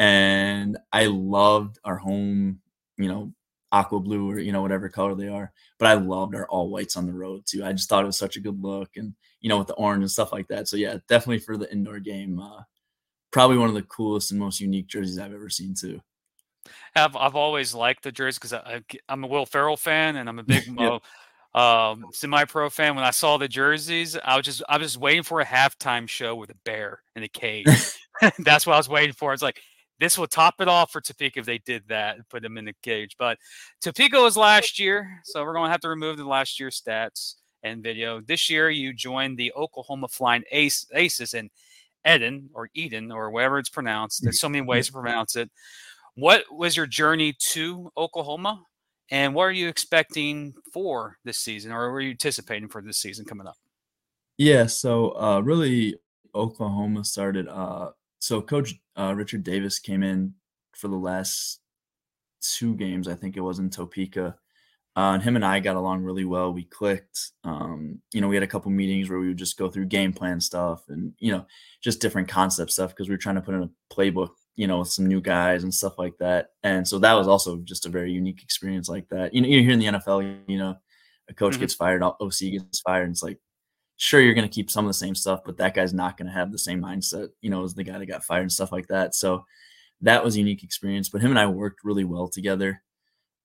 and 0.00 0.76
I 0.92 1.06
loved 1.06 1.78
our 1.84 1.98
home. 1.98 2.58
You 2.96 3.06
know, 3.08 3.32
aqua 3.74 3.98
blue 3.98 4.30
or 4.30 4.38
you 4.38 4.52
know 4.52 4.62
whatever 4.62 4.88
color 4.88 5.14
they 5.14 5.28
are. 5.28 5.52
But 5.78 5.88
I 5.88 5.94
loved 5.94 6.34
our 6.34 6.46
all 6.48 6.70
whites 6.70 6.96
on 6.96 7.06
the 7.06 7.12
road 7.12 7.42
too. 7.44 7.64
I 7.64 7.72
just 7.72 7.88
thought 7.88 8.04
it 8.04 8.06
was 8.06 8.18
such 8.18 8.36
a 8.36 8.40
good 8.40 8.62
look, 8.62 8.90
and 8.96 9.14
you 9.40 9.48
know 9.48 9.58
with 9.58 9.66
the 9.66 9.74
orange 9.74 10.02
and 10.02 10.10
stuff 10.10 10.32
like 10.32 10.48
that. 10.48 10.68
So 10.68 10.76
yeah, 10.76 10.98
definitely 11.08 11.40
for 11.40 11.56
the 11.56 11.70
indoor 11.72 11.98
game, 11.98 12.38
uh, 12.38 12.62
probably 13.32 13.58
one 13.58 13.68
of 13.68 13.74
the 13.74 13.82
coolest 13.82 14.30
and 14.30 14.40
most 14.40 14.60
unique 14.60 14.86
jerseys 14.86 15.18
I've 15.18 15.34
ever 15.34 15.50
seen 15.50 15.74
too. 15.74 16.00
I've 16.94 17.16
I've 17.16 17.34
always 17.34 17.74
liked 17.74 18.04
the 18.04 18.12
jerseys 18.12 18.38
because 18.38 18.82
I'm 19.08 19.24
a 19.24 19.26
Will 19.26 19.46
Ferrell 19.46 19.76
fan 19.76 20.16
and 20.16 20.28
I'm 20.28 20.38
a 20.38 20.44
big 20.44 20.68
Mo. 20.72 21.00
um, 21.54 22.06
semi-pro 22.12 22.70
fan. 22.70 22.94
When 22.94 23.04
I 23.04 23.10
saw 23.10 23.36
the 23.36 23.48
jerseys, 23.48 24.16
I 24.24 24.36
was 24.36 24.46
just 24.46 24.62
I 24.68 24.78
was 24.78 24.92
just 24.92 25.00
waiting 25.00 25.24
for 25.24 25.40
a 25.40 25.44
halftime 25.44 26.08
show 26.08 26.36
with 26.36 26.50
a 26.50 26.56
bear 26.64 27.00
in 27.16 27.24
a 27.24 27.28
cage. 27.28 27.66
That's 28.38 28.64
what 28.64 28.74
I 28.74 28.76
was 28.76 28.88
waiting 28.88 29.12
for. 29.12 29.32
It's 29.32 29.42
like 29.42 29.60
this 30.00 30.18
will 30.18 30.26
top 30.26 30.54
it 30.60 30.68
off 30.68 30.90
for 30.90 31.00
Topeka 31.00 31.40
if 31.40 31.46
they 31.46 31.58
did 31.58 31.82
that 31.88 32.16
and 32.16 32.28
put 32.28 32.42
them 32.42 32.58
in 32.58 32.64
the 32.64 32.74
cage. 32.82 33.16
But 33.18 33.38
Topeka 33.80 34.20
was 34.20 34.36
last 34.36 34.78
year, 34.78 35.20
so 35.24 35.44
we're 35.44 35.54
going 35.54 35.68
to 35.68 35.72
have 35.72 35.80
to 35.82 35.88
remove 35.88 36.16
the 36.16 36.24
last 36.24 36.58
year 36.58 36.70
stats 36.70 37.36
and 37.62 37.82
video. 37.82 38.20
This 38.20 38.50
year, 38.50 38.70
you 38.70 38.92
joined 38.92 39.38
the 39.38 39.52
Oklahoma 39.54 40.08
Flying 40.08 40.44
Ace, 40.50 40.86
Aces 40.94 41.34
in 41.34 41.50
Eden 42.06 42.50
or 42.52 42.68
Eden 42.74 43.10
or 43.10 43.30
whatever 43.30 43.58
it's 43.58 43.70
pronounced. 43.70 44.22
There's 44.22 44.40
so 44.40 44.48
many 44.48 44.64
ways 44.64 44.88
to 44.88 44.92
pronounce 44.92 45.36
it. 45.36 45.50
What 46.16 46.44
was 46.52 46.76
your 46.76 46.86
journey 46.86 47.34
to 47.52 47.90
Oklahoma, 47.96 48.62
and 49.10 49.34
what 49.34 49.44
are 49.44 49.52
you 49.52 49.68
expecting 49.68 50.54
for 50.72 51.16
this 51.24 51.38
season, 51.38 51.72
or 51.72 51.90
were 51.90 52.00
you 52.00 52.10
anticipating 52.10 52.68
for 52.68 52.82
this 52.82 52.98
season 52.98 53.24
coming 53.24 53.46
up? 53.46 53.56
Yeah, 54.36 54.66
so 54.66 55.10
uh, 55.20 55.40
really, 55.40 55.96
Oklahoma 56.34 57.04
started. 57.04 57.48
Uh, 57.48 57.90
so 58.24 58.40
Coach 58.40 58.74
uh, 58.98 59.12
Richard 59.14 59.42
Davis 59.42 59.78
came 59.78 60.02
in 60.02 60.32
for 60.72 60.88
the 60.88 60.96
last 60.96 61.60
two 62.40 62.74
games, 62.74 63.06
I 63.06 63.14
think 63.14 63.36
it 63.36 63.42
was 63.42 63.58
in 63.58 63.68
Topeka. 63.68 64.34
Uh, 64.96 65.12
and 65.12 65.22
him 65.22 65.36
and 65.36 65.44
I 65.44 65.60
got 65.60 65.76
along 65.76 66.04
really 66.04 66.24
well. 66.24 66.50
We 66.50 66.64
clicked. 66.64 67.32
Um, 67.42 68.00
you 68.14 68.22
know, 68.22 68.28
we 68.28 68.36
had 68.36 68.42
a 68.42 68.46
couple 68.46 68.70
meetings 68.70 69.10
where 69.10 69.18
we 69.18 69.28
would 69.28 69.36
just 69.36 69.58
go 69.58 69.68
through 69.68 69.86
game 69.86 70.14
plan 70.14 70.40
stuff 70.40 70.84
and 70.88 71.12
you 71.18 71.32
know 71.32 71.44
just 71.82 72.00
different 72.00 72.28
concept 72.28 72.70
stuff 72.70 72.92
because 72.92 73.10
we 73.10 73.12
were 73.12 73.18
trying 73.18 73.34
to 73.34 73.42
put 73.42 73.56
in 73.56 73.62
a 73.62 73.94
playbook, 73.94 74.30
you 74.56 74.68
know, 74.68 74.78
with 74.78 74.88
some 74.88 75.04
new 75.04 75.20
guys 75.20 75.62
and 75.62 75.74
stuff 75.74 75.98
like 75.98 76.16
that. 76.18 76.52
And 76.62 76.88
so 76.88 76.98
that 77.00 77.12
was 77.12 77.28
also 77.28 77.58
just 77.58 77.84
a 77.84 77.90
very 77.90 78.10
unique 78.10 78.42
experience 78.42 78.88
like 78.88 79.06
that. 79.10 79.34
You 79.34 79.42
know, 79.42 79.48
you're 79.48 79.60
here 79.60 79.72
in 79.72 79.80
the 79.80 79.98
NFL, 79.98 80.40
you 80.48 80.56
know, 80.56 80.76
a 81.28 81.34
coach 81.34 81.52
mm-hmm. 81.52 81.60
gets 81.60 81.74
fired, 81.74 82.02
OC 82.02 82.38
gets 82.38 82.80
fired, 82.80 83.02
and 83.02 83.12
it's 83.12 83.22
like 83.22 83.38
sure 83.96 84.20
you're 84.20 84.34
going 84.34 84.48
to 84.48 84.54
keep 84.54 84.70
some 84.70 84.84
of 84.84 84.88
the 84.88 84.94
same 84.94 85.14
stuff, 85.14 85.40
but 85.44 85.56
that 85.58 85.74
guy's 85.74 85.94
not 85.94 86.16
going 86.16 86.26
to 86.26 86.32
have 86.34 86.52
the 86.52 86.58
same 86.58 86.82
mindset, 86.82 87.28
you 87.40 87.50
know, 87.50 87.64
as 87.64 87.74
the 87.74 87.84
guy 87.84 87.98
that 87.98 88.06
got 88.06 88.24
fired 88.24 88.42
and 88.42 88.52
stuff 88.52 88.72
like 88.72 88.88
that. 88.88 89.14
So 89.14 89.44
that 90.00 90.24
was 90.24 90.36
a 90.36 90.38
unique 90.38 90.62
experience. 90.62 91.08
But 91.08 91.20
him 91.20 91.30
and 91.30 91.38
I 91.38 91.46
worked 91.46 91.84
really 91.84 92.04
well 92.04 92.28
together. 92.28 92.82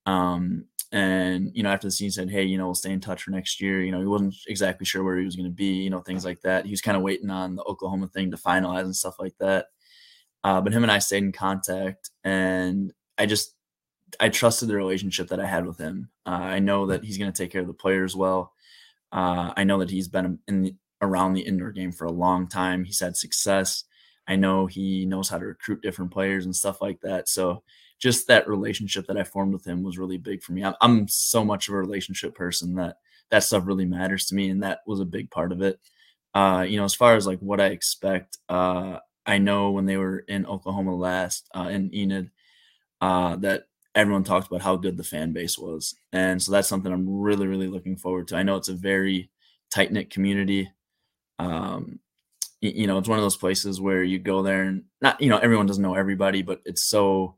Um, 0.05 0.65
and 0.91 1.51
you 1.53 1.61
know, 1.61 1.69
after 1.69 1.87
the 1.87 1.91
season 1.91 2.27
said, 2.27 2.33
Hey, 2.33 2.43
you 2.43 2.57
know, 2.57 2.65
we'll 2.65 2.75
stay 2.75 2.91
in 2.91 2.99
touch 2.99 3.23
for 3.23 3.31
next 3.31 3.61
year. 3.61 3.81
You 3.83 3.91
know, 3.91 3.99
he 3.99 4.07
wasn't 4.07 4.35
exactly 4.47 4.85
sure 4.85 5.03
where 5.03 5.17
he 5.17 5.25
was 5.25 5.35
going 5.35 5.49
to 5.49 5.55
be, 5.55 5.73
you 5.73 5.89
know, 5.89 6.01
things 6.01 6.25
like 6.25 6.41
that. 6.41 6.65
He 6.65 6.71
was 6.71 6.81
kind 6.81 6.97
of 6.97 7.03
waiting 7.03 7.29
on 7.29 7.55
the 7.55 7.63
Oklahoma 7.63 8.07
thing 8.07 8.31
to 8.31 8.37
finalize 8.37 8.85
and 8.85 8.95
stuff 8.95 9.19
like 9.19 9.35
that. 9.39 9.67
Uh, 10.43 10.61
but 10.61 10.73
him 10.73 10.83
and 10.83 10.91
I 10.91 10.99
stayed 10.99 11.23
in 11.23 11.31
contact 11.31 12.09
and 12.23 12.91
I 13.17 13.25
just, 13.25 13.55
I 14.19 14.29
trusted 14.29 14.69
the 14.69 14.75
relationship 14.75 15.27
that 15.27 15.39
I 15.39 15.45
had 15.45 15.67
with 15.67 15.77
him. 15.77 16.09
Uh, 16.25 16.29
I 16.29 16.59
know 16.59 16.87
that 16.87 17.03
he's 17.03 17.17
going 17.17 17.31
to 17.31 17.37
take 17.37 17.51
care 17.51 17.61
of 17.61 17.67
the 17.67 17.73
players 17.73 18.15
well. 18.15 18.53
Uh, 19.11 19.53
I 19.55 19.63
know 19.63 19.79
that 19.79 19.89
he's 19.89 20.07
been 20.07 20.39
in 20.47 20.61
the, 20.61 20.75
around 21.01 21.33
the 21.33 21.41
indoor 21.41 21.71
game 21.71 21.91
for 21.91 22.05
a 22.05 22.11
long 22.11 22.47
time. 22.47 22.83
He's 22.83 22.99
had 22.99 23.17
success. 23.17 23.83
I 24.27 24.35
know 24.35 24.67
he 24.67 25.05
knows 25.05 25.29
how 25.29 25.39
to 25.39 25.45
recruit 25.45 25.81
different 25.81 26.11
players 26.11 26.45
and 26.45 26.55
stuff 26.55 26.81
like 26.81 27.01
that. 27.01 27.27
So 27.27 27.63
just 27.99 28.27
that 28.27 28.47
relationship 28.47 29.07
that 29.07 29.17
I 29.17 29.23
formed 29.23 29.53
with 29.53 29.65
him 29.65 29.83
was 29.83 29.97
really 29.97 30.17
big 30.17 30.41
for 30.43 30.53
me. 30.53 30.63
I'm, 30.63 30.75
I'm 30.81 31.07
so 31.07 31.43
much 31.43 31.67
of 31.67 31.73
a 31.73 31.77
relationship 31.77 32.35
person 32.35 32.75
that 32.75 32.97
that 33.31 33.43
stuff 33.43 33.65
really 33.65 33.85
matters 33.85 34.25
to 34.27 34.35
me, 34.35 34.49
and 34.49 34.63
that 34.63 34.79
was 34.87 34.99
a 34.99 35.05
big 35.05 35.29
part 35.29 35.51
of 35.51 35.61
it. 35.61 35.79
Uh, 36.33 36.65
you 36.67 36.77
know, 36.77 36.83
as 36.83 36.95
far 36.95 37.15
as 37.15 37.27
like 37.27 37.39
what 37.39 37.59
I 37.59 37.67
expect, 37.67 38.37
uh, 38.47 38.97
I 39.25 39.37
know 39.37 39.71
when 39.71 39.85
they 39.85 39.97
were 39.97 40.19
in 40.19 40.45
Oklahoma 40.45 40.95
last 40.95 41.47
uh, 41.55 41.69
in 41.71 41.93
Enid, 41.93 42.31
uh, 43.01 43.35
that 43.37 43.65
everyone 43.95 44.23
talked 44.23 44.47
about 44.47 44.61
how 44.61 44.75
good 44.75 44.97
the 44.97 45.03
fan 45.03 45.33
base 45.33 45.57
was. 45.57 45.95
And 46.13 46.41
so 46.41 46.51
that's 46.51 46.67
something 46.67 46.91
I'm 46.91 47.19
really, 47.21 47.47
really 47.47 47.67
looking 47.67 47.97
forward 47.97 48.27
to. 48.29 48.35
I 48.35 48.43
know 48.43 48.55
it's 48.55 48.69
a 48.69 48.73
very 48.73 49.29
tight 49.71 49.91
knit 49.91 50.09
community. 50.09 50.71
Um, 51.39 51.99
you 52.61 52.87
know, 52.87 52.97
it's 52.97 53.07
one 53.07 53.17
of 53.17 53.23
those 53.23 53.37
places 53.37 53.79
where 53.79 54.03
you 54.03 54.19
go 54.19 54.43
there 54.43 54.63
and 54.63 54.83
not, 55.01 55.21
you 55.21 55.29
know, 55.29 55.37
everyone 55.37 55.65
doesn't 55.65 55.81
know 55.81 55.95
everybody, 55.95 56.41
but 56.41 56.61
it's 56.65 56.83
so, 56.83 57.35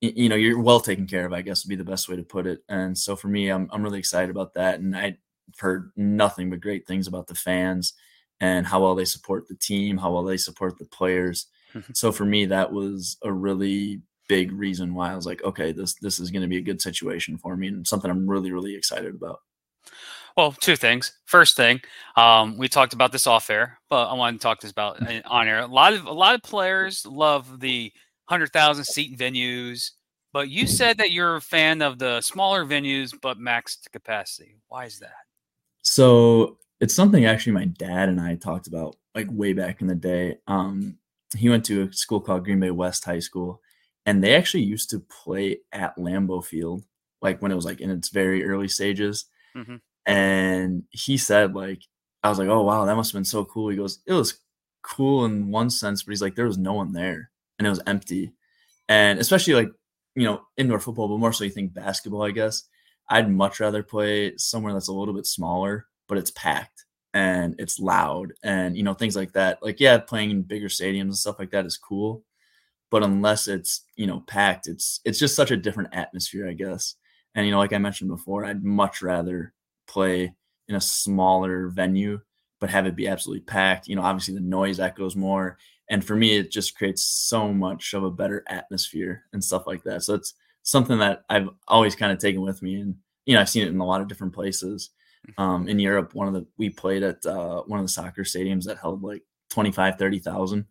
you 0.00 0.28
know, 0.28 0.36
you're 0.36 0.60
well 0.60 0.80
taken 0.80 1.06
care 1.06 1.26
of, 1.26 1.32
I 1.32 1.42
guess 1.42 1.64
would 1.64 1.70
be 1.70 1.76
the 1.76 1.84
best 1.84 2.08
way 2.08 2.16
to 2.16 2.22
put 2.22 2.46
it. 2.46 2.62
And 2.68 2.96
so 2.96 3.14
for 3.14 3.28
me, 3.28 3.48
I'm, 3.48 3.68
I'm 3.72 3.82
really 3.82 4.00
excited 4.00 4.30
about 4.30 4.54
that. 4.54 4.80
And 4.80 4.96
I've 4.96 5.16
heard 5.58 5.92
nothing 5.96 6.50
but 6.50 6.60
great 6.60 6.86
things 6.86 7.06
about 7.06 7.28
the 7.28 7.34
fans 7.34 7.94
and 8.40 8.66
how 8.66 8.82
well 8.82 8.94
they 8.94 9.04
support 9.04 9.48
the 9.48 9.54
team, 9.54 9.98
how 9.98 10.12
well 10.12 10.24
they 10.24 10.36
support 10.36 10.78
the 10.78 10.84
players. 10.86 11.46
so 11.92 12.12
for 12.12 12.24
me, 12.24 12.46
that 12.46 12.72
was 12.72 13.16
a 13.22 13.32
really 13.32 14.02
big 14.28 14.52
reason 14.52 14.94
why 14.94 15.12
I 15.12 15.16
was 15.16 15.26
like, 15.26 15.42
okay, 15.42 15.72
this 15.72 15.94
this 15.94 16.20
is 16.20 16.30
going 16.30 16.42
to 16.42 16.48
be 16.48 16.58
a 16.58 16.62
good 16.62 16.80
situation 16.80 17.38
for 17.38 17.56
me 17.56 17.68
and 17.68 17.86
something 17.86 18.10
I'm 18.10 18.28
really 18.28 18.52
really 18.52 18.74
excited 18.74 19.14
about. 19.14 19.40
Well, 20.36 20.52
two 20.52 20.76
things. 20.76 21.18
First 21.24 21.56
thing, 21.56 21.80
um, 22.16 22.56
we 22.56 22.68
talked 22.68 22.92
about 22.92 23.10
this 23.10 23.26
off 23.26 23.50
air, 23.50 23.80
but 23.90 24.08
I 24.08 24.14
want 24.14 24.40
to 24.40 24.42
talk 24.42 24.60
this 24.60 24.70
about 24.70 25.00
on 25.26 25.48
air. 25.48 25.60
A 25.60 25.66
lot 25.66 25.92
of 25.94 26.06
a 26.06 26.12
lot 26.12 26.34
of 26.34 26.42
players 26.42 27.04
love 27.04 27.60
the 27.60 27.92
hundred 28.26 28.52
thousand 28.52 28.84
seat 28.84 29.18
venues, 29.18 29.90
but 30.32 30.48
you 30.48 30.66
said 30.66 30.98
that 30.98 31.10
you're 31.10 31.36
a 31.36 31.40
fan 31.40 31.82
of 31.82 31.98
the 31.98 32.20
smaller 32.20 32.64
venues 32.64 33.12
but 33.20 33.38
maxed 33.38 33.90
capacity. 33.92 34.60
Why 34.68 34.84
is 34.84 34.98
that? 35.00 35.14
So 35.82 36.58
it's 36.80 36.94
something 36.94 37.26
actually 37.26 37.52
my 37.52 37.64
dad 37.64 38.08
and 38.08 38.20
I 38.20 38.36
talked 38.36 38.68
about 38.68 38.96
like 39.14 39.26
way 39.30 39.52
back 39.52 39.80
in 39.80 39.86
the 39.86 39.94
day. 39.94 40.38
Um, 40.46 40.98
he 41.36 41.48
went 41.48 41.64
to 41.66 41.82
a 41.82 41.92
school 41.92 42.20
called 42.20 42.44
Green 42.44 42.60
Bay 42.60 42.70
West 42.70 43.04
High 43.04 43.18
School, 43.18 43.60
and 44.08 44.24
they 44.24 44.34
actually 44.34 44.62
used 44.62 44.88
to 44.88 45.00
play 45.00 45.58
at 45.70 45.94
Lambeau 45.98 46.42
Field, 46.42 46.82
like 47.20 47.42
when 47.42 47.52
it 47.52 47.54
was 47.54 47.66
like 47.66 47.82
in 47.82 47.90
its 47.90 48.08
very 48.08 48.42
early 48.42 48.66
stages. 48.66 49.26
Mm-hmm. 49.54 49.76
And 50.06 50.84
he 50.88 51.18
said, 51.18 51.54
like, 51.54 51.82
I 52.22 52.30
was 52.30 52.38
like, 52.38 52.48
oh 52.48 52.62
wow, 52.62 52.86
that 52.86 52.96
must 52.96 53.12
have 53.12 53.18
been 53.18 53.26
so 53.26 53.44
cool. 53.44 53.68
He 53.68 53.76
goes, 53.76 53.98
it 54.06 54.14
was 54.14 54.40
cool 54.80 55.26
in 55.26 55.50
one 55.50 55.68
sense, 55.68 56.02
but 56.02 56.12
he's 56.12 56.22
like, 56.22 56.36
there 56.36 56.46
was 56.46 56.56
no 56.56 56.72
one 56.72 56.94
there, 56.94 57.30
and 57.58 57.66
it 57.66 57.70
was 57.70 57.82
empty. 57.86 58.32
And 58.88 59.18
especially 59.18 59.52
like 59.52 59.68
you 60.14 60.24
know 60.24 60.40
indoor 60.56 60.80
football, 60.80 61.08
but 61.08 61.18
more 61.18 61.34
so 61.34 61.44
you 61.44 61.50
think 61.50 61.74
basketball, 61.74 62.22
I 62.22 62.30
guess. 62.30 62.62
I'd 63.10 63.30
much 63.30 63.60
rather 63.60 63.82
play 63.82 64.38
somewhere 64.38 64.72
that's 64.72 64.88
a 64.88 64.92
little 64.94 65.12
bit 65.12 65.26
smaller, 65.26 65.86
but 66.08 66.16
it's 66.16 66.30
packed 66.30 66.86
and 67.12 67.54
it's 67.58 67.78
loud 67.78 68.32
and 68.42 68.74
you 68.74 68.84
know 68.84 68.94
things 68.94 69.16
like 69.16 69.34
that. 69.34 69.62
Like 69.62 69.80
yeah, 69.80 69.98
playing 69.98 70.30
in 70.30 70.42
bigger 70.44 70.68
stadiums 70.68 71.02
and 71.02 71.16
stuff 71.16 71.38
like 71.38 71.50
that 71.50 71.66
is 71.66 71.76
cool, 71.76 72.24
but 72.90 73.02
unless 73.02 73.48
it's 73.48 73.82
you 73.96 74.06
know 74.06 74.20
packed, 74.26 74.66
it's 74.66 75.00
it's 75.04 75.18
just 75.18 75.36
such 75.36 75.50
a 75.50 75.56
different 75.56 75.90
atmosphere, 75.92 76.48
I 76.48 76.54
guess. 76.54 76.94
And 77.34 77.46
you 77.46 77.52
know, 77.52 77.58
like 77.58 77.72
I 77.72 77.78
mentioned 77.78 78.10
before, 78.10 78.44
I'd 78.44 78.64
much 78.64 79.02
rather 79.02 79.52
play 79.86 80.34
in 80.68 80.74
a 80.74 80.80
smaller 80.80 81.68
venue, 81.68 82.20
but 82.60 82.70
have 82.70 82.86
it 82.86 82.96
be 82.96 83.08
absolutely 83.08 83.42
packed. 83.42 83.88
You 83.88 83.96
know, 83.96 84.02
obviously 84.02 84.34
the 84.34 84.40
noise 84.40 84.80
echoes 84.80 85.16
more, 85.16 85.58
and 85.88 86.04
for 86.04 86.16
me, 86.16 86.36
it 86.36 86.50
just 86.50 86.76
creates 86.76 87.04
so 87.04 87.52
much 87.52 87.94
of 87.94 88.04
a 88.04 88.10
better 88.10 88.44
atmosphere 88.48 89.24
and 89.32 89.42
stuff 89.42 89.66
like 89.66 89.82
that. 89.84 90.02
So 90.02 90.14
it's 90.14 90.34
something 90.62 90.98
that 90.98 91.24
I've 91.30 91.48
always 91.66 91.94
kind 91.94 92.12
of 92.12 92.18
taken 92.18 92.42
with 92.42 92.62
me, 92.62 92.80
and 92.80 92.96
you 93.26 93.34
know, 93.34 93.40
I've 93.40 93.48
seen 93.48 93.64
it 93.64 93.70
in 93.70 93.80
a 93.80 93.86
lot 93.86 94.00
of 94.00 94.08
different 94.08 94.32
places. 94.34 94.90
Mm-hmm. 95.26 95.42
Um, 95.42 95.68
in 95.68 95.78
Europe, 95.78 96.14
one 96.14 96.28
of 96.28 96.34
the 96.34 96.46
we 96.56 96.70
played 96.70 97.02
at 97.02 97.24
uh, 97.26 97.62
one 97.62 97.80
of 97.80 97.84
the 97.84 97.92
soccer 97.92 98.22
stadiums 98.22 98.64
that 98.64 98.78
held 98.78 99.02
like 99.02 99.22
25, 99.50 99.98
30,000. 99.98 100.64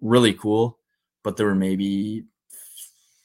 Really 0.00 0.34
cool, 0.34 0.78
but 1.24 1.36
there 1.36 1.46
were 1.46 1.54
maybe 1.56 2.24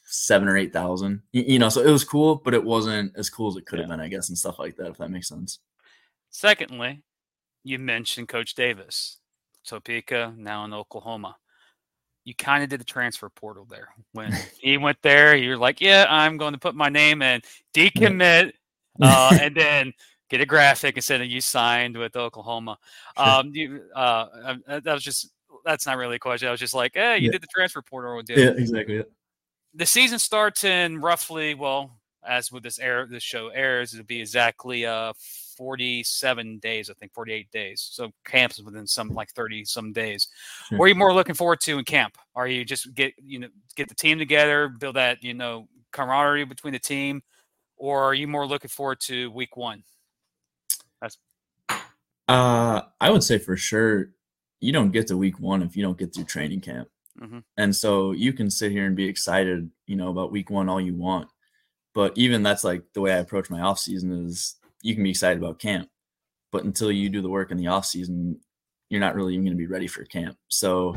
seven 0.05 0.47
or 0.47 0.57
eight 0.57 0.73
thousand. 0.73 1.21
You 1.31 1.59
know, 1.59 1.69
so 1.69 1.81
it 1.81 1.91
was 1.91 2.03
cool, 2.03 2.37
but 2.37 2.55
it 2.55 2.63
wasn't 2.63 3.13
as 3.15 3.29
cool 3.29 3.49
as 3.49 3.55
it 3.55 3.67
could 3.67 3.77
have 3.77 3.89
been, 3.89 3.99
I 3.99 4.07
guess, 4.07 4.29
and 4.29 4.37
stuff 4.37 4.57
like 4.57 4.75
that. 4.77 4.87
If 4.87 4.97
that 4.97 5.11
makes 5.11 5.27
sense. 5.27 5.59
Secondly, 6.31 7.03
you 7.63 7.77
mentioned 7.77 8.27
Coach 8.27 8.55
Davis, 8.55 9.17
Topeka, 9.63 10.33
now 10.35 10.65
in 10.65 10.73
Oklahoma 10.73 11.35
you 12.29 12.35
kind 12.35 12.63
of 12.63 12.69
did 12.69 12.79
the 12.79 12.85
transfer 12.85 13.27
portal 13.29 13.65
there. 13.67 13.89
When 14.13 14.31
he 14.61 14.77
went 14.77 15.01
there, 15.01 15.35
you're 15.35 15.57
like, 15.57 15.81
yeah, 15.81 16.05
I'm 16.07 16.37
going 16.37 16.53
to 16.53 16.59
put 16.59 16.75
my 16.75 16.89
name 16.89 17.21
in, 17.21 17.41
decommit, 17.73 18.53
uh, 19.01 19.37
and 19.41 19.55
then 19.55 19.93
get 20.29 20.39
a 20.39 20.45
graphic 20.45 20.95
and 20.95 21.03
say 21.03 21.17
that 21.17 21.27
you 21.27 21.41
signed 21.41 21.97
with 21.97 22.15
Oklahoma. 22.15 22.77
Um, 23.17 23.51
you, 23.53 23.81
uh, 23.95 24.55
that 24.67 24.93
was 24.93 25.03
just 25.03 25.31
that's 25.69 25.85
not 25.85 25.97
really 25.97 26.15
a 26.15 26.19
question. 26.19 26.47
I 26.47 26.51
was 26.51 26.59
just 26.59 26.73
like, 26.73 26.93
hey, 26.95 27.17
you 27.17 27.25
yeah. 27.25 27.31
did 27.31 27.41
the 27.41 27.47
transfer 27.53 27.81
portal 27.81 28.21
deal. 28.23 28.39
Yeah, 28.39 28.51
exactly. 28.51 28.97
Yeah. 28.97 29.03
The 29.75 29.85
season 29.85 30.17
starts 30.17 30.63
in 30.63 30.99
roughly 30.99 31.53
well, 31.53 31.99
as 32.27 32.51
with 32.51 32.63
this 32.63 32.79
air, 32.79 33.07
this 33.09 33.23
show 33.23 33.49
airs, 33.49 33.93
it'll 33.93 34.05
be 34.05 34.19
exactly 34.19 34.85
uh 34.85 35.13
47 35.57 36.59
days, 36.59 36.89
I 36.89 36.93
think 36.93 37.13
48 37.13 37.51
days. 37.51 37.87
So 37.91 38.11
camps 38.25 38.61
within 38.61 38.87
some 38.87 39.09
like 39.09 39.29
30 39.31 39.65
some 39.65 39.91
days. 39.91 40.29
Sure. 40.67 40.77
What 40.77 40.85
are 40.85 40.87
you 40.87 40.95
more 40.95 41.13
looking 41.13 41.35
forward 41.35 41.59
to 41.61 41.77
in 41.77 41.85
camp? 41.85 42.17
Are 42.35 42.47
you 42.47 42.65
just 42.65 42.93
get 42.95 43.13
you 43.23 43.39
know 43.39 43.49
get 43.75 43.89
the 43.89 43.95
team 43.95 44.17
together, 44.17 44.69
build 44.69 44.95
that 44.95 45.23
you 45.23 45.33
know 45.33 45.67
camaraderie 45.91 46.45
between 46.45 46.73
the 46.73 46.79
team, 46.79 47.21
or 47.77 48.03
are 48.03 48.13
you 48.13 48.27
more 48.27 48.47
looking 48.47 48.69
forward 48.69 48.99
to 49.01 49.31
week 49.31 49.55
one? 49.55 49.83
That's 51.01 51.17
uh, 52.27 52.81
I 52.99 53.09
would 53.09 53.23
say 53.23 53.37
for 53.37 53.55
sure 53.55 54.09
you 54.59 54.71
don't 54.71 54.91
get 54.91 55.07
to 55.07 55.17
week 55.17 55.39
one 55.39 55.61
if 55.61 55.75
you 55.75 55.83
don't 55.83 55.97
get 55.97 56.13
through 56.13 56.25
training 56.25 56.61
camp. 56.61 56.87
Mm-hmm. 57.19 57.39
And 57.57 57.75
so 57.75 58.11
you 58.11 58.33
can 58.33 58.49
sit 58.49 58.71
here 58.71 58.85
and 58.85 58.95
be 58.95 59.07
excited, 59.07 59.69
you 59.87 59.95
know, 59.95 60.09
about 60.09 60.31
week 60.31 60.49
one 60.49 60.69
all 60.69 60.79
you 60.79 60.95
want. 60.95 61.29
But 61.93 62.17
even 62.17 62.43
that's 62.43 62.63
like 62.63 62.83
the 62.93 63.01
way 63.01 63.11
I 63.11 63.17
approach 63.17 63.49
my 63.49 63.61
off 63.61 63.79
season 63.79 64.25
is 64.25 64.55
you 64.81 64.93
can 64.93 65.03
be 65.03 65.09
excited 65.09 65.41
about 65.41 65.59
camp, 65.59 65.89
but 66.51 66.63
until 66.63 66.91
you 66.91 67.09
do 67.09 67.21
the 67.21 67.29
work 67.29 67.51
in 67.51 67.57
the 67.57 67.67
off 67.67 67.85
season, 67.85 68.39
you're 68.89 69.01
not 69.01 69.15
really 69.15 69.33
even 69.33 69.45
going 69.45 69.55
to 69.55 69.57
be 69.57 69.67
ready 69.67 69.87
for 69.87 70.03
camp. 70.05 70.37
So, 70.47 70.95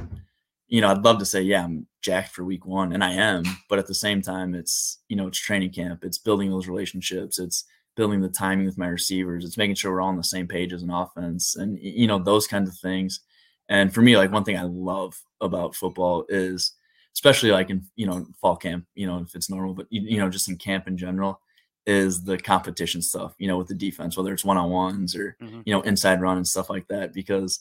you 0.69 0.81
know, 0.81 0.89
I'd 0.89 1.05
love 1.05 1.19
to 1.19 1.27
say, 1.27 1.43
yeah, 1.43 1.65
I'm 1.65 1.87
jacked 2.01 2.35
for 2.35 2.45
week 2.45 2.65
one, 2.67 2.93
and 2.93 3.05
I 3.05 3.13
am. 3.13 3.45
But 3.69 3.79
at 3.79 3.87
the 3.87 3.95
same 3.95 4.23
time, 4.23 4.55
it's 4.55 4.99
you 5.09 5.17
know, 5.17 5.27
it's 5.27 5.39
training 5.39 5.73
camp. 5.73 6.05
It's 6.05 6.19
building 6.19 6.51
those 6.51 6.69
relationships. 6.69 7.39
It's 7.39 7.65
building 7.97 8.21
the 8.21 8.29
timing 8.29 8.67
with 8.67 8.79
my 8.79 8.89
receivers. 8.89 9.45
It's 9.45 9.59
making 9.59 9.75
sure 9.75 9.93
we're 9.93 10.01
all 10.01 10.09
on 10.09 10.17
the 10.17 10.25
same 10.25 10.47
page 10.47 10.73
as 10.73 10.83
an 10.83 10.91
offense, 10.91 11.57
and 11.57 11.79
you 11.79 12.07
know, 12.07 12.19
those 12.19 12.47
kinds 12.47 12.69
of 12.71 12.77
things. 12.79 13.21
And 13.69 13.93
for 13.93 14.03
me, 14.03 14.17
like 14.17 14.33
one 14.33 14.45
thing 14.45 14.59
I 14.59 14.65
love 14.65 15.21
about 15.41 15.75
football 15.75 16.27
is, 16.29 16.73
especially 17.15 17.51
like 17.51 17.71
in 17.71 17.85
you 17.97 18.07
know 18.07 18.27
fall 18.41 18.57
camp, 18.57 18.87
you 18.95 19.07
know, 19.07 19.19
if 19.19 19.35
it's 19.35 19.51
normal, 19.51 19.75
but 19.75 19.87
you, 19.91 20.03
you 20.03 20.19
know, 20.19 20.29
just 20.29 20.49
in 20.49 20.57
camp 20.57 20.89
in 20.89 20.97
general, 20.97 21.41
is 21.87 22.23
the 22.23 22.39
competition 22.39 23.03
stuff, 23.03 23.35
you 23.39 23.49
know, 23.49 23.59
with 23.59 23.69
the 23.69 23.75
defense, 23.75 24.17
whether 24.17 24.33
it's 24.33 24.45
one 24.45 24.57
on 24.57 24.71
ones 24.71 25.17
or, 25.17 25.37
mm-hmm. 25.43 25.61
you 25.65 25.73
know, 25.73 25.81
inside 25.83 26.21
run 26.21 26.37
and 26.37 26.47
stuff 26.47 26.71
like 26.71 26.87
that, 26.89 27.13
because 27.13 27.61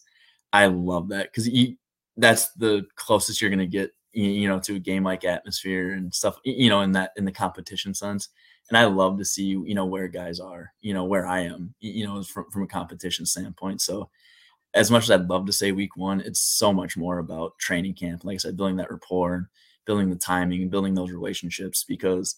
I 0.53 0.67
love 0.67 1.09
that 1.09 1.31
because 1.31 1.49
that's 2.17 2.49
the 2.53 2.85
closest 2.95 3.41
you're 3.41 3.49
going 3.49 3.59
to 3.59 3.65
get, 3.65 3.91
you 4.13 4.47
know, 4.47 4.59
to 4.59 4.75
a 4.75 4.79
game 4.79 5.03
like 5.03 5.23
atmosphere 5.23 5.93
and 5.93 6.13
stuff, 6.13 6.37
you 6.43 6.69
know, 6.69 6.81
in 6.81 6.91
that, 6.91 7.11
in 7.17 7.25
the 7.25 7.31
competition 7.31 7.93
sense. 7.93 8.29
And 8.69 8.77
I 8.77 8.85
love 8.85 9.17
to 9.17 9.25
see, 9.25 9.43
you 9.43 9.73
know, 9.73 9.85
where 9.85 10.07
guys 10.07 10.39
are, 10.39 10.71
you 10.81 10.93
know, 10.93 11.03
where 11.03 11.25
I 11.25 11.41
am, 11.41 11.73
you 11.79 12.05
know, 12.05 12.21
from, 12.23 12.49
from 12.51 12.63
a 12.63 12.67
competition 12.67 13.25
standpoint. 13.25 13.81
So, 13.81 14.09
as 14.73 14.89
much 14.89 15.03
as 15.03 15.11
I'd 15.11 15.29
love 15.29 15.45
to 15.45 15.53
say 15.53 15.71
week 15.71 15.97
one, 15.97 16.21
it's 16.21 16.39
so 16.39 16.71
much 16.71 16.95
more 16.97 17.19
about 17.19 17.57
training 17.59 17.93
camp. 17.93 18.23
Like 18.23 18.35
I 18.35 18.37
said, 18.37 18.57
building 18.57 18.77
that 18.77 18.91
rapport, 18.91 19.49
building 19.85 20.09
the 20.09 20.15
timing, 20.15 20.69
building 20.69 20.93
those 20.93 21.11
relationships 21.11 21.83
because 21.83 22.35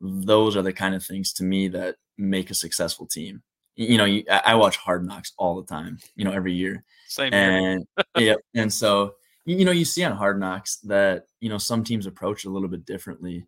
those 0.00 0.56
are 0.56 0.62
the 0.62 0.72
kind 0.72 0.94
of 0.94 1.04
things 1.04 1.32
to 1.34 1.44
me 1.44 1.68
that 1.68 1.96
make 2.16 2.50
a 2.50 2.54
successful 2.54 3.06
team. 3.06 3.42
You 3.76 3.98
know, 3.98 4.04
you, 4.04 4.24
I 4.30 4.54
watch 4.54 4.76
Hard 4.76 5.04
Knocks 5.04 5.32
all 5.36 5.60
the 5.60 5.66
time. 5.66 5.98
You 6.14 6.24
know, 6.24 6.32
every 6.32 6.52
year. 6.52 6.84
Same 7.08 7.34
and 7.34 7.84
yeah, 8.16 8.36
and 8.54 8.72
so 8.72 9.14
you 9.46 9.64
know, 9.64 9.72
you 9.72 9.84
see 9.84 10.04
on 10.04 10.16
Hard 10.16 10.38
Knocks 10.38 10.76
that 10.84 11.26
you 11.40 11.48
know 11.48 11.58
some 11.58 11.84
teams 11.84 12.06
approach 12.06 12.44
it 12.44 12.48
a 12.48 12.50
little 12.52 12.68
bit 12.68 12.86
differently, 12.86 13.46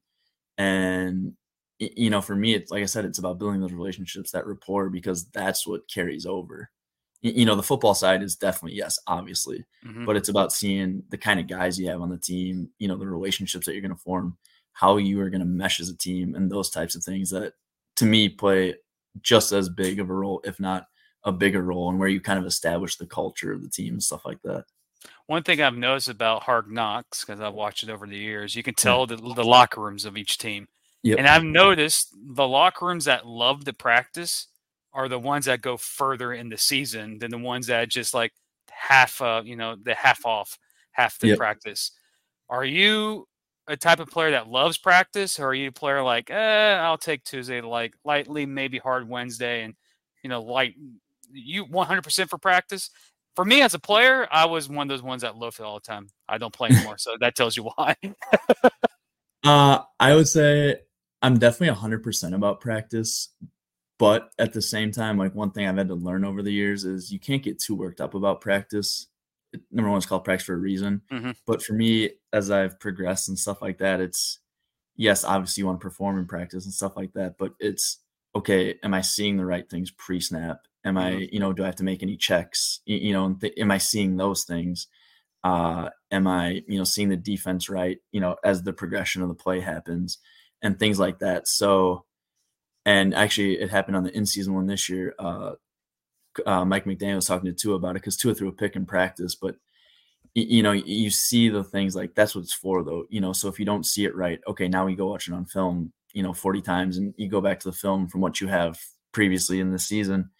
and 0.59 1.34
you 1.78 2.11
know, 2.11 2.20
for 2.20 2.34
me, 2.34 2.55
it's 2.55 2.70
like 2.70 2.82
I 2.82 2.87
said, 2.87 3.05
it's 3.05 3.18
about 3.18 3.39
building 3.39 3.61
those 3.61 3.72
relationships, 3.72 4.32
that 4.32 4.47
rapport, 4.47 4.91
because 4.91 5.26
that's 5.26 5.66
what 5.66 5.89
carries 5.89 6.26
over. 6.26 6.70
You 7.23 7.45
know, 7.45 7.57
the 7.57 7.62
football 7.62 7.95
side 7.95 8.23
is 8.23 8.37
definitely 8.37 8.77
yes, 8.77 8.99
obviously, 9.07 9.64
mm-hmm. 9.85 10.05
but 10.05 10.17
it's 10.17 10.29
about 10.29 10.53
seeing 10.53 11.03
the 11.09 11.19
kind 11.19 11.41
of 11.41 11.49
guys 11.49 11.79
you 11.79 11.89
have 11.89 12.01
on 12.03 12.11
the 12.11 12.19
team. 12.19 12.69
You 12.79 12.89
know, 12.89 12.97
the 12.97 13.07
relationships 13.07 13.67
that 13.67 13.73
you're 13.73 13.83
going 13.83 13.95
to 13.95 14.01
form 14.01 14.37
how 14.73 14.99
you 14.99 15.21
are 15.23 15.31
going 15.31 15.41
to 15.41 15.47
mesh 15.47 15.81
as 15.81 15.89
a 15.89 15.97
team 15.97 16.35
and 16.35 16.51
those 16.51 16.69
types 16.69 16.95
of 16.95 17.03
things 17.03 17.31
that 17.31 17.55
to 17.97 18.05
me 18.05 18.29
play 18.29 18.75
just 19.23 19.53
as 19.53 19.71
big 19.71 19.99
of 19.99 20.11
a 20.11 20.12
role, 20.12 20.43
if 20.45 20.61
not 20.61 20.87
a 21.25 21.33
bigger 21.33 21.62
role, 21.62 21.89
and 21.89 21.99
where 21.99 22.09
you 22.09 22.21
kind 22.21 22.39
of 22.39 22.45
establish 22.45 22.97
the 22.97 23.07
culture 23.07 23.53
of 23.53 23.62
the 23.62 23.71
team 23.71 23.95
and 23.95 24.03
stuff 24.03 24.27
like 24.27 24.41
that. 24.45 24.64
One 25.27 25.43
thing 25.43 25.62
I've 25.62 25.77
noticed 25.77 26.09
about 26.09 26.43
Hard 26.43 26.71
Knocks, 26.71 27.25
because 27.25 27.41
I've 27.41 27.55
watched 27.55 27.85
it 27.85 27.91
over 27.91 28.07
the 28.07 28.17
years, 28.17 28.55
you 28.55 28.62
can 28.62 28.75
tell 28.75 29.07
the, 29.07 29.17
the 29.17 29.45
locker 29.45 29.81
rooms 29.81 30.05
of 30.05 30.17
each 30.17 30.39
team. 30.39 30.69
Yep. 31.03 31.19
And 31.19 31.27
I've 31.27 31.45
noticed 31.45 32.14
the 32.14 32.47
locker 32.47 32.87
rooms 32.87 33.07
that 33.07 33.27
love 33.27 33.64
to 33.64 33.73
practice 33.73 34.49
are 34.97 35.09
the 35.09 35.18
ones 35.18 35.44
that 35.44 35.61
go 35.61 35.76
further 35.76 36.32
in 36.32 36.49
the 36.49 36.57
season 36.57 37.18
than 37.18 37.30
the 37.30 37.38
ones 37.38 37.66
that 37.66 37.90
just 37.90 38.14
like 38.14 38.32
half, 38.70 39.20
uh, 39.20 39.42
you 39.44 39.55
know, 39.55 39.76
the 39.80 39.94
half 39.94 40.24
off, 40.24 40.59
half 40.92 41.18
the 41.18 41.28
yep. 41.28 41.38
practice. 41.38 41.92
Are 42.49 42.64
you 42.64 43.28
a 43.68 43.76
type 43.76 44.01
of 44.01 44.09
player 44.09 44.30
that 44.30 44.49
loves 44.49 44.78
practice, 44.78 45.38
or 45.38 45.49
are 45.49 45.55
you 45.55 45.68
a 45.68 45.72
player 45.72 46.03
like, 46.03 46.30
eh, 46.30 46.78
I'll 46.80 46.97
take 46.97 47.24
Tuesday 47.24 47.61
like 47.61 47.94
lightly, 48.05 48.47
maybe 48.47 48.78
hard 48.78 49.07
Wednesday, 49.07 49.64
and 49.64 49.74
you 50.24 50.30
know, 50.30 50.42
light 50.42 50.74
you 51.30 51.66
100% 51.66 52.28
for 52.30 52.38
practice? 52.38 52.90
For 53.34 53.44
me 53.44 53.61
as 53.61 53.74
a 53.74 53.78
player, 53.78 54.26
I 54.32 54.47
was 54.47 54.66
one 54.70 54.86
of 54.86 54.88
those 54.88 55.03
ones 55.03 55.20
that 55.20 55.36
loafed 55.36 55.61
all 55.61 55.74
the 55.74 55.80
time. 55.80 56.09
I 56.26 56.38
don't 56.38 56.55
play 56.55 56.70
anymore, 56.70 56.97
so 56.97 57.16
that 57.20 57.34
tells 57.34 57.55
you 57.55 57.64
why. 57.64 57.97
uh, 59.44 59.80
I 60.01 60.14
would 60.14 60.28
say 60.28 60.76
I'm 61.20 61.38
definitely 61.38 61.76
100% 61.76 62.34
about 62.34 62.62
practice, 62.62 63.28
but 63.99 64.30
at 64.38 64.53
the 64.53 64.62
same 64.62 64.92
time, 64.92 65.18
like 65.18 65.34
one 65.34 65.51
thing 65.51 65.66
I've 65.66 65.76
had 65.76 65.88
to 65.88 65.94
learn 65.94 66.24
over 66.24 66.42
the 66.42 66.53
years 66.53 66.84
is 66.84 67.12
you 67.12 67.18
can't 67.18 67.42
get 67.42 67.59
too 67.59 67.74
worked 67.74 68.01
up 68.01 68.14
about 68.14 68.40
practice 68.40 69.09
number 69.70 69.90
one, 69.90 69.99
it's 69.99 70.07
called 70.07 70.24
practice 70.24 70.47
for 70.47 70.55
a 70.55 70.59
reason. 70.59 71.03
Mm-hmm. 71.11 71.32
But 71.47 71.62
for 71.62 71.72
me, 71.72 72.11
as 72.32 72.51
I've 72.51 72.78
progressed 72.80 73.28
and 73.28 73.38
stuff 73.38 73.62
like 73.62 73.78
that, 73.78 74.01
it's 74.01 74.40
yes, 74.97 75.24
obviously 75.24 75.62
you 75.62 75.66
want 75.66 75.80
to 75.80 75.84
perform 75.84 76.18
in 76.18 76.26
practice 76.26 76.64
and 76.64 76.74
stuff 76.74 76.97
like 76.97 77.12
that, 77.14 77.36
but 77.38 77.53
it's 77.61 77.99
okay. 78.34 78.78
Am 78.82 78.94
I 78.94 79.01
seeing 79.01 79.36
the 79.36 79.47
right 79.47 79.68
things 79.68 79.90
pre 79.90 80.20
snap? 80.20 80.61
Am 80.84 80.97
I, 80.97 81.12
mm-hmm. 81.12 81.34
you 81.34 81.40
know, 81.40 81.53
do 81.53 81.62
I 81.62 81.66
have 81.66 81.76
to 81.76 81.84
make 81.84 82.03
any 82.03 82.16
checks? 82.16 82.80
You 82.86 83.12
know, 83.12 83.34
th- 83.40 83.55
am 83.59 83.70
I 83.70 83.78
seeing 83.78 84.16
those 84.16 84.44
things? 84.44 84.86
Uh, 85.44 85.90
am 86.11 86.26
I, 86.26 86.62
you 86.66 86.78
know, 86.78 86.84
seeing 86.84 87.09
the 87.09 87.16
defense 87.16 87.68
right? 87.68 87.99
You 88.12 88.20
know, 88.20 88.36
as 88.44 88.62
the 88.62 88.72
progression 88.72 89.22
of 89.22 89.28
the 89.28 89.34
play 89.34 89.61
happens 89.61 90.18
and 90.62 90.78
things 90.78 90.99
like 90.99 91.18
that. 91.20 91.47
So, 91.49 92.05
and 92.87 93.14
actually, 93.14 93.61
it 93.61 93.68
happened 93.68 93.97
on 93.97 94.05
the 94.05 94.16
in 94.16 94.24
season 94.24 94.55
one 94.55 94.66
this 94.66 94.89
year. 94.89 95.12
Uh, 95.18 95.55
uh, 96.47 96.64
Mike 96.64 96.84
McDaniel 96.84 97.16
was 97.16 97.26
talking 97.26 97.47
to 97.47 97.53
Tua 97.53 97.74
about 97.74 97.91
it 97.91 97.95
because 98.03 98.16
Tua 98.16 98.32
threw 98.32 98.49
a 98.49 98.53
pick 98.53 98.76
in 98.76 98.87
practice, 98.87 99.34
but 99.34 99.57
you 100.34 100.62
know, 100.62 100.72
you 100.72 101.11
see 101.11 101.49
the 101.49 101.64
things 101.64 101.97
like 101.97 102.14
that's 102.14 102.34
what 102.34 102.43
it's 102.43 102.55
for, 102.55 102.84
though. 102.84 103.05
You 103.11 103.20
know, 103.20 103.32
so 103.32 103.49
if 103.49 103.59
you 103.59 103.64
don't 103.64 103.87
see 103.87 104.05
it 104.05 104.14
right, 104.14 104.39
okay, 104.47 104.68
now 104.68 104.87
we 104.87 104.95
go 104.95 105.09
watch 105.09 105.28
it 105.28 105.34
on 105.34 105.47
film, 105.47 105.93
you 106.12 106.22
know, 106.22 106.32
40 106.32 106.62
times, 106.62 106.97
and 106.97 107.12
you 107.16 107.28
go 107.28 107.41
back 107.41 107.59
to 107.61 107.68
the 107.70 107.76
film 107.76 108.07
from 108.07 108.20
what 108.20 108.41
you 108.41 108.47
have 108.47 108.78
previously 109.12 109.59
in 109.59 109.72
the 109.72 109.78
season, 109.78 110.30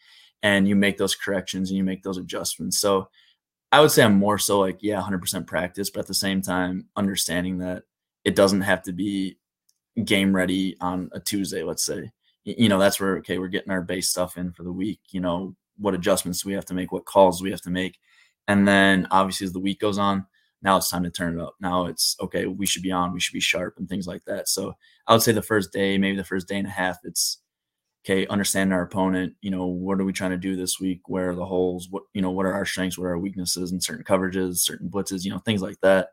and 0.43 0.69
you 0.69 0.77
make 0.77 0.99
those 0.99 1.17
corrections 1.17 1.71
and 1.71 1.79
you 1.79 1.83
make 1.83 2.05
those 2.05 2.19
adjustments. 2.19 2.79
So 2.79 3.09
I 3.73 3.81
would 3.81 3.91
say 3.91 4.05
I'm 4.05 4.15
more 4.19 4.39
so 4.39 4.61
like, 4.61 4.79
yeah, 4.83 5.03
100% 5.03 5.47
practice, 5.47 5.91
but 5.91 6.01
at 6.01 6.07
the 6.07 6.15
same 6.15 6.43
time, 6.43 6.87
understanding 6.95 7.59
that 7.59 7.83
it 8.25 8.37
doesn't 8.37 8.61
have 8.61 8.83
to 8.85 8.93
be 8.93 9.39
game 10.05 10.37
ready 10.37 10.77
on 10.81 11.11
a 11.13 11.19
Tuesday, 11.19 11.65
let's 11.65 11.85
say. 11.85 12.13
You 12.47 12.69
know, 12.69 12.79
that's 12.79 13.01
where, 13.01 13.19
okay, 13.19 13.39
we're 13.39 13.49
getting 13.49 13.73
our 13.73 13.83
base 13.83 14.09
stuff 14.09 14.39
in 14.39 14.53
for 14.53 14.63
the 14.63 14.73
week. 14.73 15.01
You 15.11 15.21
know, 15.21 15.55
what 15.79 15.95
adjustments 15.95 16.45
we 16.45 16.55
have 16.55 16.65
to 16.67 16.75
make, 16.75 16.93
what 16.93 17.05
calls 17.05 17.43
we 17.43 17.51
have 17.51 17.63
to 17.63 17.71
make 17.71 17.99
and 18.49 18.67
then 18.67 19.07
obviously 19.11 19.45
as 19.47 19.53
the 19.53 19.61
week 19.61 19.81
goes 19.81 19.99
on, 19.99 20.27
now 20.63 20.77
it's 20.77 20.91
time 20.91 21.05
to 21.05 21.11
turn 21.11 21.39
it 21.39 21.43
up. 21.43 21.55
Now 21.61 21.87
it's 21.87 22.17
okay, 22.21 22.47
we 22.47 22.67
should 22.67 22.83
be 22.83 22.93
on, 22.93 23.13
we 23.13 23.21
should 23.21 23.33
be 23.33 23.41
sharp 23.41 23.75
and 23.79 23.89
things 23.89 24.07
like 24.07 24.25
that. 24.25 24.49
So 24.49 24.75
I 25.07 25.13
would 25.13 25.23
say 25.23 25.33
the 25.33 25.43
first 25.43 25.73
day, 25.73 25.99
maybe 25.99 26.17
the 26.17 26.25
first 26.25 26.49
day 26.49 26.59
and 26.59 26.67
a 26.67 26.71
half, 26.71 26.99
it's 27.05 27.39
okay, 28.05 28.27
understanding 28.29 28.73
our 28.73 28.83
opponent, 28.83 29.35
you 29.41 29.51
know, 29.51 29.67
what 29.67 30.01
are 30.01 30.05
we 30.05 30.13
trying 30.13 30.31
to 30.31 30.37
do 30.37 30.57
this 30.57 30.79
week? 30.81 31.09
Where 31.09 31.31
are 31.31 31.35
the 31.35 31.45
holes? 31.47 31.89
What, 31.91 32.05
you 32.15 32.23
know, 32.23 32.31
what 32.31 32.47
are 32.47 32.53
our 32.53 32.65
strengths? 32.65 32.97
What 32.97 33.07
are 33.07 33.11
our 33.11 33.19
weaknesses 33.19 33.73
and 33.73 33.83
certain 33.83 34.05
coverages, 34.05 34.59
certain 34.59 34.89
blitzes, 34.89 35.25
you 35.25 35.31
know, 35.31 35.39
things 35.39 35.63
like 35.63 35.81
that. 35.83 36.11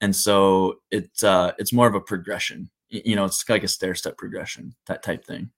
And 0.00 0.14
so 0.14 0.76
it's 0.90 1.24
uh 1.24 1.52
it's 1.58 1.72
more 1.72 1.88
of 1.88 1.94
a 1.94 2.00
progression. 2.00 2.70
You 2.88 3.16
know, 3.16 3.26
it's 3.26 3.46
like 3.48 3.64
a 3.64 3.68
stair 3.68 3.94
step 3.94 4.16
progression, 4.16 4.74
that 4.86 5.02
type 5.02 5.24
thing. 5.26 5.50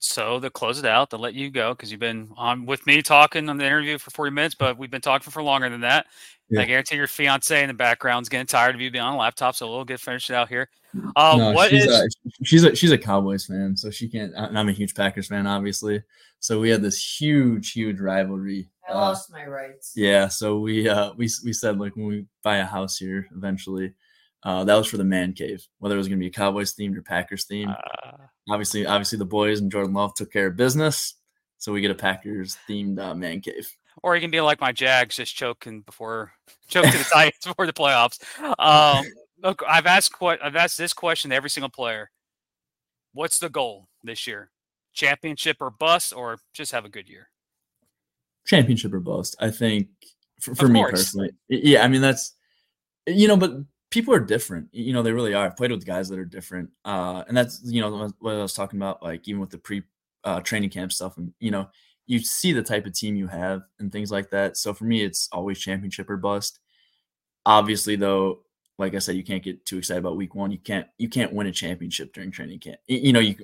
So 0.00 0.38
to 0.38 0.48
close 0.48 0.78
it 0.78 0.84
out, 0.84 1.10
to 1.10 1.16
let 1.16 1.34
you 1.34 1.50
go 1.50 1.74
because 1.74 1.90
you've 1.90 2.00
been 2.00 2.30
on 2.36 2.66
with 2.66 2.86
me 2.86 3.02
talking 3.02 3.48
on 3.48 3.56
the 3.56 3.66
interview 3.66 3.98
for 3.98 4.10
40 4.10 4.30
minutes, 4.30 4.54
but 4.54 4.78
we've 4.78 4.90
been 4.90 5.00
talking 5.00 5.30
for 5.32 5.42
longer 5.42 5.68
than 5.68 5.80
that. 5.80 6.06
Yeah. 6.50 6.62
I 6.62 6.64
guarantee 6.64 6.96
your 6.96 7.08
fiance 7.08 7.60
in 7.60 7.68
the 7.68 7.74
background's 7.74 8.28
getting 8.28 8.46
tired 8.46 8.74
of 8.74 8.80
you 8.80 8.90
being 8.90 9.04
on 9.04 9.14
a 9.14 9.18
laptop, 9.18 9.54
so 9.54 9.68
we'll 9.68 9.84
get 9.84 10.00
finished 10.00 10.30
out 10.30 10.48
here. 10.48 10.68
Um, 11.16 11.38
no, 11.38 11.52
what 11.52 11.70
she's 11.70 11.84
is... 11.84 11.92
a, 11.92 12.44
she's 12.44 12.64
a 12.64 12.74
she's 12.74 12.92
a 12.92 12.98
Cowboys 12.98 13.44
fan, 13.44 13.76
so 13.76 13.90
she 13.90 14.08
can't. 14.08 14.32
And 14.34 14.58
I'm 14.58 14.68
a 14.68 14.72
huge 14.72 14.94
Packers 14.94 15.26
fan, 15.26 15.46
obviously. 15.46 16.02
So 16.40 16.60
we 16.60 16.70
had 16.70 16.80
this 16.80 17.20
huge, 17.20 17.72
huge 17.72 18.00
rivalry. 18.00 18.70
I 18.88 18.92
uh, 18.92 18.94
lost 18.96 19.30
my 19.30 19.44
rights. 19.46 19.92
Yeah, 19.94 20.28
so 20.28 20.60
we 20.60 20.88
uh 20.88 21.12
we 21.16 21.28
we 21.44 21.52
said 21.52 21.78
like 21.78 21.96
when 21.96 22.06
we 22.06 22.26
buy 22.42 22.58
a 22.58 22.64
house 22.64 22.96
here 22.96 23.28
eventually, 23.36 23.92
uh, 24.44 24.64
that 24.64 24.74
was 24.74 24.86
for 24.86 24.96
the 24.96 25.04
man 25.04 25.32
cave, 25.32 25.66
whether 25.78 25.94
it 25.94 25.98
was 25.98 26.08
going 26.08 26.18
to 26.18 26.24
be 26.24 26.30
Cowboys 26.30 26.74
themed 26.74 26.96
or 26.96 27.02
Packers 27.02 27.46
themed. 27.46 27.76
Uh, 28.04 28.26
obviously, 28.48 28.86
obviously 28.86 29.18
the 29.18 29.24
boys 29.24 29.60
and 29.60 29.70
Jordan 29.70 29.94
Love 29.94 30.14
took 30.14 30.32
care 30.32 30.46
of 30.46 30.56
business, 30.56 31.14
so 31.58 31.72
we 31.72 31.80
get 31.80 31.90
a 31.90 31.94
Packers 31.94 32.56
themed 32.68 33.00
uh, 33.00 33.14
man 33.14 33.40
cave. 33.40 33.68
Or 34.02 34.14
you 34.14 34.20
can 34.20 34.30
be 34.30 34.40
like 34.40 34.60
my 34.60 34.70
Jags, 34.70 35.16
just 35.16 35.34
choking 35.34 35.80
before 35.80 36.32
choke 36.68 36.86
to 36.86 36.98
the 36.98 37.04
Titans 37.12 37.44
before 37.44 37.66
the 37.66 37.72
playoffs. 37.72 38.20
Um, 38.58 39.04
look, 39.42 39.62
I've 39.68 39.86
asked 39.86 40.20
what 40.20 40.42
I've 40.42 40.56
asked 40.56 40.78
this 40.78 40.92
question 40.92 41.30
to 41.30 41.36
every 41.36 41.50
single 41.50 41.70
player. 41.70 42.10
What's 43.12 43.40
the 43.40 43.48
goal 43.48 43.88
this 44.04 44.26
year? 44.26 44.50
Championship 44.92 45.56
or 45.60 45.70
bust, 45.70 46.12
or 46.14 46.38
just 46.54 46.70
have 46.72 46.84
a 46.84 46.88
good 46.88 47.08
year? 47.08 47.28
Championship 48.46 48.92
or 48.92 49.00
bust. 49.00 49.34
I 49.40 49.50
think 49.50 49.88
for, 50.40 50.54
for 50.54 50.68
me 50.68 50.84
personally, 50.88 51.30
yeah. 51.48 51.82
I 51.82 51.88
mean 51.88 52.02
that's 52.02 52.34
you 53.08 53.26
know, 53.26 53.36
but 53.36 53.52
people 53.90 54.14
are 54.14 54.20
different. 54.20 54.68
You 54.72 54.92
know, 54.92 55.02
they 55.02 55.12
really 55.12 55.34
are. 55.34 55.46
I've 55.46 55.56
played 55.56 55.70
with 55.70 55.86
guys 55.86 56.08
that 56.08 56.18
are 56.18 56.24
different. 56.24 56.70
Uh, 56.84 57.24
and 57.28 57.36
that's, 57.36 57.60
you 57.64 57.80
know, 57.80 58.10
what 58.20 58.34
I 58.34 58.42
was 58.42 58.54
talking 58.54 58.78
about, 58.78 59.02
like 59.02 59.26
even 59.28 59.40
with 59.40 59.50
the 59.50 59.58
pre 59.58 59.82
uh, 60.24 60.40
training 60.40 60.70
camp 60.70 60.92
stuff 60.92 61.16
and, 61.16 61.32
you 61.40 61.50
know, 61.50 61.68
you 62.06 62.18
see 62.20 62.52
the 62.52 62.62
type 62.62 62.86
of 62.86 62.94
team 62.94 63.16
you 63.16 63.26
have 63.26 63.62
and 63.78 63.92
things 63.92 64.10
like 64.10 64.30
that. 64.30 64.56
So 64.56 64.72
for 64.74 64.84
me, 64.84 65.02
it's 65.02 65.28
always 65.32 65.58
championship 65.58 66.08
or 66.08 66.16
bust. 66.16 66.58
Obviously 67.46 67.96
though, 67.96 68.40
like 68.78 68.94
I 68.94 68.98
said, 68.98 69.16
you 69.16 69.24
can't 69.24 69.42
get 69.42 69.64
too 69.64 69.78
excited 69.78 70.00
about 70.00 70.16
week 70.16 70.34
one. 70.34 70.50
You 70.50 70.58
can't, 70.58 70.86
you 70.98 71.08
can't 71.08 71.32
win 71.32 71.46
a 71.46 71.52
championship 71.52 72.12
during 72.12 72.30
training 72.30 72.60
camp. 72.60 72.78
You 72.86 73.12
know, 73.12 73.20
you, 73.20 73.36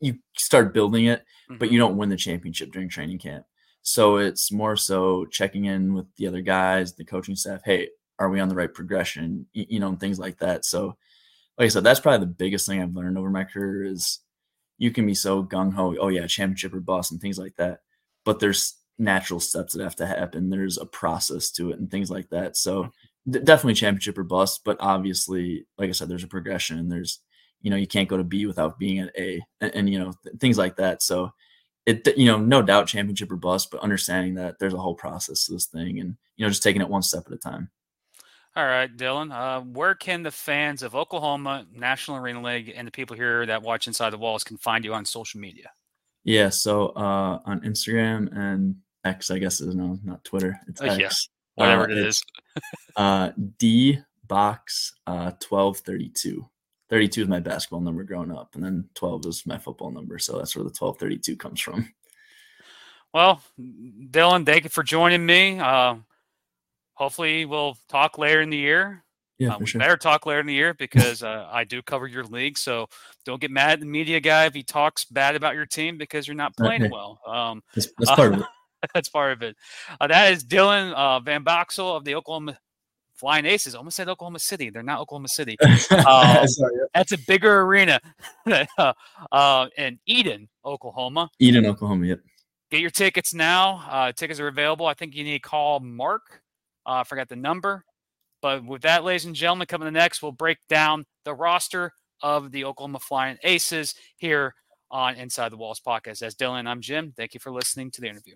you 0.00 0.18
start 0.36 0.74
building 0.74 1.06
it, 1.06 1.20
mm-hmm. 1.20 1.58
but 1.58 1.70
you 1.70 1.78
don't 1.78 1.96
win 1.96 2.08
the 2.08 2.16
championship 2.16 2.72
during 2.72 2.88
training 2.88 3.18
camp. 3.18 3.44
So 3.82 4.16
it's 4.18 4.52
more 4.52 4.76
so 4.76 5.24
checking 5.26 5.64
in 5.64 5.94
with 5.94 6.06
the 6.16 6.26
other 6.26 6.40
guys, 6.40 6.94
the 6.94 7.04
coaching 7.04 7.34
staff. 7.34 7.62
Hey, 7.64 7.88
are 8.24 8.30
we 8.30 8.40
on 8.40 8.48
the 8.48 8.54
right 8.54 8.72
progression? 8.72 9.46
You 9.52 9.80
know 9.80 9.88
and 9.88 10.00
things 10.00 10.18
like 10.18 10.38
that. 10.38 10.64
So 10.64 10.96
like 11.58 11.66
i 11.66 11.68
said 11.68 11.84
that's 11.84 12.00
probably 12.00 12.26
the 12.26 12.32
biggest 12.32 12.66
thing 12.66 12.80
i've 12.80 12.96
learned 12.96 13.18
over 13.18 13.28
my 13.28 13.44
career 13.44 13.84
is 13.84 14.20
you 14.78 14.90
can 14.90 15.04
be 15.04 15.14
so 15.14 15.44
gung-ho 15.44 15.94
oh 16.00 16.08
yeah 16.08 16.26
championship 16.26 16.72
or 16.72 16.80
bust 16.80 17.12
and 17.12 17.20
things 17.20 17.38
like 17.38 17.54
that 17.56 17.80
but 18.24 18.40
there's 18.40 18.76
natural 18.98 19.40
steps 19.40 19.72
that 19.74 19.82
have 19.82 19.96
to 19.96 20.06
happen. 20.06 20.50
There's 20.50 20.78
a 20.78 20.86
process 20.86 21.50
to 21.52 21.70
it 21.70 21.78
and 21.78 21.90
things 21.90 22.10
like 22.10 22.28
that. 22.30 22.56
So 22.56 22.84
mm-hmm. 22.84 23.32
d- 23.32 23.40
definitely 23.40 23.74
championship 23.74 24.18
or 24.18 24.24
bust 24.24 24.62
but 24.64 24.76
obviously 24.80 25.66
like 25.78 25.88
i 25.88 25.92
said 25.92 26.08
there's 26.08 26.24
a 26.24 26.28
progression 26.28 26.78
and 26.78 26.90
there's 26.90 27.20
you 27.60 27.70
know 27.70 27.76
you 27.76 27.86
can't 27.86 28.08
go 28.08 28.16
to 28.16 28.24
b 28.24 28.46
without 28.46 28.78
being 28.78 29.00
at 29.00 29.16
a 29.16 29.40
and, 29.60 29.74
and 29.74 29.90
you 29.90 29.98
know 29.98 30.12
th- 30.24 30.36
things 30.38 30.58
like 30.58 30.76
that. 30.76 31.02
So 31.02 31.32
it 31.86 32.16
you 32.16 32.26
know 32.26 32.38
no 32.38 32.62
doubt 32.62 32.86
championship 32.86 33.30
or 33.32 33.36
bust 33.36 33.70
but 33.70 33.80
understanding 33.80 34.34
that 34.34 34.58
there's 34.58 34.74
a 34.74 34.78
whole 34.78 34.94
process 34.94 35.46
to 35.46 35.52
this 35.52 35.66
thing 35.66 35.98
and 35.98 36.16
you 36.36 36.44
know 36.44 36.48
just 36.48 36.62
taking 36.62 36.82
it 36.82 36.88
one 36.88 37.02
step 37.02 37.24
at 37.26 37.32
a 37.32 37.36
time 37.36 37.70
all 38.54 38.66
right, 38.66 38.94
Dylan. 38.94 39.32
Uh, 39.32 39.62
where 39.62 39.94
can 39.94 40.22
the 40.22 40.30
fans 40.30 40.82
of 40.82 40.94
Oklahoma 40.94 41.66
National 41.74 42.18
Arena 42.18 42.42
League 42.42 42.72
and 42.74 42.86
the 42.86 42.92
people 42.92 43.16
here 43.16 43.46
that 43.46 43.62
watch 43.62 43.86
Inside 43.86 44.10
the 44.10 44.18
Walls 44.18 44.44
can 44.44 44.58
find 44.58 44.84
you 44.84 44.92
on 44.92 45.04
social 45.04 45.40
media? 45.40 45.70
Yeah, 46.24 46.50
so 46.50 46.88
uh, 46.88 47.40
on 47.44 47.60
Instagram 47.60 48.36
and 48.36 48.76
X, 49.04 49.30
I 49.30 49.38
guess 49.38 49.60
is 49.60 49.74
no, 49.74 49.98
not 50.04 50.22
Twitter. 50.24 50.58
It's 50.68 50.80
X. 50.80 50.98
Yes, 50.98 51.28
whatever 51.54 51.84
uh, 51.84 51.92
it 51.92 51.98
is. 51.98 52.22
uh, 52.96 53.30
D 53.58 53.98
box 54.26 54.94
uh, 55.06 55.32
twelve 55.40 55.78
thirty 55.78 56.10
two. 56.10 56.46
32 56.90 57.22
is 57.22 57.28
my 57.28 57.40
basketball 57.40 57.80
number 57.80 58.04
growing 58.04 58.30
up, 58.30 58.54
and 58.54 58.62
then 58.62 58.86
12 58.96 59.24
is 59.24 59.46
my 59.46 59.56
football 59.56 59.90
number. 59.90 60.18
So 60.18 60.36
that's 60.36 60.54
where 60.54 60.62
the 60.62 60.74
1232 60.78 61.38
comes 61.38 61.58
from. 61.58 61.90
Well, 63.14 63.40
Dylan, 63.58 64.44
thank 64.44 64.64
you 64.64 64.68
for 64.68 64.82
joining 64.82 65.24
me. 65.24 65.58
Uh, 65.58 65.94
hopefully 66.94 67.44
we'll 67.44 67.76
talk 67.88 68.18
later 68.18 68.40
in 68.40 68.50
the 68.50 68.56
year. 68.56 69.04
Yeah, 69.38 69.54
uh, 69.54 69.58
we 69.58 69.66
sure. 69.66 69.80
better 69.80 69.96
talk 69.96 70.24
later 70.26 70.40
in 70.40 70.46
the 70.46 70.54
year 70.54 70.74
because 70.78 71.22
uh, 71.22 71.48
I 71.50 71.64
do 71.64 71.82
cover 71.82 72.06
your 72.06 72.24
league. 72.24 72.56
So 72.56 72.88
don't 73.24 73.40
get 73.40 73.50
mad 73.50 73.72
at 73.72 73.80
the 73.80 73.86
media 73.86 74.20
guy 74.20 74.46
if 74.46 74.54
he 74.54 74.62
talks 74.62 75.04
bad 75.04 75.34
about 75.34 75.54
your 75.54 75.66
team 75.66 75.98
because 75.98 76.26
you're 76.26 76.36
not 76.36 76.56
playing 76.56 76.82
okay. 76.82 76.92
well. 76.92 77.20
Um, 77.26 77.62
that's, 77.74 77.88
that's, 77.98 78.10
part 78.10 78.32
uh, 78.32 78.36
of 78.36 78.40
it. 78.40 78.46
That's 78.94 79.08
part 79.08 79.30
of 79.30 79.42
it. 79.42 79.56
Uh, 80.00 80.08
that 80.08 80.32
is 80.32 80.42
Dylan 80.44 80.92
uh, 80.94 81.20
Van 81.20 81.44
Boxel 81.44 81.96
of 81.96 82.04
the 82.04 82.16
Oklahoma 82.16 82.58
Flying 83.14 83.46
Aces. 83.46 83.76
I 83.76 83.78
almost 83.78 83.96
said 83.96 84.08
Oklahoma 84.08 84.40
City. 84.40 84.70
They're 84.70 84.82
not 84.82 84.98
Oklahoma 84.98 85.28
City. 85.28 85.56
Um, 85.60 86.48
Sorry, 86.48 86.74
That's 86.92 87.12
a 87.12 87.18
bigger 87.28 87.60
arena 87.60 88.00
uh, 89.30 89.68
in 89.78 90.00
Eden, 90.06 90.48
Oklahoma. 90.64 91.30
Eden, 91.38 91.64
Oklahoma. 91.64 92.06
Yep. 92.06 92.20
Get 92.72 92.80
your 92.80 92.90
tickets 92.90 93.32
now. 93.32 94.10
tickets 94.16 94.40
are 94.40 94.48
available. 94.48 94.86
I 94.86 94.94
think 94.94 95.14
you 95.14 95.22
need 95.22 95.34
to 95.34 95.48
call 95.48 95.78
Mark 95.78 96.42
uh, 96.86 97.00
I 97.00 97.04
forgot 97.04 97.28
the 97.28 97.36
number. 97.36 97.84
But 98.40 98.64
with 98.64 98.82
that, 98.82 99.04
ladies 99.04 99.24
and 99.24 99.34
gentlemen, 99.34 99.66
coming 99.66 99.86
the 99.86 99.92
next, 99.92 100.22
we'll 100.22 100.32
break 100.32 100.58
down 100.68 101.04
the 101.24 101.34
roster 101.34 101.92
of 102.22 102.50
the 102.50 102.64
Oklahoma 102.64 102.98
Flying 102.98 103.38
Aces 103.44 103.94
here 104.16 104.54
on 104.90 105.14
Inside 105.14 105.50
the 105.50 105.56
Walls 105.56 105.80
podcast. 105.80 106.22
As 106.22 106.34
Dylan, 106.34 106.66
I'm 106.66 106.80
Jim. 106.80 107.12
Thank 107.16 107.34
you 107.34 107.40
for 107.40 107.52
listening 107.52 107.90
to 107.92 108.00
the 108.00 108.08
interview. 108.08 108.34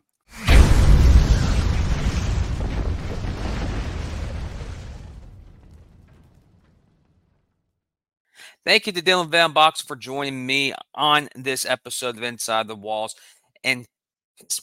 Thank 8.65 8.89
you 8.89 8.93
to 8.93 9.03
Dylan 9.03 9.31
Van 9.31 9.53
Box 9.53 9.81
for 9.81 9.95
joining 9.95 10.45
me 10.45 10.75
on 10.93 11.29
this 11.37 11.65
episode 11.65 12.17
of 12.17 12.25
Inside 12.25 12.67
the 12.67 12.75
Walls. 12.75 13.15
And 13.63 13.87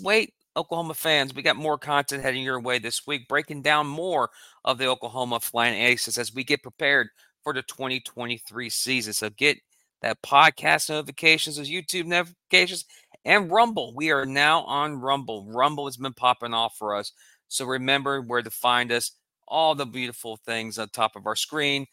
wait 0.01 0.33
Oklahoma 0.55 0.93
fans, 0.93 1.33
we 1.33 1.41
got 1.41 1.55
more 1.55 1.77
content 1.77 2.23
heading 2.23 2.43
your 2.43 2.59
way 2.59 2.79
this 2.79 3.07
week, 3.07 3.27
breaking 3.27 3.61
down 3.61 3.87
more 3.87 4.29
of 4.63 4.77
the 4.77 4.87
Oklahoma 4.87 5.39
Flying 5.39 5.79
Aces 5.81 6.17
as 6.17 6.33
we 6.33 6.43
get 6.43 6.61
prepared 6.61 7.09
for 7.43 7.53
the 7.53 7.63
2023 7.63 8.69
season. 8.69 9.13
So 9.13 9.29
get 9.29 9.57
that 10.01 10.21
podcast 10.21 10.89
notifications, 10.89 11.57
those 11.57 11.69
YouTube 11.69 12.05
notifications, 12.05 12.85
and 13.25 13.51
Rumble. 13.51 13.93
We 13.95 14.11
are 14.11 14.25
now 14.25 14.63
on 14.63 14.99
Rumble. 14.99 15.45
Rumble 15.49 15.85
has 15.85 15.97
been 15.97 16.13
popping 16.13 16.53
off 16.53 16.75
for 16.77 16.95
us. 16.95 17.11
So 17.47 17.65
remember 17.65 18.21
where 18.21 18.41
to 18.41 18.51
find 18.51 18.91
us. 18.91 19.11
All 19.47 19.75
the 19.75 19.85
beautiful 19.85 20.37
things 20.37 20.79
on 20.79 20.87
top 20.89 21.15
of 21.15 21.27
our 21.27 21.35
screen 21.35 21.85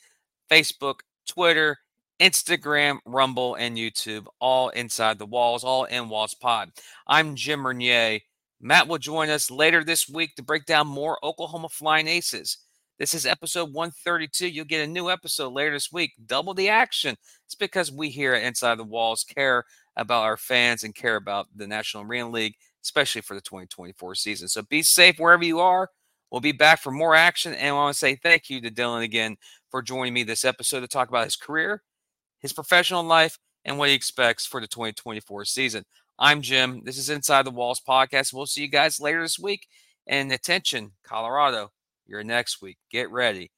Facebook, 0.50 1.00
Twitter, 1.28 1.78
Instagram, 2.20 2.98
Rumble, 3.04 3.54
and 3.54 3.76
YouTube, 3.76 4.26
all 4.40 4.68
inside 4.70 5.18
the 5.18 5.26
walls, 5.26 5.64
all 5.64 5.84
in 5.84 6.08
Walls 6.08 6.34
Pod. 6.34 6.70
I'm 7.06 7.34
Jim 7.34 7.66
Renier. 7.66 8.20
Matt 8.60 8.88
will 8.88 8.98
join 8.98 9.30
us 9.30 9.50
later 9.50 9.82
this 9.82 10.06
week 10.06 10.34
to 10.34 10.42
break 10.42 10.66
down 10.66 10.86
more 10.86 11.18
Oklahoma 11.24 11.70
Flying 11.70 12.06
Aces. 12.06 12.58
This 12.98 13.14
is 13.14 13.24
episode 13.24 13.72
132. 13.72 14.48
You'll 14.48 14.66
get 14.66 14.86
a 14.86 14.90
new 14.90 15.08
episode 15.08 15.54
later 15.54 15.72
this 15.72 15.90
week. 15.90 16.12
Double 16.26 16.52
the 16.52 16.68
action. 16.68 17.16
It's 17.46 17.54
because 17.54 17.90
we 17.90 18.10
here 18.10 18.34
at 18.34 18.42
Inside 18.42 18.74
the 18.76 18.84
Walls 18.84 19.24
care 19.24 19.64
about 19.96 20.24
our 20.24 20.36
fans 20.36 20.84
and 20.84 20.94
care 20.94 21.16
about 21.16 21.46
the 21.56 21.66
National 21.66 22.02
Arena 22.02 22.28
League, 22.28 22.56
especially 22.84 23.22
for 23.22 23.32
the 23.32 23.40
2024 23.40 24.14
season. 24.14 24.48
So 24.48 24.60
be 24.60 24.82
safe 24.82 25.18
wherever 25.18 25.44
you 25.44 25.60
are. 25.60 25.88
We'll 26.30 26.42
be 26.42 26.52
back 26.52 26.82
for 26.82 26.90
more 26.90 27.14
action. 27.14 27.54
And 27.54 27.70
I 27.70 27.72
want 27.72 27.94
to 27.94 27.98
say 27.98 28.16
thank 28.16 28.50
you 28.50 28.60
to 28.60 28.70
Dylan 28.70 29.02
again 29.02 29.38
for 29.70 29.80
joining 29.80 30.12
me 30.12 30.22
this 30.22 30.44
episode 30.44 30.80
to 30.80 30.88
talk 30.88 31.08
about 31.08 31.24
his 31.24 31.36
career, 31.36 31.82
his 32.40 32.52
professional 32.52 33.02
life, 33.02 33.38
and 33.64 33.78
what 33.78 33.88
he 33.88 33.94
expects 33.94 34.44
for 34.44 34.60
the 34.60 34.66
2024 34.66 35.46
season. 35.46 35.84
I'm 36.22 36.42
Jim. 36.42 36.82
This 36.84 36.98
is 36.98 37.08
Inside 37.08 37.46
the 37.46 37.50
Walls 37.50 37.80
podcast. 37.80 38.34
We'll 38.34 38.44
see 38.44 38.60
you 38.60 38.68
guys 38.68 39.00
later 39.00 39.22
this 39.22 39.38
week. 39.38 39.66
And 40.06 40.30
attention, 40.30 40.92
Colorado, 41.02 41.70
you're 42.06 42.22
next 42.22 42.60
week. 42.60 42.76
Get 42.90 43.10
ready. 43.10 43.50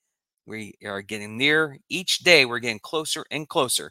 We 0.47 0.75
are 0.85 1.03
getting 1.03 1.37
near 1.37 1.79
each 1.89 2.21
day, 2.21 2.45
we're 2.45 2.61
getting 2.61 2.79
closer 2.79 3.25
and 3.33 3.49
closer 3.49 3.91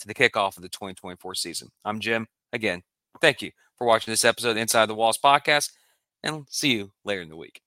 to 0.00 0.06
the 0.06 0.14
kickoff 0.14 0.58
of 0.58 0.62
the 0.62 0.68
2024 0.68 1.34
season. 1.36 1.68
I'm 1.86 1.98
Jim. 1.98 2.26
Again, 2.52 2.82
thank 3.22 3.40
you 3.40 3.50
for 3.78 3.86
watching 3.86 4.12
this 4.12 4.26
episode 4.26 4.50
of 4.50 4.56
Inside 4.58 4.86
the 4.86 4.94
Walls 4.94 5.18
podcast, 5.22 5.70
and 6.22 6.44
see 6.50 6.72
you 6.72 6.92
later 7.02 7.22
in 7.22 7.30
the 7.30 7.36
week. 7.36 7.62